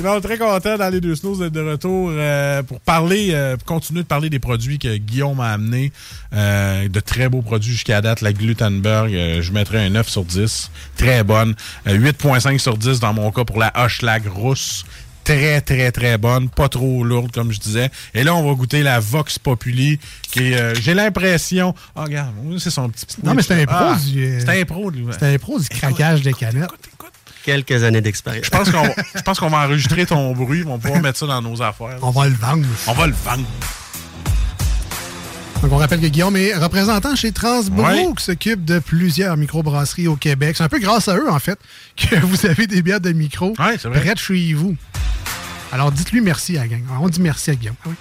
[0.03, 3.67] Non, très content dans les deux snows d'être de retour euh, pour parler, euh, pour
[3.67, 5.93] continuer de parler des produits que Guillaume a amenés.
[6.33, 8.21] Euh, de très beaux produits jusqu'à date.
[8.21, 10.71] La Glutenberg, euh, je mettrais un 9 sur 10.
[10.97, 11.55] Très bonne.
[11.89, 14.85] Euh, 8.5 sur 10 dans mon cas pour la Hochelag rousse.
[15.25, 16.49] Très, très, très bonne.
[16.49, 17.91] Pas trop lourde, comme je disais.
[18.15, 19.99] Et là, on va goûter la Vox Populi,
[20.31, 21.75] qui euh, j'ai l'impression...
[21.95, 23.07] Ah, regarde, c'est son petit...
[23.23, 24.25] Non, mais c'est un pro Ah, du.
[24.25, 25.07] euh, C'est un pro, lui.
[25.19, 26.71] C'est un pro du craquage des canettes.
[27.45, 28.45] Quelques années d'expérience.
[28.47, 31.19] Je pense qu'on va, je pense qu'on va enregistrer ton bruit, on va pouvoir mettre
[31.19, 31.97] ça dans nos affaires.
[32.03, 32.67] On va le vendre.
[32.87, 33.45] On va le vendre.
[35.63, 38.07] Donc, on rappelle que Guillaume est représentant chez Transbro, Ouais.
[38.17, 40.57] qui s'occupe de plusieurs microbrasseries au Québec.
[40.57, 41.59] C'est un peu grâce à eux, en fait,
[41.97, 44.01] que vous avez des bières de micro c'est vrai.
[44.01, 44.75] près de chez vous.
[45.71, 46.83] Alors, dites-lui merci à la gang.
[47.01, 47.77] On dit merci à Guillaume.
[47.85, 47.95] Ah oui.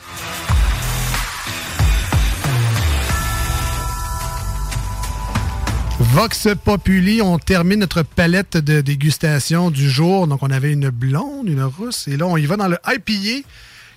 [6.13, 10.27] Vox Populi, on termine notre palette de dégustation du jour.
[10.27, 13.47] Donc, on avait une blonde, une rousse, et là, on y va dans le IPA,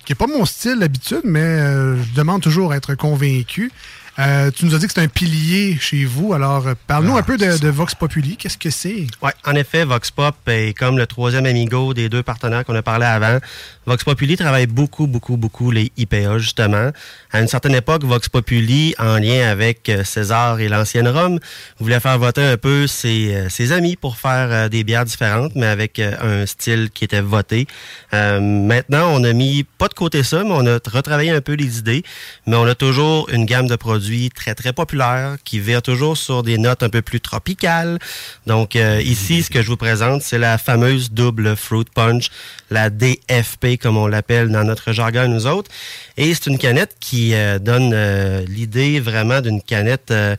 [0.04, 3.72] qui n'est pas mon style d'habitude, mais euh, je demande toujours à être convaincu.
[4.20, 7.22] Euh, tu nous as dit que c'est un pilier chez vous, alors euh, parle-nous un
[7.22, 8.36] peu de, de Vox Populi.
[8.36, 9.08] Qu'est-ce que c'est?
[9.20, 12.82] Ouais, en effet, Vox Pop est comme le troisième amigo des deux partenaires qu'on a
[12.82, 13.40] parlé avant.
[13.86, 16.90] Vox Populi travaille beaucoup, beaucoup, beaucoup les IPA, justement.
[17.30, 21.38] À une certaine époque, Vox Populi, en lien avec euh, César et l'ancienne Rome,
[21.78, 25.66] voulait faire voter un peu ses, euh, amis pour faire euh, des bières différentes, mais
[25.66, 27.66] avec un style qui était voté.
[28.12, 31.78] Maintenant, on a mis, pas de côté ça, mais on a retravaillé un peu les
[31.78, 32.04] idées,
[32.46, 36.42] mais on a toujours une gamme de produits très, très populaire qui vire toujours sur
[36.42, 37.98] des notes un peu plus tropicales.
[38.46, 42.30] Donc, ici, ce que je vous présente, c'est la fameuse double fruit punch,
[42.70, 45.70] la DFP, comme on l'appelle dans notre jargon, nous autres.
[46.16, 50.36] Et c'est une canette qui euh, donne euh, l'idée vraiment d'une canette euh,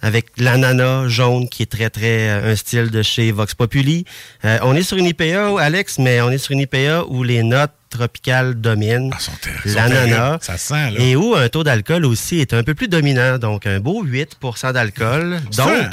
[0.00, 4.04] avec l'ananas jaune qui est très très un style de chez Vox Populi.
[4.44, 7.72] On est sur une IPA, Alex, mais on est sur une IPA où les notes
[7.90, 9.10] tropicales dominent.
[9.18, 9.32] sont
[9.64, 10.16] L'ananas.
[10.16, 10.38] terribles.
[10.42, 11.00] Ça sent, là.
[11.00, 14.72] Et où un taux d'alcool aussi est un peu plus dominant, donc un beau 8%
[14.72, 15.40] d'alcool.
[15.56, 15.88] Donc,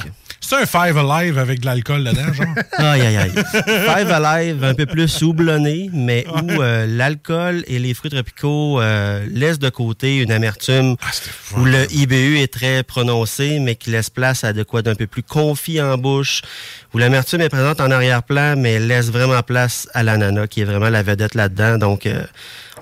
[0.48, 2.46] C'est un Five Alive avec de l'alcool dedans, genre.
[2.78, 3.32] Aïe, aïe, aïe.
[3.32, 9.26] Five Alive, un peu plus houblonné, mais où euh, l'alcool et les fruits tropicaux euh,
[9.32, 14.12] laissent de côté une amertume, Ah, où le IBU est très prononcé, mais qui laisse
[14.12, 16.44] place à de quoi d'un peu plus confit en bouche,
[16.94, 20.90] où l'amertume est présente en arrière-plan, mais laisse vraiment place à l'ananas, qui est vraiment
[20.90, 21.80] la vedette là-dedans.
[21.80, 22.24] Donc, euh,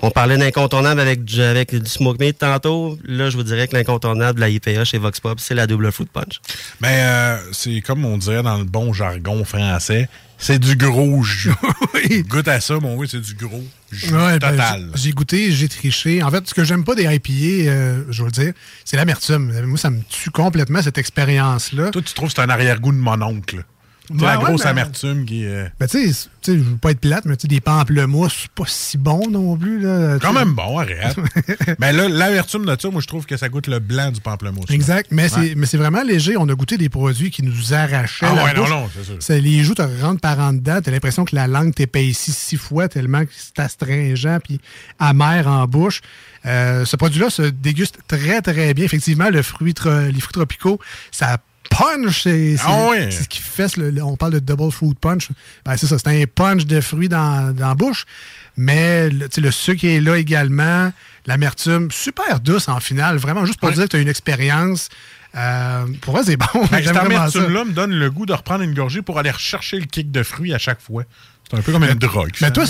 [0.04, 2.98] on parlait d'incontournable avec, du- avec du smoke meat tantôt.
[3.04, 5.90] Là, je vous dirais que l'incontournable de la IPA chez Vox Pop, c'est la double
[5.92, 6.40] fruit punch.
[6.80, 10.08] Mais euh, c'est comme on dirait dans le bon jargon français,
[10.38, 11.52] c'est du gros jus.
[12.28, 13.62] Goûte à ça, mon oui, c'est du gros
[13.92, 14.90] jus Ouais, ben, total.
[14.94, 16.22] j'ai- j'ai goûté, j'ai triché.
[16.22, 18.52] En fait, ce que j'aime pas des IPA, euh, je veux le dire,
[18.84, 19.52] c'est l'amertume.
[19.64, 21.90] Moi, ça me tue complètement, cette expérience-là.
[21.90, 23.64] Toi, tu trouves que c'est un arrière-goût de mon oncle.
[24.10, 25.72] Ouais, la ouais, grosse ben- amertume qui est...
[25.80, 29.30] Ben, tu sais, je veux pas être plate, mais des pamplemousses, c'est pas si bon
[29.30, 29.80] non plus.
[29.80, 31.16] Là, Quand même bon, arrête.
[31.78, 34.70] Mais là, l'amertume de ça, moi, je trouve que ça goûte le blanc du pamplemousse.
[34.70, 36.36] Exact, mais c'est mais c'est vraiment léger.
[36.36, 38.70] On a goûté des produits qui nous arrachaient Ah la ouais, non, bouche.
[38.70, 39.16] non, c'est sûr.
[39.20, 40.80] Ça, les joues te rentrent par en dedans.
[40.82, 44.60] T'as l'impression que la langue t'épaissit six fois tellement que c'est astringent puis
[44.98, 46.02] amer en bouche.
[46.46, 48.84] Euh, ce produit-là se déguste très, très bien.
[48.84, 50.78] Effectivement, le fruit tro- les fruits tropicaux,
[51.10, 51.38] ça
[51.70, 52.22] punch.
[52.22, 55.28] C'est Ah c'est ce qui fait, le- le- on parle de double fruit punch.
[55.64, 58.04] Ben, c'est ça, c'est un punch de fruits dans, dans la bouche.
[58.56, 60.92] Mais le, le sucre est là également.
[61.26, 63.16] L'amertume, super douce en finale.
[63.16, 64.88] Vraiment, juste pour dire que tu as une expérience.
[65.36, 66.46] Euh, pour vrai, c'est bon.
[66.70, 69.86] Ben, cette amertume-là me donne le goût de reprendre une gorgée pour aller rechercher le
[69.86, 71.02] kick de fruits à chaque fois.
[71.50, 72.30] C'est un peu comme une drogue.
[72.40, 72.64] Mais toi,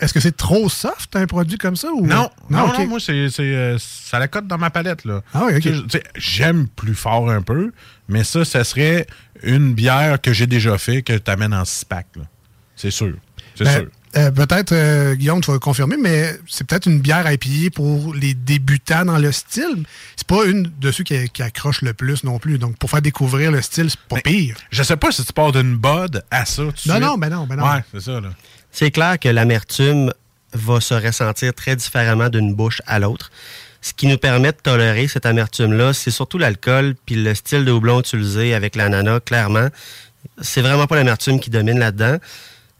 [0.00, 1.88] est-ce que c'est trop soft, un produit comme ça?
[1.92, 2.06] Ou...
[2.06, 2.78] Non, non, ok.
[2.78, 5.04] non, moi, c'est, c'est, euh, ça la cote dans ma palette.
[5.04, 5.22] Là.
[5.34, 6.00] Ah oui, ok.
[6.16, 7.72] J'aime plus fort un peu,
[8.08, 9.06] mais ça, ça serait
[9.42, 12.06] une bière que j'ai déjà fait que tu amènes en six pack.
[12.76, 13.14] C'est sûr.
[13.56, 13.88] C'est Ben, sûr.
[14.16, 18.34] Euh, peut-être, euh, Guillaume, tu vas confirmer, mais c'est peut-être une bière IPA pour les
[18.34, 19.84] débutants dans le style.
[20.16, 22.58] C'est pas une de ceux qui, qui accroche le plus non plus.
[22.58, 24.56] Donc, pour faire découvrir le style, c'est pas pire.
[24.70, 26.62] Je sais pas si tu pars d'une bod à ça.
[26.62, 27.00] tout Non, suite.
[27.00, 27.64] non, ben non, ben non.
[27.64, 28.30] Ouais, c'est ça, là.
[28.72, 30.12] C'est clair que l'amertume
[30.54, 33.30] va se ressentir très différemment d'une bouche à l'autre.
[33.80, 37.70] Ce qui nous permet de tolérer cette amertume-là, c'est surtout l'alcool puis le style de
[37.70, 39.68] houblon utilisé avec l'ananas, clairement.
[40.42, 42.18] C'est vraiment pas l'amertume qui domine là-dedans.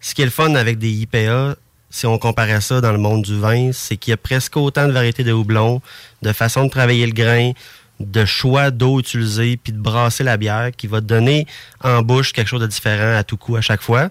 [0.01, 1.57] Ce qui est le fun avec des IPA,
[1.91, 4.87] si on comparait ça dans le monde du vin, c'est qu'il y a presque autant
[4.87, 5.83] de variétés de houblon,
[6.23, 7.53] de façon de travailler le grain,
[8.01, 11.47] de choix d'eau utilisée, puis de brasser la bière qui va donner
[11.85, 14.09] en bouche quelque chose de différent à tout coup à chaque fois.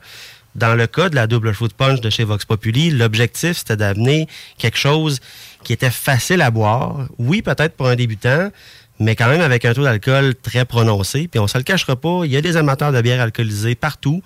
[0.53, 4.27] Dans le cas de la double fruit punch de chez Vox Populi, l'objectif c'était d'amener
[4.59, 5.19] quelque chose
[5.63, 7.07] qui était facile à boire.
[7.17, 8.51] Oui, peut-être pour un débutant,
[8.99, 11.27] mais quand même avec un taux d'alcool très prononcé.
[11.27, 14.21] Puis on se le cachera pas, il y a des amateurs de bière alcoolisée partout,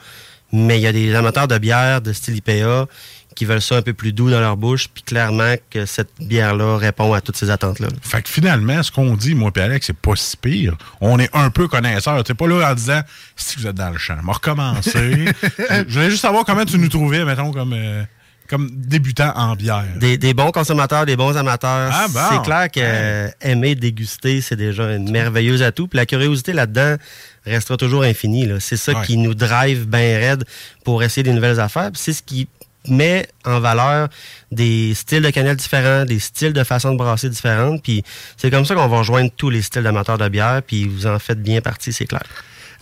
[0.53, 2.87] mais il y a des amateurs de bière de style IPA
[3.35, 6.77] qui veulent ça un peu plus doux dans leur bouche, puis clairement que cette bière-là
[6.77, 7.87] répond à toutes ces attentes-là.
[8.03, 10.77] Fait que finalement, ce qu'on dit, moi et Alex, c'est pas si pire.
[11.01, 12.23] On est un peu connaisseurs.
[12.23, 13.01] T'es pas là en disant
[13.35, 14.17] si vous êtes dans le champ.
[14.21, 15.25] On va recommencer.
[15.69, 18.03] je voulais juste savoir comment tu nous trouvais, mettons, comme, euh,
[18.47, 19.85] comme débutant en bière.
[19.99, 21.91] Des, des bons consommateurs, des bons amateurs.
[21.91, 22.19] Ah, bon.
[22.31, 25.87] C'est clair que euh, aimer déguster, c'est déjà une merveilleuse atout.
[25.87, 26.97] Puis la curiosité là-dedans
[27.45, 28.45] restera toujours infinie.
[28.45, 28.59] là.
[28.59, 29.05] C'est ça Ouais.
[29.05, 30.43] qui nous drive bien raide
[30.83, 31.89] pour essayer des nouvelles affaires.
[31.95, 32.47] C'est ce qui
[32.89, 34.09] met en valeur
[34.51, 37.81] des styles de cannelle différents, des styles de façon de brasser différentes.
[37.81, 38.03] Puis
[38.37, 40.61] c'est comme ça qu'on va rejoindre tous les styles d'amateurs de bière.
[40.65, 42.23] Puis vous en faites bien partie, c'est clair.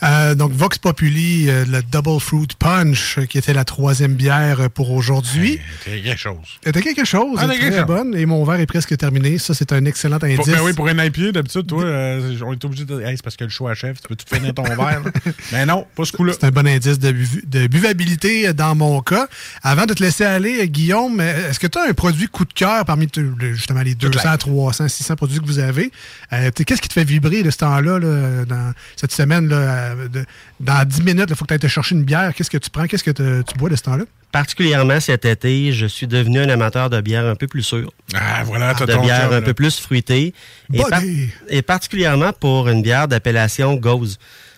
[0.04, 4.62] Euh, donc, Vox Populi, euh, le Double Fruit Punch, euh, qui était la troisième bière
[4.62, 5.60] euh, pour aujourd'hui.
[5.86, 6.38] C'est quelque chose.
[6.64, 7.86] C'était quelque chose, Ah, très chose.
[7.86, 9.38] bonne, et mon verre est presque terminé.
[9.38, 10.38] Ça, c'est un excellent indice.
[10.38, 13.00] Pour, ben oui, pour un IPA, d'habitude, toi, euh, on est obligé de.
[13.02, 15.04] Hey, c'est parce que le choix chef, tu peux tout finir ton verre.
[15.52, 16.34] Mais non, pas ce coup-là.
[16.34, 19.28] C'est un bon indice de, bu- de buvabilité dans mon cas.
[19.62, 22.86] Avant de te laisser aller, Guillaume, est-ce que tu as un produit coup de cœur
[22.86, 23.08] parmi
[23.54, 25.92] justement les 200, 300, 600 produits que vous avez?
[26.34, 29.48] Euh, Qu'est-ce qui te fait vibrer de ce temps-là, là, dans cette semaine?
[29.48, 30.26] Là, euh, de-
[30.60, 32.34] dans 10 minutes, il faut que tu ailles te chercher une bière.
[32.34, 32.86] Qu'est-ce que tu prends?
[32.88, 34.04] Qu'est-ce que te- tu bois de ce temps-là?
[34.32, 37.92] Particulièrement cet été, je suis devenu un amateur de bière un peu plus sûre.
[38.16, 40.34] Ah, voilà, t'as de ton bière job, un peu plus fruitée.
[40.74, 40.90] Et, Body.
[40.90, 41.02] par-
[41.50, 44.18] et particulièrement pour une bière d'appellation Gauze.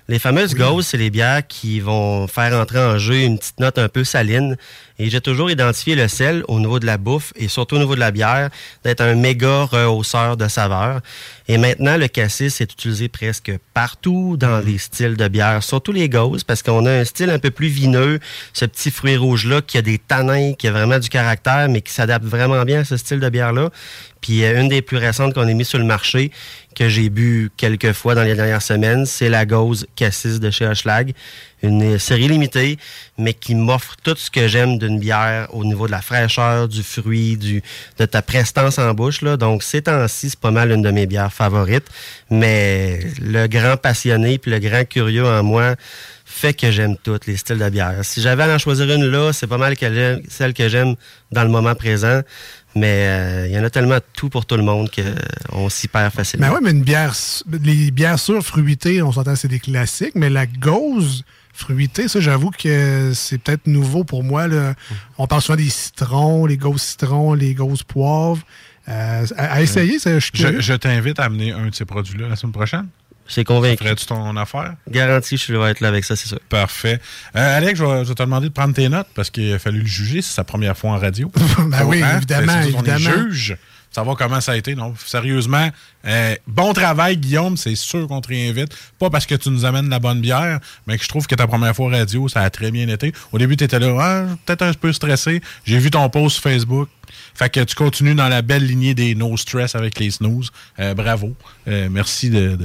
[0.10, 3.78] Les fameuses Gauze, c'est les bières qui vont faire entrer en jeu une petite note
[3.78, 4.58] un peu saline.
[5.00, 7.96] Et j'ai toujours identifié le sel au niveau de la bouffe et surtout au niveau
[7.96, 8.50] de la bière
[8.84, 11.00] d'être un méga rehausseur de saveur.
[11.48, 16.08] Et maintenant, le cassis est utilisé presque partout dans les styles de bière, surtout les
[16.08, 18.20] gauzes, parce qu'on a un style un peu plus vineux,
[18.54, 21.92] ce petit fruit rouge-là qui a des tanins, qui a vraiment du caractère, mais qui
[21.92, 23.72] s'adapte vraiment bien à ce style de bière-là.
[24.22, 26.32] Puis euh, une des plus récentes qu'on ait mis sur le marché,
[26.76, 30.66] que j'ai bu quelques fois dans les dernières semaines, c'est la Gauze Cassis de chez
[30.66, 31.14] Hochelag.
[31.64, 32.78] Une série limitée,
[33.18, 36.84] mais qui m'offre tout ce que j'aime d'une bière au niveau de la fraîcheur, du
[36.84, 37.64] fruit, du,
[37.98, 39.22] de ta prestance en bouche.
[39.22, 39.38] Là.
[39.38, 41.88] Donc, ces temps-ci, c'est pas mal une de mes bières favorites.
[42.30, 45.76] Mais le grand passionné puis le grand curieux en moi
[46.26, 48.00] fait que j'aime tous les styles de bière.
[48.04, 50.96] Si j'avais à en choisir une là, c'est pas mal que celle que j'aime
[51.32, 52.22] dans le moment présent.
[52.76, 56.12] Mais euh, il y en a tellement tout pour tout le monde qu'on s'y perd
[56.12, 56.48] facilement.
[56.48, 57.14] Ben ouais, mais une bière,
[57.52, 61.24] les bières sûres fruitées, on s'entend, c'est des classiques, mais la gauze
[61.54, 64.48] fruitée, ça, j'avoue que c'est peut-être nouveau pour moi.
[64.48, 64.74] Là.
[65.18, 68.42] On parle souvent des citrons, les gauzes citrons, les gauzes poivres.
[68.90, 71.86] Euh, à, à essayer, ça, je suis Je, je t'invite à amener un de ces
[71.86, 72.88] produits-là la semaine prochaine.
[73.26, 73.78] C'est convaincu.
[73.82, 74.74] Ferais-tu ton affaire?
[74.90, 76.40] Garanti, je vais être là avec ça, c'est sûr.
[76.50, 77.00] Parfait.
[77.38, 79.60] Euh, Alex, je vais, je vais te demander de prendre tes notes parce qu'il a
[79.60, 80.22] fallu le juger.
[80.22, 81.32] C'est sa première fois en radio.
[81.70, 82.18] Ben oui, Hein?
[82.18, 83.30] évidemment, Ben, ça, on est évidemment.
[83.30, 83.58] juge.
[83.94, 84.74] Savoir comment ça a été.
[84.74, 85.70] Non, sérieusement,
[86.06, 87.58] euh, bon travail, Guillaume.
[87.58, 88.76] C'est sûr qu'on te réinvite.
[88.98, 91.46] Pas parce que tu nous amènes la bonne bière, mais que je trouve que ta
[91.46, 93.14] première fois radio, ça a très bien été.
[93.32, 95.42] Au début, tu étais là, ah, peut-être un peu stressé.
[95.66, 96.90] J'ai vu ton post sur Facebook.
[97.36, 100.52] Fait que tu continues dans la belle lignée des no stress avec les snooze.
[100.80, 101.36] Euh, bravo.
[101.68, 102.58] Euh, merci de,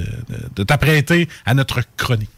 [0.64, 2.30] t'apprêter à notre chronique.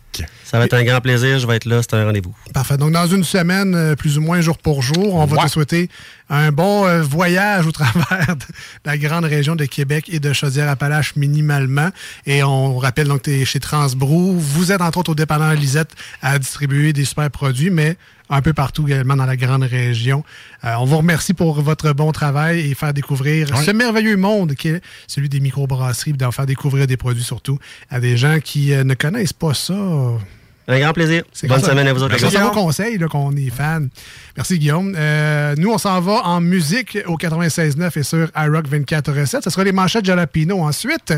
[0.44, 2.34] Ça va être un grand plaisir, je vais être là, c'est un rendez-vous.
[2.52, 2.76] Parfait.
[2.76, 5.88] Donc, dans une semaine, euh, plus ou moins jour pour jour, on va te souhaiter
[6.28, 8.44] un bon euh, voyage au travers de
[8.84, 11.90] la grande région de Québec et de Chaudière-Appalaches minimalement.
[12.26, 14.38] Et on rappelle donc que tu es chez Transbrou.
[14.38, 15.92] Vous êtes entre autres au dépanneur Lisette
[16.22, 17.96] à distribuer des super produits, mais
[18.30, 20.24] un peu partout également dans la grande région.
[20.64, 24.68] Euh, on vous remercie pour votre bon travail et faire découvrir ce merveilleux monde qui
[24.68, 27.58] est celui des microbrasseries, d'en faire découvrir des produits surtout
[27.90, 29.74] à des gens qui euh, ne connaissent pas ça.
[30.70, 31.24] Un grand plaisir.
[31.44, 32.14] Bonne semaine à vous autres.
[32.16, 33.88] C'est grâce à vos conseils qu'on est fan.
[34.36, 34.94] Merci Guillaume.
[34.96, 39.42] Euh, nous, on s'en va en musique au 96.9 et sur iRock 24.7.
[39.42, 41.12] Ce sera les manchettes Jalapino ensuite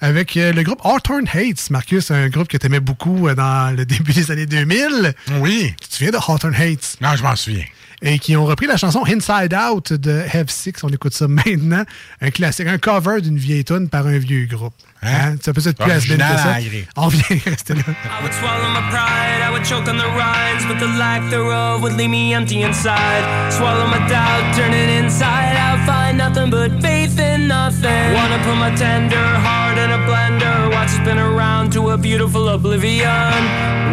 [0.00, 1.70] avec euh, le groupe Hawthorne Hates.
[1.70, 5.14] Marcus, un groupe que tu aimais beaucoup euh, dans le début des années 2000.
[5.40, 5.72] Oui.
[5.80, 6.96] Tu te souviens de Hawthorne Hates?
[7.00, 7.64] Non, je m'en souviens.
[8.02, 10.74] Et qui ont repris la chanson Inside Out de Have Six.
[10.82, 11.84] On écoute ça maintenant.
[12.20, 14.74] Un classique, un cover d'une vieille tune par un vieux groupe.
[15.02, 15.36] Hein?
[15.42, 16.56] Ça peut être plus que ça.
[16.96, 17.82] On vient rester là.
[17.86, 21.82] I would swallow my pride, I would choke on the rinds, but the lack thereof
[21.82, 23.22] would leave me empty inside.
[23.50, 28.14] Swallow my doubt, turn it inside out, find nothing but faith in nothing.
[28.14, 32.48] Wanna put my tender heart in a blender, watch it spin around to a beautiful
[32.48, 33.06] oblivion.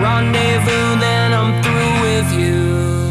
[0.01, 3.02] Rendezvous, then I'm through with you.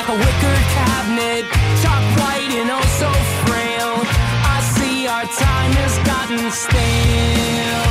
[0.00, 1.44] Like a wicker cabinet,
[1.82, 3.12] chalk white and oh so
[3.44, 4.00] frail.
[4.48, 7.89] I see our time has gotten stale.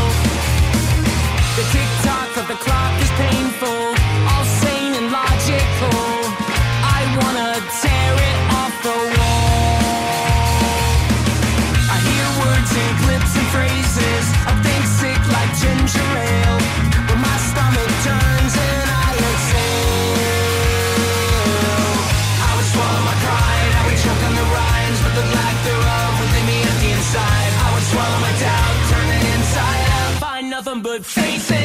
[31.00, 31.59] Nothing but faith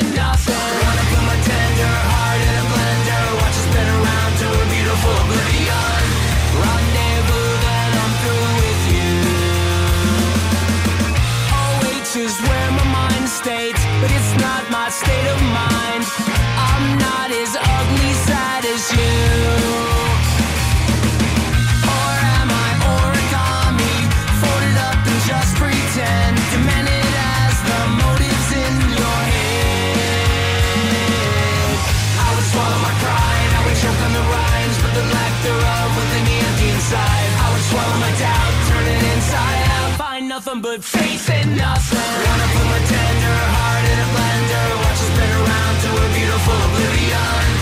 [40.54, 41.98] nothing but faith in nothing.
[41.98, 46.54] Wanna put my tender heart in a blender, watch it spin around to a beautiful
[46.54, 47.53] oblivion.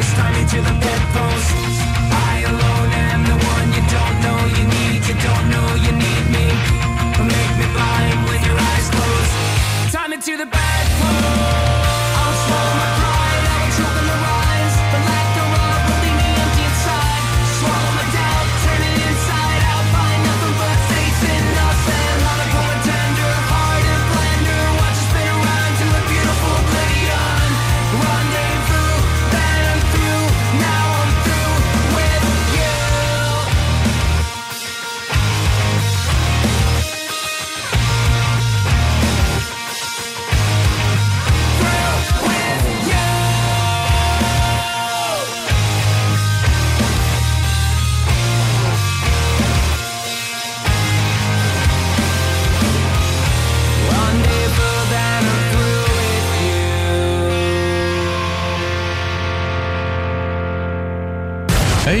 [0.00, 0.16] You get close.
[0.16, 1.50] Tie me to the bedpost.
[2.12, 4.38] I alone am the one you don't know.
[4.56, 5.68] You need, you don't know.
[5.84, 6.46] You need me.
[7.20, 9.30] Make me blind when your eyes close.
[9.92, 11.24] Tie me to the bedpost.
[12.20, 12.99] I'll swallow my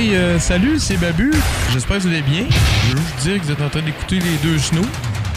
[0.00, 1.30] Hey, euh, salut, c'est Babu.
[1.74, 2.46] J'espère que vous allez bien.
[2.88, 4.80] Je veux juste dire que vous êtes en train d'écouter les deux snows.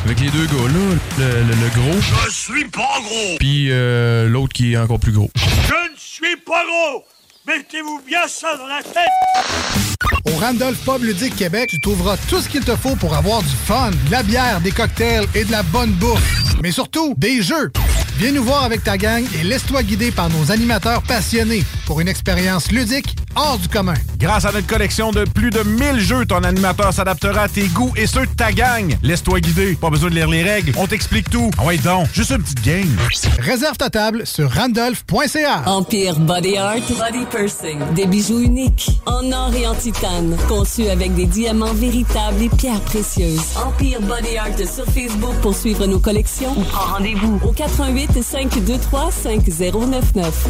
[0.06, 3.36] Avec les deux gars là, le, le- le gros, Je suis pas gros!
[3.40, 5.30] puis euh, l'autre qui est encore plus gros.
[5.36, 7.04] Je ne suis pas gros!
[7.46, 10.32] Mettez-vous bien ça dans la tête!
[10.34, 13.56] Au Randolph Pub Ludique Québec, tu trouveras tout ce qu'il te faut pour avoir du
[13.66, 16.22] fun, de la bière, des cocktails et de la bonne bouffe.
[16.62, 17.70] Mais surtout, des jeux.
[18.18, 21.64] Viens nous voir avec ta gang et laisse-toi guider par nos animateurs passionnés
[21.94, 23.94] pour une expérience ludique hors du commun.
[24.18, 27.94] Grâce à notre collection de plus de 1000 jeux, ton animateur s'adaptera à tes goûts
[27.96, 28.98] et ceux de ta gang.
[29.04, 29.76] Laisse-toi guider.
[29.76, 30.72] Pas besoin de lire les règles.
[30.76, 31.52] On t'explique tout.
[31.60, 32.98] Ah ouais, donc, juste une petite game.
[33.38, 35.62] Réserve ta table sur randolph.ca.
[35.68, 37.78] Empire Body Art Body Pursing.
[37.94, 40.36] Des bijoux uniques en or et en titane.
[40.48, 43.56] Conçus avec des diamants véritables et pierres précieuses.
[43.56, 49.12] Empire Body Art sur Facebook pour suivre nos collections ou prends rendez-vous au 88 523
[49.12, 50.48] 5099.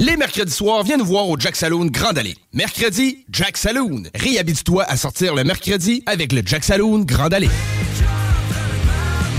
[0.00, 2.36] Les mercredis soirs, viens nous voir au Jack Saloon Grand Allée.
[2.52, 4.04] Mercredi, Jack Saloon.
[4.14, 7.50] Réhabite-toi à sortir le mercredi avec le Jack Saloon Grand Allée.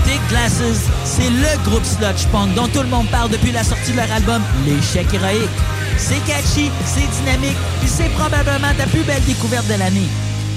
[0.04, 3.92] Big Glasses, c'est le groupe sludge punk dont tout le monde parle depuis la sortie
[3.92, 5.48] de leur album L'échec héroïque.
[5.96, 10.08] C'est catchy, c'est dynamique, puis c'est probablement ta plus belle découverte de l'année.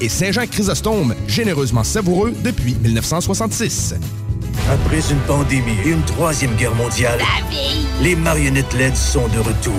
[0.00, 3.94] et Saint-Jean-Chrysostome, généreusement savoureux depuis 1966.
[4.70, 7.20] Après une pandémie et une troisième guerre mondiale,
[8.02, 9.74] les marionnettes LED sont de retour.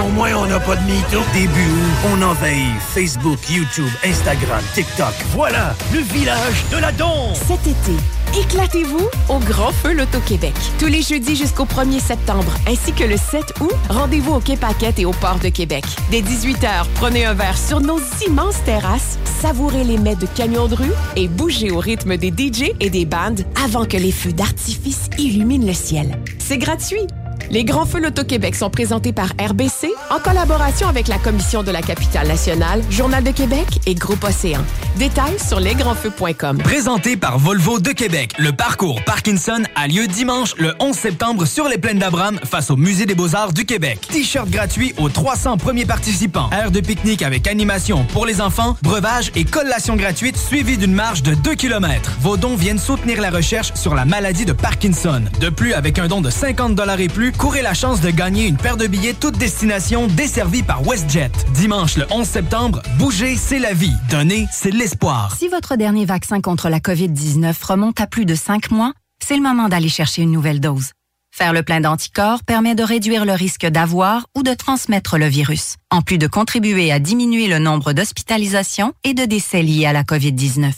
[0.00, 1.20] Au moins, on n'a pas de mytho.
[1.32, 5.14] Début août, on envahit Facebook, YouTube, Instagram, TikTok.
[5.32, 7.38] Voilà, le village de la danse.
[7.46, 7.96] Cet été,
[8.38, 10.54] éclatez-vous au Grand Feu Loto-Québec.
[10.78, 14.98] Tous les jeudis jusqu'au 1er septembre, ainsi que le 7 août, rendez-vous au Quai Paquette
[14.98, 15.84] et au Port de Québec.
[16.10, 20.74] Dès 18h, prenez un verre sur nos immenses terrasses, savourez les mets de camions de
[20.74, 25.08] rue et bougez au rythme des DJ et des bandes avant que les feux d'artifice
[25.18, 26.18] illuminent le ciel.
[26.38, 27.06] C'est gratuit.
[27.50, 31.82] Les Grands Feux Loto-Québec sont présentés par RBC en collaboration avec la Commission de la
[31.82, 34.60] capitale nationale, Journal de Québec et Groupe Océan.
[34.96, 36.58] Détails sur lesgrandsfeux.com.
[36.58, 41.68] Présenté par Volvo de Québec, le parcours Parkinson a lieu dimanche le 11 septembre sur
[41.68, 44.00] les plaines d'Abraham face au Musée des Beaux-Arts du Québec.
[44.10, 46.50] T-shirt gratuit aux 300 premiers participants.
[46.52, 51.22] Aire de pique-nique avec animation pour les enfants, breuvage et collation gratuite suivie d'une marche
[51.22, 52.12] de 2 km.
[52.20, 55.22] Vos dons viennent soutenir la recherche sur la maladie de Parkinson.
[55.40, 58.56] De plus, avec un don de 50 et plus, courez la chance de gagner une
[58.56, 61.30] paire de billets toute destination desservie par WestJet.
[61.54, 63.94] Dimanche le 11 septembre, bouger, c'est la vie.
[64.10, 65.34] Donner, c'est l'espoir.
[65.38, 68.92] Si votre dernier vaccin contre la COVID-19 remonte à plus de cinq mois,
[69.22, 70.90] c'est le moment d'aller chercher une nouvelle dose.
[71.34, 75.76] Faire le plein d'anticorps permet de réduire le risque d'avoir ou de transmettre le virus,
[75.90, 80.02] en plus de contribuer à diminuer le nombre d'hospitalisations et de décès liés à la
[80.02, 80.72] COVID-19.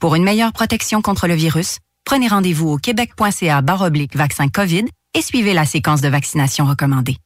[0.00, 3.60] Pour une meilleure protection contre le virus, prenez rendez-vous au québec.ca
[4.14, 4.84] vaccin COVID
[5.14, 7.16] et suivez la séquence de vaccination recommandée.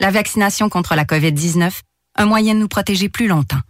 [0.00, 1.80] La vaccination contre la COVID-19,
[2.16, 3.60] un moyen de nous protéger plus longtemps.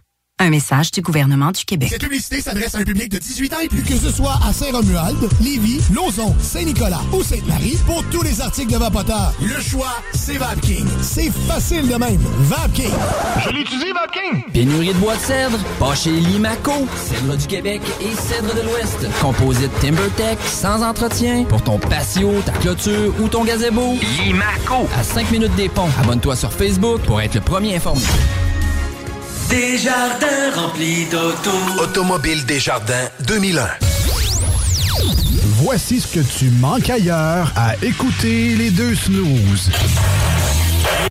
[0.43, 1.87] Un message du gouvernement du Québec.
[1.89, 3.81] Cette publicité s'adresse à un public de 18 ans et plus.
[3.81, 8.77] Que ce soit à Saint-Romuald, Lévis, Lauson, Saint-Nicolas ou Sainte-Marie, pour tous les articles de
[8.77, 10.85] Vapoteur, le choix, c'est VapKing.
[11.01, 12.19] C'est facile de même.
[12.39, 12.91] VapKing.
[13.45, 14.51] Je l'utilise, VapKing!
[14.51, 15.57] Pénurie de bois de cèdre?
[15.79, 16.89] Pas chez Limaco.
[16.97, 19.07] Cèdre du Québec et cèdre de l'Ouest.
[19.21, 21.45] Composite TimberTech, sans entretien.
[21.45, 23.95] Pour ton patio, ta clôture ou ton gazebo.
[24.25, 24.89] Limaco.
[24.99, 25.87] À 5 minutes des ponts.
[26.01, 28.01] Abonne-toi sur Facebook pour être le premier informé.
[29.53, 31.51] Des jardins remplis d'auto.
[31.79, 33.67] Automobile Desjardins 2001.
[35.61, 39.69] Voici ce que tu manques ailleurs à écouter les deux snooze.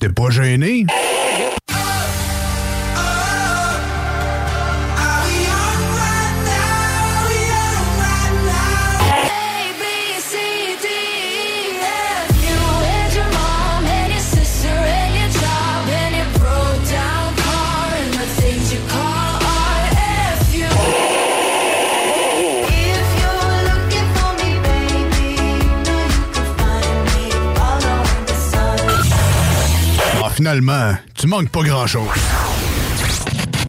[0.01, 0.87] T'es pas gêné?
[30.53, 32.11] Finalement, tu manques pas grand-chose.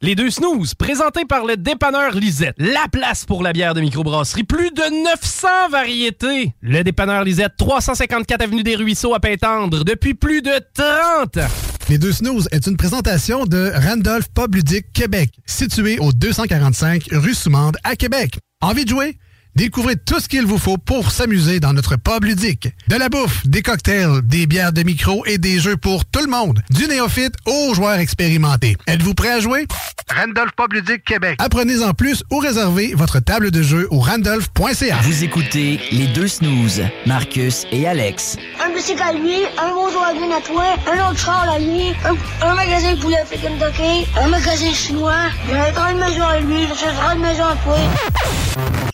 [0.02, 2.56] Les deux snooze, présentés par le dépanneur Lisette.
[2.58, 4.44] La place pour la bière de microbrasserie.
[4.44, 6.54] Plus de 900 variétés.
[6.62, 11.52] Le dépanneur Lisette, 354 Avenue des Ruisseaux à Pintendre, depuis plus de 30 ans.
[11.88, 17.34] Les deux snooze est une présentation de Randolph Pub Ludique Québec, situé au 245 rue
[17.34, 18.40] Soumande à Québec.
[18.60, 19.18] Envie de jouer?
[19.56, 22.70] Découvrez tout ce qu'il vous faut pour s'amuser dans notre pub ludique.
[22.88, 26.28] De la bouffe, des cocktails, des bières de micro et des jeux pour tout le
[26.28, 26.62] monde.
[26.72, 28.76] Du néophyte aux joueurs expérimentés.
[28.88, 29.68] Êtes-vous prêt à jouer?
[30.14, 31.36] Randolph Pub Ludique Québec.
[31.40, 34.98] Apprenez en plus ou réservez votre table de jeu au randolph.ca.
[35.04, 38.38] Vous écoutez les deux snooze, Marcus et Alex.
[38.64, 42.56] Un bicycle à lui, un Volkswagen à toi, un autre char à lui, un, un
[42.56, 46.40] magasin de poulet à Kentucky, un magasin chinois, il y a une grande maison à
[46.40, 47.78] lui, il y a une grande maison à toi.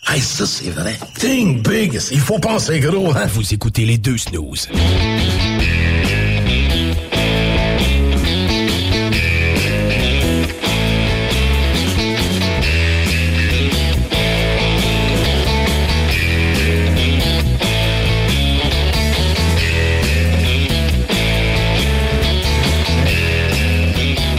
[0.08, 0.98] Hey, ça, c'est vrai.
[1.18, 2.00] Think big.
[2.10, 3.26] Il faut penser gros, hein?
[3.28, 4.68] Vous écoutez les deux snooze.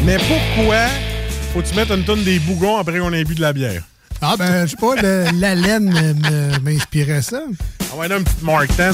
[0.03, 0.88] Mais pourquoi
[1.53, 3.83] faut-tu mettre une tonne des bougons après qu'on ait bu de la bière?
[4.22, 6.15] Ah, ben, je sais pas, le- la laine
[6.64, 7.41] m'inspirait ça.
[7.91, 8.77] Ah ouais, là, une petite Mark 10.
[8.77, 8.91] là.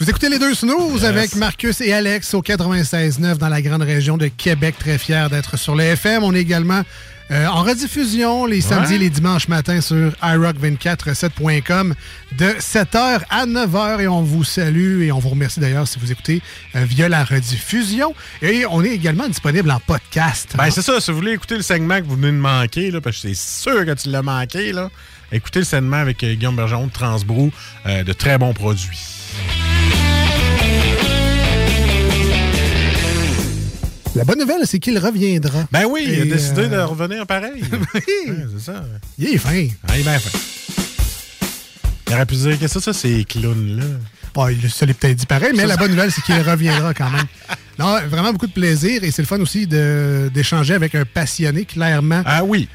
[0.00, 4.16] Vous écoutez les deux snooze avec Marcus et Alex au 96.9 dans la grande région
[4.16, 4.74] de Québec.
[4.76, 6.24] Très fiers d'être sur le FM.
[6.24, 6.82] On est également
[7.32, 11.94] euh, en rediffusion les samedis et les dimanches matins sur iRock247.com
[12.38, 14.00] de 7h à 9h.
[14.00, 16.42] Et on vous salue et on vous remercie d'ailleurs si vous écoutez
[16.76, 18.14] euh, via la rediffusion.
[18.42, 20.54] Et on est également disponible en podcast.
[20.56, 21.00] Ben, c'est ça.
[21.00, 23.36] Si vous voulez écouter le segment que vous venez de manquer, là, parce que c'est
[23.36, 24.90] sûr que tu l'as manqué, là,
[25.32, 27.50] écoutez le segment avec euh, Guillaume Bergeron de Transbrou,
[27.86, 29.00] euh, de très bons produits.
[34.14, 35.64] La bonne nouvelle, c'est qu'il reviendra.
[35.72, 37.62] Ben oui, il a décidé de euh, revenir pareil.
[37.94, 38.00] oui.
[38.28, 38.84] Ouais, c'est ça.
[39.18, 39.66] Il est fin.
[39.88, 40.38] Ah, il est bien fin.
[42.08, 43.84] Il aurait pu dire que ça, ça, c'est clown, là.
[44.34, 47.08] Bon, il se l'est peut-être dit pareil, mais la bonne nouvelle, c'est qu'il reviendra quand
[47.08, 47.24] même.
[47.78, 52.22] Non, vraiment beaucoup de plaisir et c'est le fun aussi d'échanger avec un passionné, clairement.
[52.26, 52.68] Ah oui.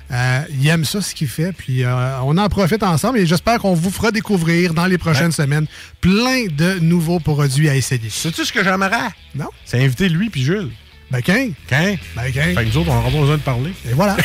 [0.59, 3.75] il aime ça, ce qu'il fait, puis euh, on en profite ensemble et j'espère qu'on
[3.75, 5.67] vous fera découvrir dans les prochaines semaines
[6.01, 8.09] plein de nouveaux produits à essayer.
[8.09, 9.09] Sais-tu ce que j'aimerais?
[9.35, 9.49] Non.
[9.65, 10.71] C'est inviter lui puis Jules.
[11.09, 11.51] Ben, qu'un.
[11.67, 11.95] Qu'un?
[12.15, 12.53] Ben, qu'un.
[12.53, 13.73] Fait que nous autres, on n'aura pas besoin de parler.
[13.89, 14.17] Et voilà.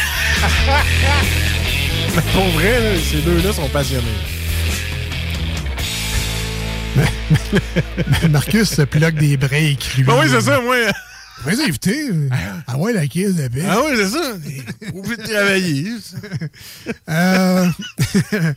[2.14, 4.08] Mais pour vrai, là, ces deux-là sont passionnés.
[8.30, 10.04] Marcus se plug des breaks, lui.
[10.04, 10.76] Ben oui, c'est ça, moi.
[11.44, 12.10] Vas-y, invité.
[12.66, 13.64] Ah ouais, la caisse de paix.
[13.68, 14.34] Ah oui, c'est ça.
[14.94, 15.86] Obligé de travailler.
[17.08, 17.66] Euh,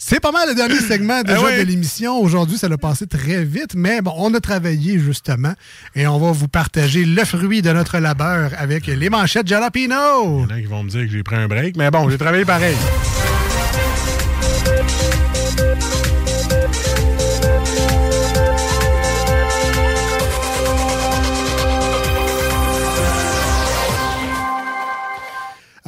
[0.00, 1.58] C'est pas mal le dernier segment déjà ouais.
[1.58, 2.20] de l'émission.
[2.20, 5.52] Aujourd'hui, ça l'a passé très vite, mais bon, on a travaillé justement
[5.96, 9.96] et on va vous partager le fruit de notre labeur avec les manchettes Jalapino.
[10.38, 12.08] Il y en a qui vont me dire que j'ai pris un break, mais bon,
[12.08, 12.76] j'ai travaillé pareil.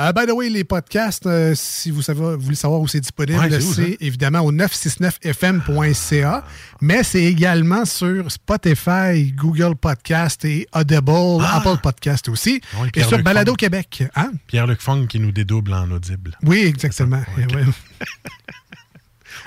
[0.01, 3.01] Euh, by the way, les podcasts, euh, si vous, savez, vous voulez savoir où c'est
[3.01, 6.43] disponible, Ouais, c'est évidemment au 969fm.ca,
[6.81, 12.79] mais c'est également sur Spotify, Google Podcast et Audible, Apple Podcast aussi, Ah!
[12.81, 13.53] Oui, et sur Balado.
[13.55, 14.05] Québec.
[14.17, 14.33] Hein?
[14.47, 16.35] Pierre-Luc Fong qui nous dédouble en audible.
[16.45, 17.23] Oui, exactement.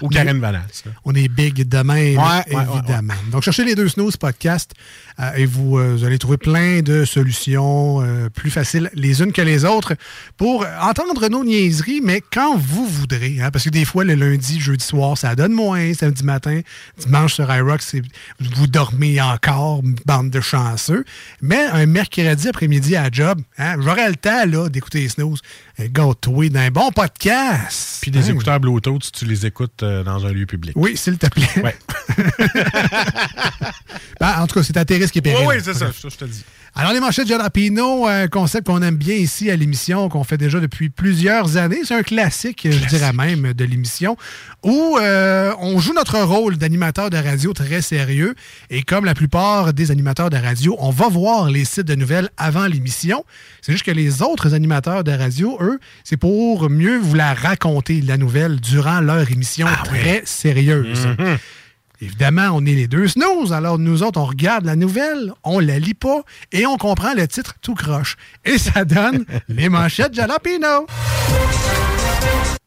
[0.01, 0.63] Ou Karen là.
[1.05, 3.13] On est big demain, Ouais, ouais, ouais, évidemment.
[3.31, 4.73] Donc, cherchez les deux snooze podcast
[5.12, 9.31] euh, et vous, euh, vous allez trouver plein de solutions euh, plus faciles les unes
[9.31, 9.93] que les autres
[10.37, 13.37] pour entendre nos niaiseries, mais quand vous voudrez.
[13.41, 15.93] hein, parce que des fois, le lundi, jeudi soir, ça donne moins.
[15.93, 16.61] Samedi matin,
[16.97, 17.81] dimanche sur iRock,
[18.39, 21.03] vous dormez encore, bande de chanceux.
[21.41, 25.39] Mais un mercredi après-midi à la job, hein, j'aurai le temps là, d'écouter les snooze.
[25.79, 27.99] Gâteau d'un bon podcast.
[28.01, 28.33] Puis des Hein?
[28.33, 30.73] écouteurs Bluetooth si tu les écoutes euh, dans un lieu public.
[30.75, 31.47] Oui, s'il te plaît.
[31.63, 31.75] Ouais.
[34.19, 36.31] Ben, en tout cas, c'est à risques et Oui, c'est ça, ça, je te le
[36.31, 36.43] dis.
[36.75, 40.59] Alors, les manchettes Jalapino, un concept qu'on aime bien ici à l'émission, qu'on fait déjà
[40.59, 41.81] depuis plusieurs années.
[41.83, 44.17] C'est un classique, je dirais même, de l'émission,
[44.63, 48.33] où euh, on joue notre rôle d'animateur de radio très sérieux.
[48.71, 52.29] Et comme la plupart des animateurs de radio, on va voir les sites de nouvelles
[52.37, 53.23] avant l'émission.
[53.61, 58.01] C'est juste que les autres animateurs de radio, eux, c'est pour mieux vous la raconter,
[58.01, 61.05] la nouvelle, durant leur émission très sérieuse.
[61.05, 61.37] Mhm.
[62.03, 65.79] Évidemment, on est les deux snooze, alors nous autres, on regarde la nouvelle, on la
[65.79, 68.17] lit pas et on comprend le titre tout croche.
[68.43, 70.85] Et ça donne les manchettes Jalapino.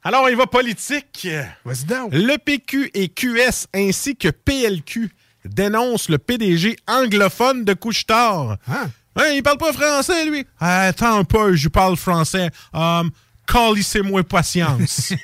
[0.02, 1.28] Alors, y va politique.
[1.66, 2.14] Vas-y donc.
[2.14, 5.10] Le PQ et QS ainsi que PLQ
[5.44, 8.56] dénoncent le PDG anglophone de Couche-Tard.
[8.66, 8.86] Ah.
[9.16, 10.46] Hein, il parle pas français, lui?
[10.58, 12.48] Attends un peu, je parle français.
[12.72, 13.10] Um,
[13.46, 15.12] Calissez-moi patience.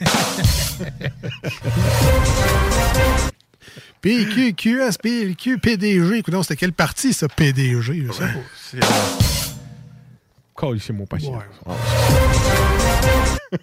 [4.02, 6.18] PQ, QS, PLQ, PDG.
[6.18, 8.04] Écoute, donc, c'était quel parti, ça, PDG?
[8.06, 8.40] je sais pas.
[8.60, 8.86] C'est, euh,
[10.58, 11.42] Calissez-moi patience.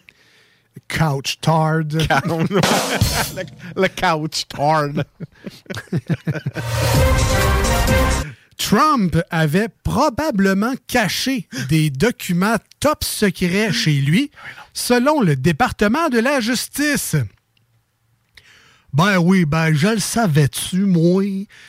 [0.87, 1.79] Couch Tard.
[1.83, 3.41] le,
[3.75, 4.89] le couch tard.
[8.57, 14.31] Trump avait probablement caché des documents top secrets chez lui,
[14.73, 17.15] selon le département de la justice.
[18.93, 21.23] Ben oui, ben je le savais-tu, moi?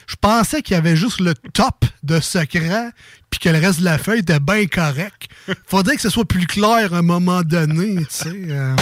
[0.07, 2.91] Je pensais qu'il y avait juste le top de secret,
[3.29, 5.29] puis que le reste de la feuille était bien correct.
[5.67, 8.29] Faudrait que ce soit plus clair à un moment donné, tu sais.
[8.49, 8.75] euh.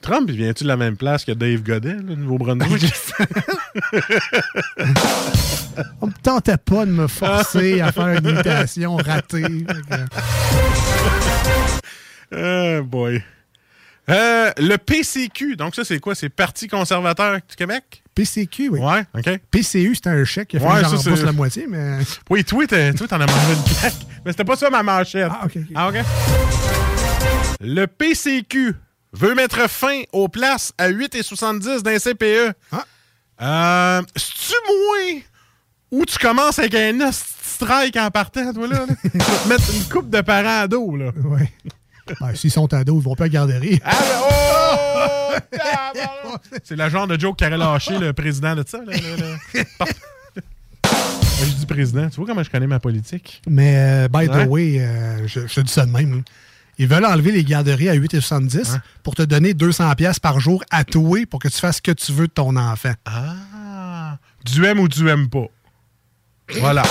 [0.00, 2.92] Trump, il vient-tu de la même place que Dave Godet, le Nouveau-Brunswick?
[6.02, 9.64] On me tentait pas de me forcer à faire une imitation ratée.
[12.30, 13.22] Que- oh boy.
[14.10, 16.14] Euh, le PCQ, donc ça, c'est quoi?
[16.14, 18.02] C'est Parti conservateur du Québec?
[18.14, 18.80] PCQ, oui.
[18.80, 19.40] Ouais, OK.
[19.50, 20.52] PCU, c'était un chèque.
[20.52, 21.98] Il a fallu Ouais, que j'en la moitié, mais...
[22.30, 23.94] Oui, toi, t'en as mangé une claque.
[24.24, 25.28] Mais c'était pas ça ma manchette.
[25.30, 25.58] Ah, OK.
[25.74, 25.96] Ah, OK.
[27.60, 28.74] Le PCQ
[29.12, 32.54] veut mettre fin aux places à 8,70 d'un CPE.
[32.72, 32.84] Ah.
[33.40, 35.20] Euh, C'est-tu moins
[35.90, 38.80] ou tu commences avec un strike en partant, toi, là?
[38.86, 38.94] là?
[39.02, 41.10] Tu vas te mettre une coupe de parents à dos, là.
[41.24, 41.50] Ouais.
[42.20, 43.80] Ben, S'ils sont ados, ils vont pas à la garderie.
[43.84, 43.92] Ah,
[45.94, 46.36] ben, oh!
[46.64, 48.78] C'est le genre de joke qui aurait lâché le président de ça.
[48.78, 49.16] Là, là,
[49.54, 49.64] là.
[49.78, 49.88] Par-
[51.40, 52.08] Je dis président.
[52.08, 53.42] Tu vois comment je connais ma politique?
[53.48, 54.46] Mais, euh, by Ouais.
[54.46, 56.22] the way, euh, je, je te dis ça de même.
[56.78, 60.84] Ils veulent enlever les garderies à 8,70 pour te donner 200 pièces par jour à
[60.84, 62.92] toi pour que tu fasses ce que tu veux de ton enfant.
[63.04, 64.16] Ah!
[64.44, 65.46] Tu aimes ou tu aimes pas?
[66.58, 66.82] Voilà.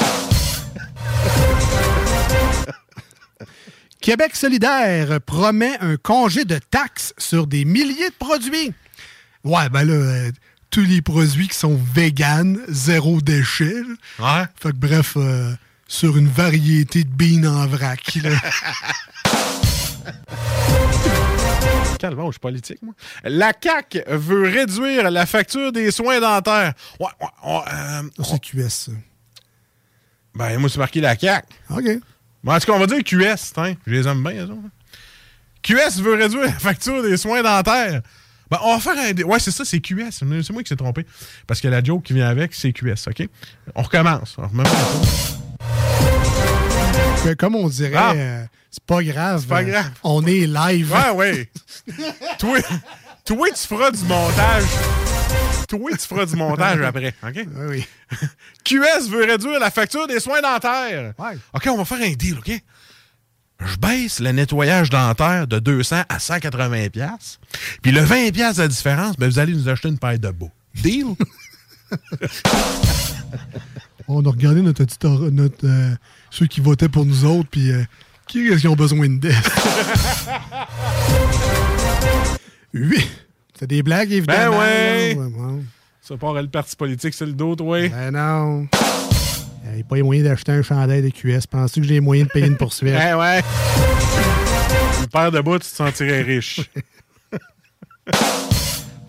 [4.04, 8.74] Québec solidaire promet un congé de taxes sur des milliers de produits.
[9.46, 10.32] Ouais, ben là, euh,
[10.70, 13.82] tous les produits qui sont véganes, zéro déchet.
[14.20, 14.44] Ouais.
[14.62, 15.54] Fait que bref, euh,
[15.88, 18.16] sur une variété de beans en vrac.
[18.22, 18.32] là.
[21.98, 22.94] Calme, je suis politique, moi.
[23.24, 26.74] La CAQ veut réduire la facture des soins dentaires.
[27.00, 28.92] Ouais, ouais, ouais, euh, C'est QS, ça.
[30.36, 31.48] ben, moi, c'est marqué la CAQ.
[31.70, 31.86] OK.
[32.44, 33.74] Bon, en tout cas, on va dire QS, hein.
[33.88, 34.60] Je les aime bien, eux autres.
[35.62, 38.02] QS veut réduire la facture des soins dentaires.
[38.52, 39.14] Ben, on va faire un.
[39.14, 40.12] dé- Ouais, c'est ça, c'est QS.
[40.12, 41.06] C'est moi qui s'est trompé.
[41.48, 43.28] Parce que la joke qui vient avec, c'est QS, OK?
[43.76, 44.36] On recommence.
[44.38, 44.48] On
[47.24, 48.12] Que, Comme on dirait, Ah.
[48.14, 49.40] euh, c'est pas grave.
[49.42, 49.92] C'est pas euh, grave.
[50.04, 50.92] on est live.
[50.92, 51.50] Ouais, ouais.
[52.38, 52.60] toi,
[53.26, 54.64] toi, tu feras du montage.
[55.78, 57.46] Toi, tu feras du montage après, OK?
[57.70, 57.86] Oui,
[58.64, 61.14] QS veut réduire la facture des soins dentaires.
[61.18, 61.38] Ouais.
[61.54, 62.52] OK, on va faire un deal, OK?
[63.66, 67.40] Je baisse le nettoyage dentaire de 200 à 180 pièces.
[67.82, 70.52] Puis le 20 pièces de différence, ben vous allez nous acheter une paire de beaux.
[70.76, 71.06] Deal?
[74.08, 75.96] On a regardé notre, petit or- notre euh,
[76.30, 77.84] ceux qui votaient pour nous autres, puis euh,
[78.28, 79.52] qui est-ce qui ont besoin de death?
[82.74, 83.08] Oui.
[83.64, 84.60] C'est des blagues, ben évidemment.
[84.60, 85.14] ouais.
[85.16, 85.22] là.
[85.22, 85.62] Ouais, ouais.
[86.02, 87.88] Ça part le parti politique, c'est le dos, oui.
[87.88, 88.68] Ben non.
[89.64, 91.48] Il n'y a pas les moyens d'acheter un chandail de QS.
[91.50, 92.94] Penses-tu que j'ai les moyens de payer une poursuite?
[92.94, 93.42] Ouais, ouais.
[95.00, 96.60] Une paire de bas, tu te sentirais riche.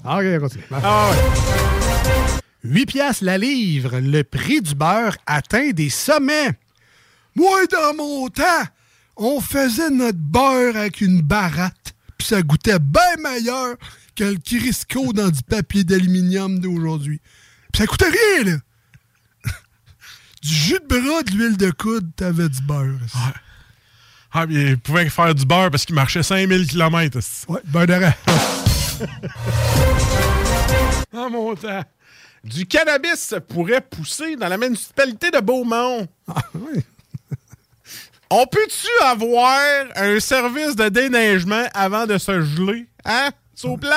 [0.06, 0.64] Ah, OK, on continue.
[0.70, 2.40] Ah ouais.
[2.62, 6.52] 8 piastres la livre, le prix du beurre atteint des sommets.
[7.34, 8.42] Moi, dans mon temps,
[9.16, 13.76] on faisait notre beurre avec une baratte, puis ça goûtait bien meilleur
[14.14, 17.20] que le Crisco dans du papier d'aluminium d'aujourd'hui.
[17.72, 18.58] Puis ça coûtait rien, là.
[20.42, 22.98] Du jus de bras, de l'huile de coude, t'avais du beurre.
[24.30, 27.18] Ah, puis il pouvait faire du beurre parce qu'il marchait 5000 km.
[27.48, 28.12] Ouais, beurre de rang.
[31.16, 31.84] Ah, mon temps.
[32.42, 36.06] Du cannabis pourrait pousser dans la municipalité de Beaumont.
[36.28, 36.42] Ah,
[38.30, 39.60] On peut-tu avoir
[39.96, 42.86] un service de déneigement avant de se geler?
[43.04, 43.30] Hein?
[43.54, 43.90] C'est au plan?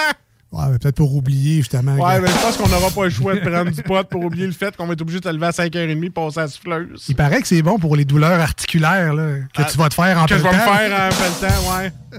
[0.52, 1.96] Ouais, mais peut-être pour oublier, justement.
[1.96, 4.24] Ouais, que- mais je pense qu'on n'aura pas le choix de prendre du pot pour
[4.24, 6.44] oublier le fait qu'on va être obligé de te lever à 5h30 et passer à
[6.44, 7.06] la souffleuse.
[7.10, 9.96] Il paraît que c'est bon pour les douleurs articulaires là, que Ah, tu vas te
[9.96, 11.92] faire en Que je vais me faire en pelletant, ouais.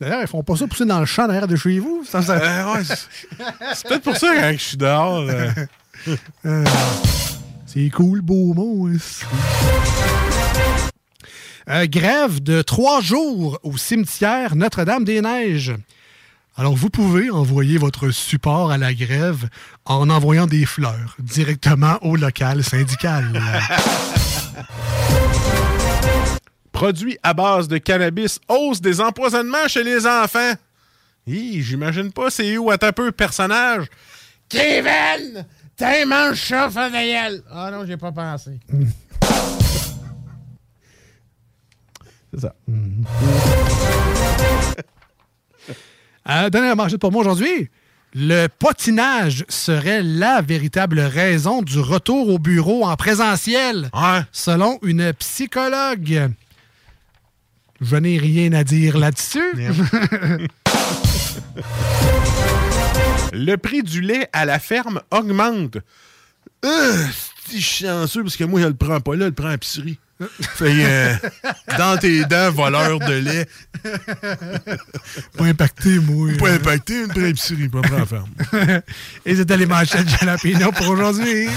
[0.00, 2.02] D'ailleurs, ils font pas ça pousser dans le champ derrière de chez vous.
[2.04, 5.20] Ça, Euh, ouais, c'est- peut-être pour ça que quand je suis dehors.
[5.28, 5.48] euh,
[6.44, 6.64] Euh,
[7.66, 8.88] c'est cool, beau mot.
[11.68, 15.74] Euh, grève de trois jours au cimetière Notre-Dame-des-Neiges.
[16.56, 19.48] Alors, vous pouvez envoyer votre support à la grève
[19.86, 23.24] en envoyant des fleurs directement au local syndical.
[26.72, 30.52] Produits à base de cannabis, hausse des empoisonnements chez les enfants.
[31.26, 33.86] Hi, j'imagine pas, c'est où, attends un peu, personnage?
[34.48, 35.46] Kevin!
[35.76, 37.42] T'es mange ça, Fadaïel!
[37.50, 38.58] Ah non, j'ai pas pensé.
[42.32, 42.54] C'est ça.
[46.28, 47.68] Euh, dernière manchette pour moi aujourd'hui.
[48.14, 53.90] Le potinage serait la véritable raison du retour au bureau en présentiel,
[54.32, 56.30] selon une psychologue.
[57.80, 59.40] Je n'ai rien à dire là-dessus.
[63.32, 65.78] Le prix du lait à la ferme augmente.
[66.64, 67.04] Euh,
[67.48, 69.98] c'est chanceux parce que moi, je le prends pas là, je le prends à l'épicerie.
[70.56, 71.14] Fait euh,
[71.78, 73.46] dans tes dents, voleur de lait.
[75.36, 76.30] Pas impacté, moi.
[76.38, 78.30] Pas impacté, une vraie épicerie, pas la ferme.
[79.24, 81.48] Et c'était les manchettes Jalapeno pour aujourd'hui.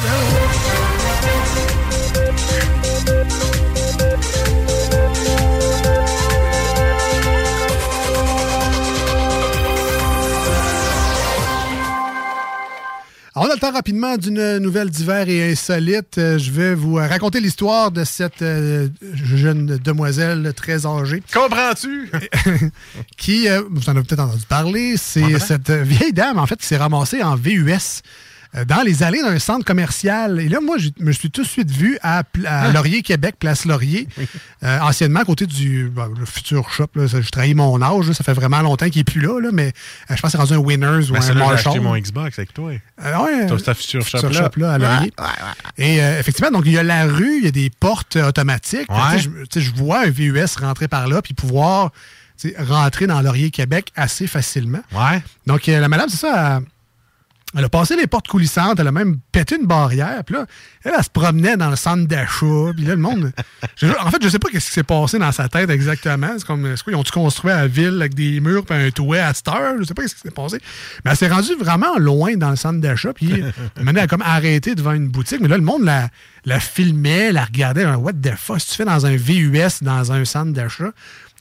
[13.37, 16.17] On a le temps rapidement d'une nouvelle d'hiver et insolite.
[16.17, 21.21] Euh, Je vais vous euh, raconter l'histoire de cette euh, jeune demoiselle très âgée.
[21.33, 22.09] Comprends-tu?
[23.17, 26.77] qui, vous en avez peut-être entendu parler, c'est cette vieille dame, en fait, qui s'est
[26.77, 28.01] ramassée en VUS
[28.63, 30.39] dans les allées d'un centre commercial.
[30.39, 33.65] Et là, moi, je me suis tout de suite vu à, à Laurier, Québec, Place
[33.65, 34.07] Laurier,
[34.63, 36.87] euh, anciennement à côté du bon, le futur shop.
[36.95, 39.49] Là, je trahis mon âge, là, ça fait vraiment longtemps qu'il n'est plus là, là,
[39.51, 39.73] mais
[40.09, 41.53] euh, je pense que c'est rendu un Winners ou Ben, un j'ai Marshall.
[41.55, 42.71] acheté mon Xbox avec toi.
[43.03, 44.73] Euh, ouais, Toi, c'est ta future futur shop là.
[44.73, 45.11] à Laurier.
[45.77, 48.29] Et euh, effectivement, donc il y a la rue, il y a des portes euh,
[48.29, 48.89] automatiques.
[48.89, 49.17] Ouais.
[49.17, 51.91] Tu sais, Je, je vois un VUS rentrer par là puis pouvoir
[52.59, 54.81] rentrer dans Laurier Québec assez facilement.
[54.91, 55.21] Ouais.
[55.47, 56.57] Donc euh, la madame, c'est ça.
[56.57, 56.63] Elle,
[57.57, 60.23] elle a passé les portes coulissantes, elle a même pété une barrière.
[60.25, 60.45] Puis là,
[60.83, 62.73] elle, elle se promenait dans le centre d'achat.
[62.75, 63.31] Puis là, le monde.
[63.77, 66.29] je- en fait, je sais pas ce qui s'est passé dans sa tête exactement.
[66.37, 69.33] C'est comme, est-ce qu'ils ont-tu construit la ville avec des murs puis un toit à
[69.33, 69.75] cette heure?
[69.79, 70.57] Je sais pas ce qui s'est passé.
[71.03, 73.13] Mais elle s'est rendue vraiment loin dans le centre d'achat.
[73.13, 73.43] Puis
[73.77, 75.39] elle a comme arrêté devant une boutique.
[75.41, 76.09] Mais là, le monde la,
[76.45, 77.85] la filmait, la regardait.
[77.85, 80.91] What the fuck, tu fais dans un VUS, dans un centre d'achat?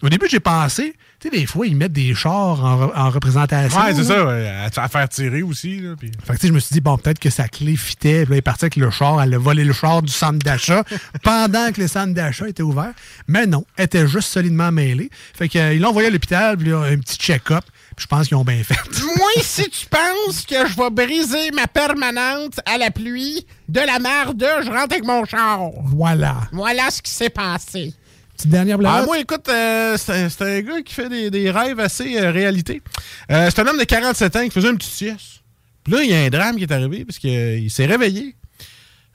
[0.02, 0.94] Au début, j'ai pensé,
[1.24, 3.80] tu sais, des fois, ils mettent des chars en, re- en représentation.
[3.80, 4.26] Ouais, c'est ça.
[4.26, 5.80] ouais, À, à faire tirer aussi.
[5.80, 8.24] Là, puis- Fait que, je me suis dit, bon, peut-être que sa clé fitait.
[8.24, 9.22] Puis là, elle est partie avec le char.
[9.22, 10.84] Elle a volé le char du centre d'achat
[11.22, 12.92] pendant que le centre d'achat était ouvert.
[13.26, 15.10] Mais non, elle était juste solidement mêlée.
[15.34, 17.64] Fait qu'ils l'ont envoyé à l'hôpital, puis là, un petit check-up.
[17.96, 18.74] Puis je pense qu'ils ont bien fait.
[19.16, 23.98] Moi, si tu penses que je vais briser ma permanente à la pluie, de la
[23.98, 25.60] merde, je rentre avec mon char.
[25.84, 26.36] Voilà.
[26.52, 27.94] Voilà ce qui s'est passé.
[28.36, 28.92] Petite dernière blague.
[28.94, 32.82] Ah, moi, écoute, euh, c'est un gars qui fait des, des rêves assez euh, réalité.
[33.30, 35.42] Euh, c'est un homme de 47 ans qui faisait une petite sieste.
[35.84, 38.34] Puis là, il y a un drame qui est arrivé parce qu'il s'est réveillé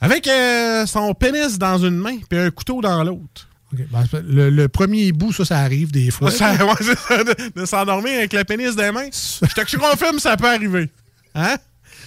[0.01, 3.47] avec euh, son pénis dans une main puis un couteau dans l'autre.
[3.71, 6.31] Ben, le, le premier bout, ça, ça arrive des fois.
[6.31, 9.09] Ça- ouais, c'est ça, de, de s'endormir avec le pénis des mains.
[9.11, 10.89] Je te confirme, ça peut arriver.
[11.35, 11.57] Hein?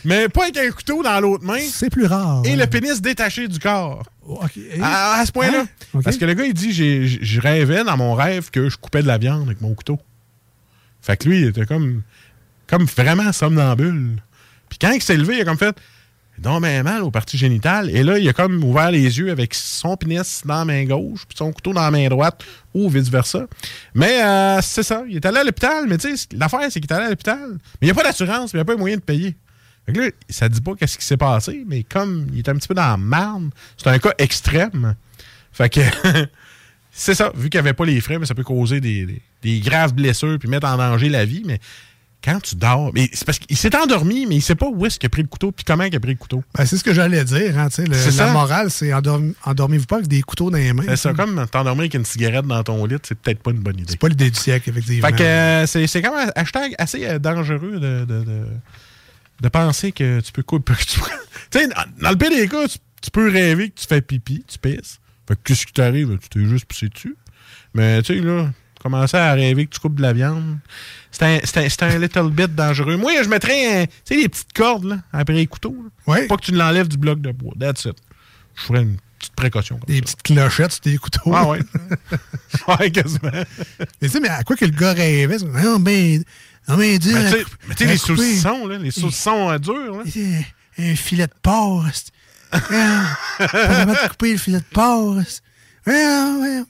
[0.04, 1.60] Mais pas avec un couteau dans l'autre main.
[1.60, 2.42] C'est plus rare.
[2.44, 2.56] Et ouais.
[2.56, 4.02] le pénis détaché du corps.
[4.26, 4.58] OK.
[4.80, 5.64] À, à ce point-là.
[5.94, 6.00] Hein?
[6.04, 9.06] Parce que le gars, il dit je rêvais dans mon rêve que je coupais de
[9.06, 9.98] la viande avec mon couteau.
[11.00, 12.02] Fait que lui, il était comme,
[12.68, 14.22] comme vraiment somnambule.
[14.68, 15.76] Puis quand il s'est levé, il a comme fait
[16.38, 17.90] donc ben mal aux parties génitales.
[17.90, 21.26] Et là, il a comme ouvert les yeux avec son pénis dans la main gauche,
[21.28, 22.42] puis son couteau dans la main droite,
[22.74, 23.46] ou vice-versa.
[23.94, 25.04] Mais euh, c'est ça.
[25.08, 27.50] Il est allé à l'hôpital, mais tu sais, l'affaire, c'est qu'il est allé à l'hôpital.
[27.50, 29.36] Mais il n'y a pas d'assurance, mais il n'y a pas moyen de payer.
[29.86, 32.54] Fait que là, ça dit pas qu'est-ce qui s'est passé, mais comme il est un
[32.54, 34.94] petit peu dans la marne, c'est un cas extrême.
[35.52, 35.80] Fait que
[36.90, 37.32] c'est ça.
[37.34, 39.92] Vu qu'il n'y avait pas les frais, mais ça peut causer des, des- des graves
[39.92, 41.42] blessures puis mettre en danger la vie.
[41.44, 41.58] Mais
[42.24, 45.00] quand tu dors, mais c'est parce qu'il s'est endormi, mais il sait pas où est-ce
[45.00, 46.44] qu'il a pris le couteau puis comment il a pris le couteau.
[46.56, 47.58] Ben, c'est ce que j'allais dire.
[47.58, 48.32] Hein, le- la ça.
[48.32, 50.84] morale, c'est endormi- endormez-vous pas avec des couteaux dans les mains.
[50.86, 53.78] C'est ça, comme t'endormir avec une cigarette dans ton lit, c'est peut-être pas une bonne
[53.80, 53.86] idée.
[53.90, 55.08] C'est pas l'idée du siècle, effectivement.
[55.08, 58.44] Fait que euh, c'est c'est quand même un hashtag assez euh, dangereux de, de, de,
[59.42, 60.72] de penser que tu peux couper.
[61.50, 61.68] Tu sais,
[62.00, 65.00] dans, le pire des cas, tu, tu peux rêver que tu fais pipi, tu pisses.
[65.28, 66.16] Fait que qu'est-ce qui t'arrive?
[66.18, 67.14] Tu t'es juste pissé dessus.
[67.74, 68.50] Mais tu sais, là,
[68.80, 70.58] commencer à rêver que tu coupes de la viande,
[71.10, 72.96] c'est un, c'est un, little bit dangereux.
[72.96, 75.76] Moi, je mettrais, tu sais, les petites cordes, là, après les couteaux.
[76.06, 76.26] là.
[76.26, 77.52] Pas que tu l'enlèves du bloc de bois.
[77.60, 77.96] That's it.
[78.54, 79.78] Je ferais une petite précaution.
[79.78, 81.34] Comme Des petites clochettes sur tes couteaux.
[81.34, 81.60] Ah ouais.
[82.68, 83.30] ouais, quasiment.
[83.30, 83.44] Mais
[84.00, 85.38] tu sais, mais à quoi que le gars rêvait?
[85.38, 86.24] Non, ben,
[86.68, 87.12] non, dur.
[87.14, 90.02] Mais à couper- mais tu sais, à les saucissons, là, les saucissons euh, durs, là.
[90.78, 91.86] Un, filet de porc.
[92.52, 95.16] Ah, Pas couper le filet de porc.
[95.26, 95.40] c'est-
[95.90, 96.62] Ouais, ouais.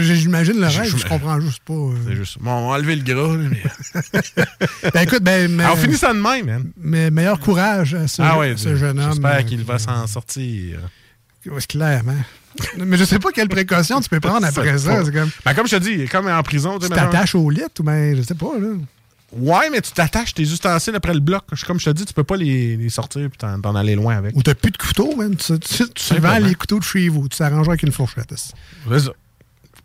[0.00, 1.72] J'imagine le rêve, je comprends juste pas.
[1.74, 1.96] euh.
[2.06, 2.38] C'est juste.
[2.40, 3.62] Bon, on va enlever le gras, mais.
[4.94, 5.50] Ben écoute, ben.
[5.50, 6.70] mais- Alors, on finit ça de même, man.
[6.76, 9.10] Mais meilleur courage à ce, ah ce jeune homme.
[9.14, 10.78] J'espère euh, qu'il va s'en sortir.
[11.68, 12.14] Clairement.
[12.78, 15.02] Mais je sais pas quelle précaution tu peux prendre après ça.
[15.02, 15.30] comme.
[15.44, 18.22] Ben, comme je te dis, comme en prison, Tu t'attaches au lit ou ben, je
[18.22, 18.68] sais pas, là.
[19.32, 21.44] Ouais, mais tu t'attaches tes ustensiles après le bloc.
[21.66, 24.16] Comme je te dis, tu peux pas les, les sortir et t'en t'en aller loin
[24.16, 24.36] avec.
[24.36, 25.34] Ou t'as plus de couteau, man.
[25.36, 27.28] Tu, tu, tu vends les couteaux de chez vous.
[27.28, 28.32] Tu t'arranges avec une fourchette.
[28.36, 29.12] C'est ça.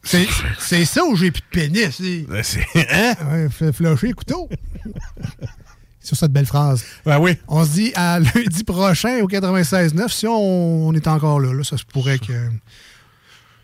[0.04, 0.28] C'est,
[0.60, 2.02] c'est ça où j'ai plus de pénis.
[2.28, 2.66] Ben, c'est.
[2.92, 3.14] Hein?
[3.30, 4.50] Ouais, fais flusher les couteaux.
[6.02, 6.86] Sur cette belle phrase.
[7.06, 7.38] Ben oui.
[7.50, 10.08] On se dit à lundi prochain au 96.9.
[10.10, 12.50] Si on, on est encore là, là, ça se pourrait que.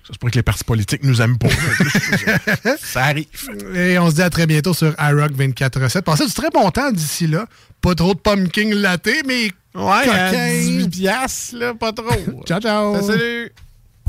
[0.05, 1.47] Ça se pourrait que les partis politiques nous aiment pas.
[2.79, 3.25] ça arrive.
[3.73, 6.01] Et on se dit à très bientôt sur iRock 24.7.
[6.01, 7.45] Passez du très bon temps d'ici là.
[7.79, 9.51] Pas trop de pumpkin latte, mais.
[9.75, 10.47] Ouais, à coquin.
[10.59, 12.43] 18 piastres, là, pas trop.
[12.45, 13.01] ciao, ciao.
[13.01, 13.51] Salut.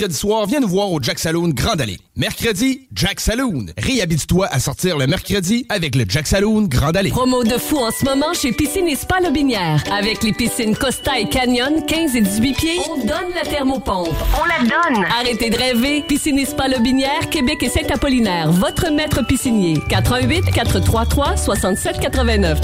[0.00, 1.98] mercredi soir, viens nous voir au Jack Saloon Grande Allée.
[2.16, 3.66] Mercredi, Jack Saloon.
[3.76, 7.10] Réhabite-toi à sortir le mercredi avec le Jack Saloon Grande Allée.
[7.10, 9.84] Promo de fou en ce moment chez Piscine et Spa Lobinière.
[9.92, 14.08] Avec les piscines Costa et Canyon, 15 et 18 pieds, on donne la thermopompe.
[14.40, 15.04] On la donne!
[15.04, 16.02] Arrêtez de rêver.
[16.08, 18.50] Piscine et Spa Lobinière, Québec et Saint-Apollinaire.
[18.52, 19.76] Votre maître piscinier.
[19.90, 22.58] 88 433 6789.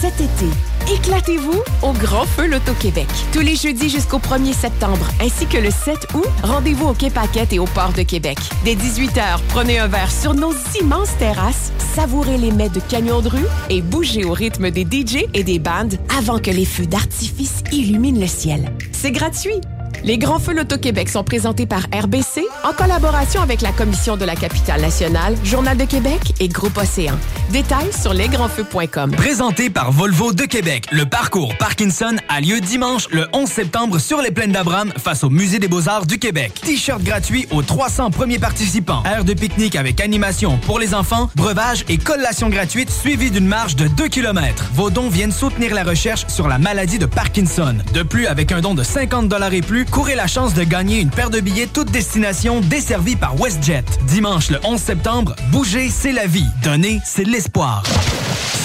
[0.00, 0.46] Cet été,
[0.92, 3.06] éclatez-vous au Grand Feu Loto-Québec.
[3.32, 7.10] Tous les jeudis jusqu'au 1er septembre, ainsi que le 7 août, rendez-vous au Quai
[7.50, 8.38] et au Port de Québec.
[8.64, 13.28] Dès 18h, prenez un verre sur nos immenses terrasses, savourez les mets de Canyon de
[13.28, 17.62] rue et bougez au rythme des DJ et des bandes avant que les feux d'artifice
[17.72, 18.70] illuminent le ciel.
[18.92, 19.60] C'est gratuit.
[20.02, 24.34] Les Grands Feux Loto-Québec sont présentés par RBC en collaboration avec la Commission de la
[24.34, 27.14] capitale nationale, Journal de Québec et Groupe Océan.
[27.50, 29.12] Détails sur lesgrandsfeux.com.
[29.12, 34.22] Présenté par Volvo de Québec, le parcours Parkinson a lieu dimanche le 11 septembre sur
[34.22, 36.54] les plaines d'Abraham face au Musée des Beaux-Arts du Québec.
[36.64, 39.02] T-shirt gratuit aux 300 premiers participants.
[39.04, 43.76] Aire de pique-nique avec animation pour les enfants, breuvage et collation gratuite suivie d'une marche
[43.76, 44.70] de 2 km.
[44.72, 47.76] Vos dons viennent soutenir la recherche sur la maladie de Parkinson.
[47.92, 51.10] De plus, avec un don de 50 et plus, courez la chance de gagner une
[51.10, 53.84] paire de billets toute destination desservie par WestJet.
[54.06, 56.46] Dimanche le 11 septembre, bouger, c'est la vie.
[56.62, 57.82] Donner, c'est l'espoir.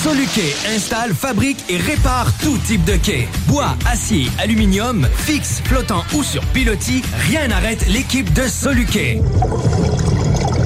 [0.04, 3.28] Soluquet installe, fabrique et répare tout type de quai.
[3.48, 9.22] Bois, acier, aluminium, fixe, flottant ou sur pilotis, rien n'arrête l'équipe de Soluquet.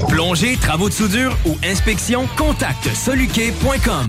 [0.08, 4.08] Plongée, travaux de soudure ou inspection, contacte soluquet.com.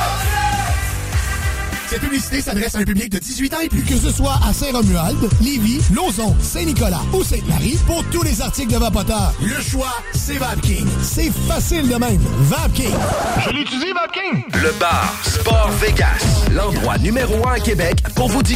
[1.91, 3.83] Cette publicité s'adresse à un public de 18 ans et plus.
[3.83, 8.77] Que ce soit à Saint-Romuald, Lévis, Lauson, Saint-Nicolas ou Sainte-Marie, pour tous les articles de
[8.77, 10.87] Vapoteur, le choix, c'est VapKing.
[11.01, 12.21] C'est facile de même.
[12.43, 12.93] VapKing.
[13.45, 14.41] Je l'utilise, VapKing.
[14.63, 16.45] Le bar Sport Vegas.
[16.53, 18.41] L'endroit numéro un à Québec pour vous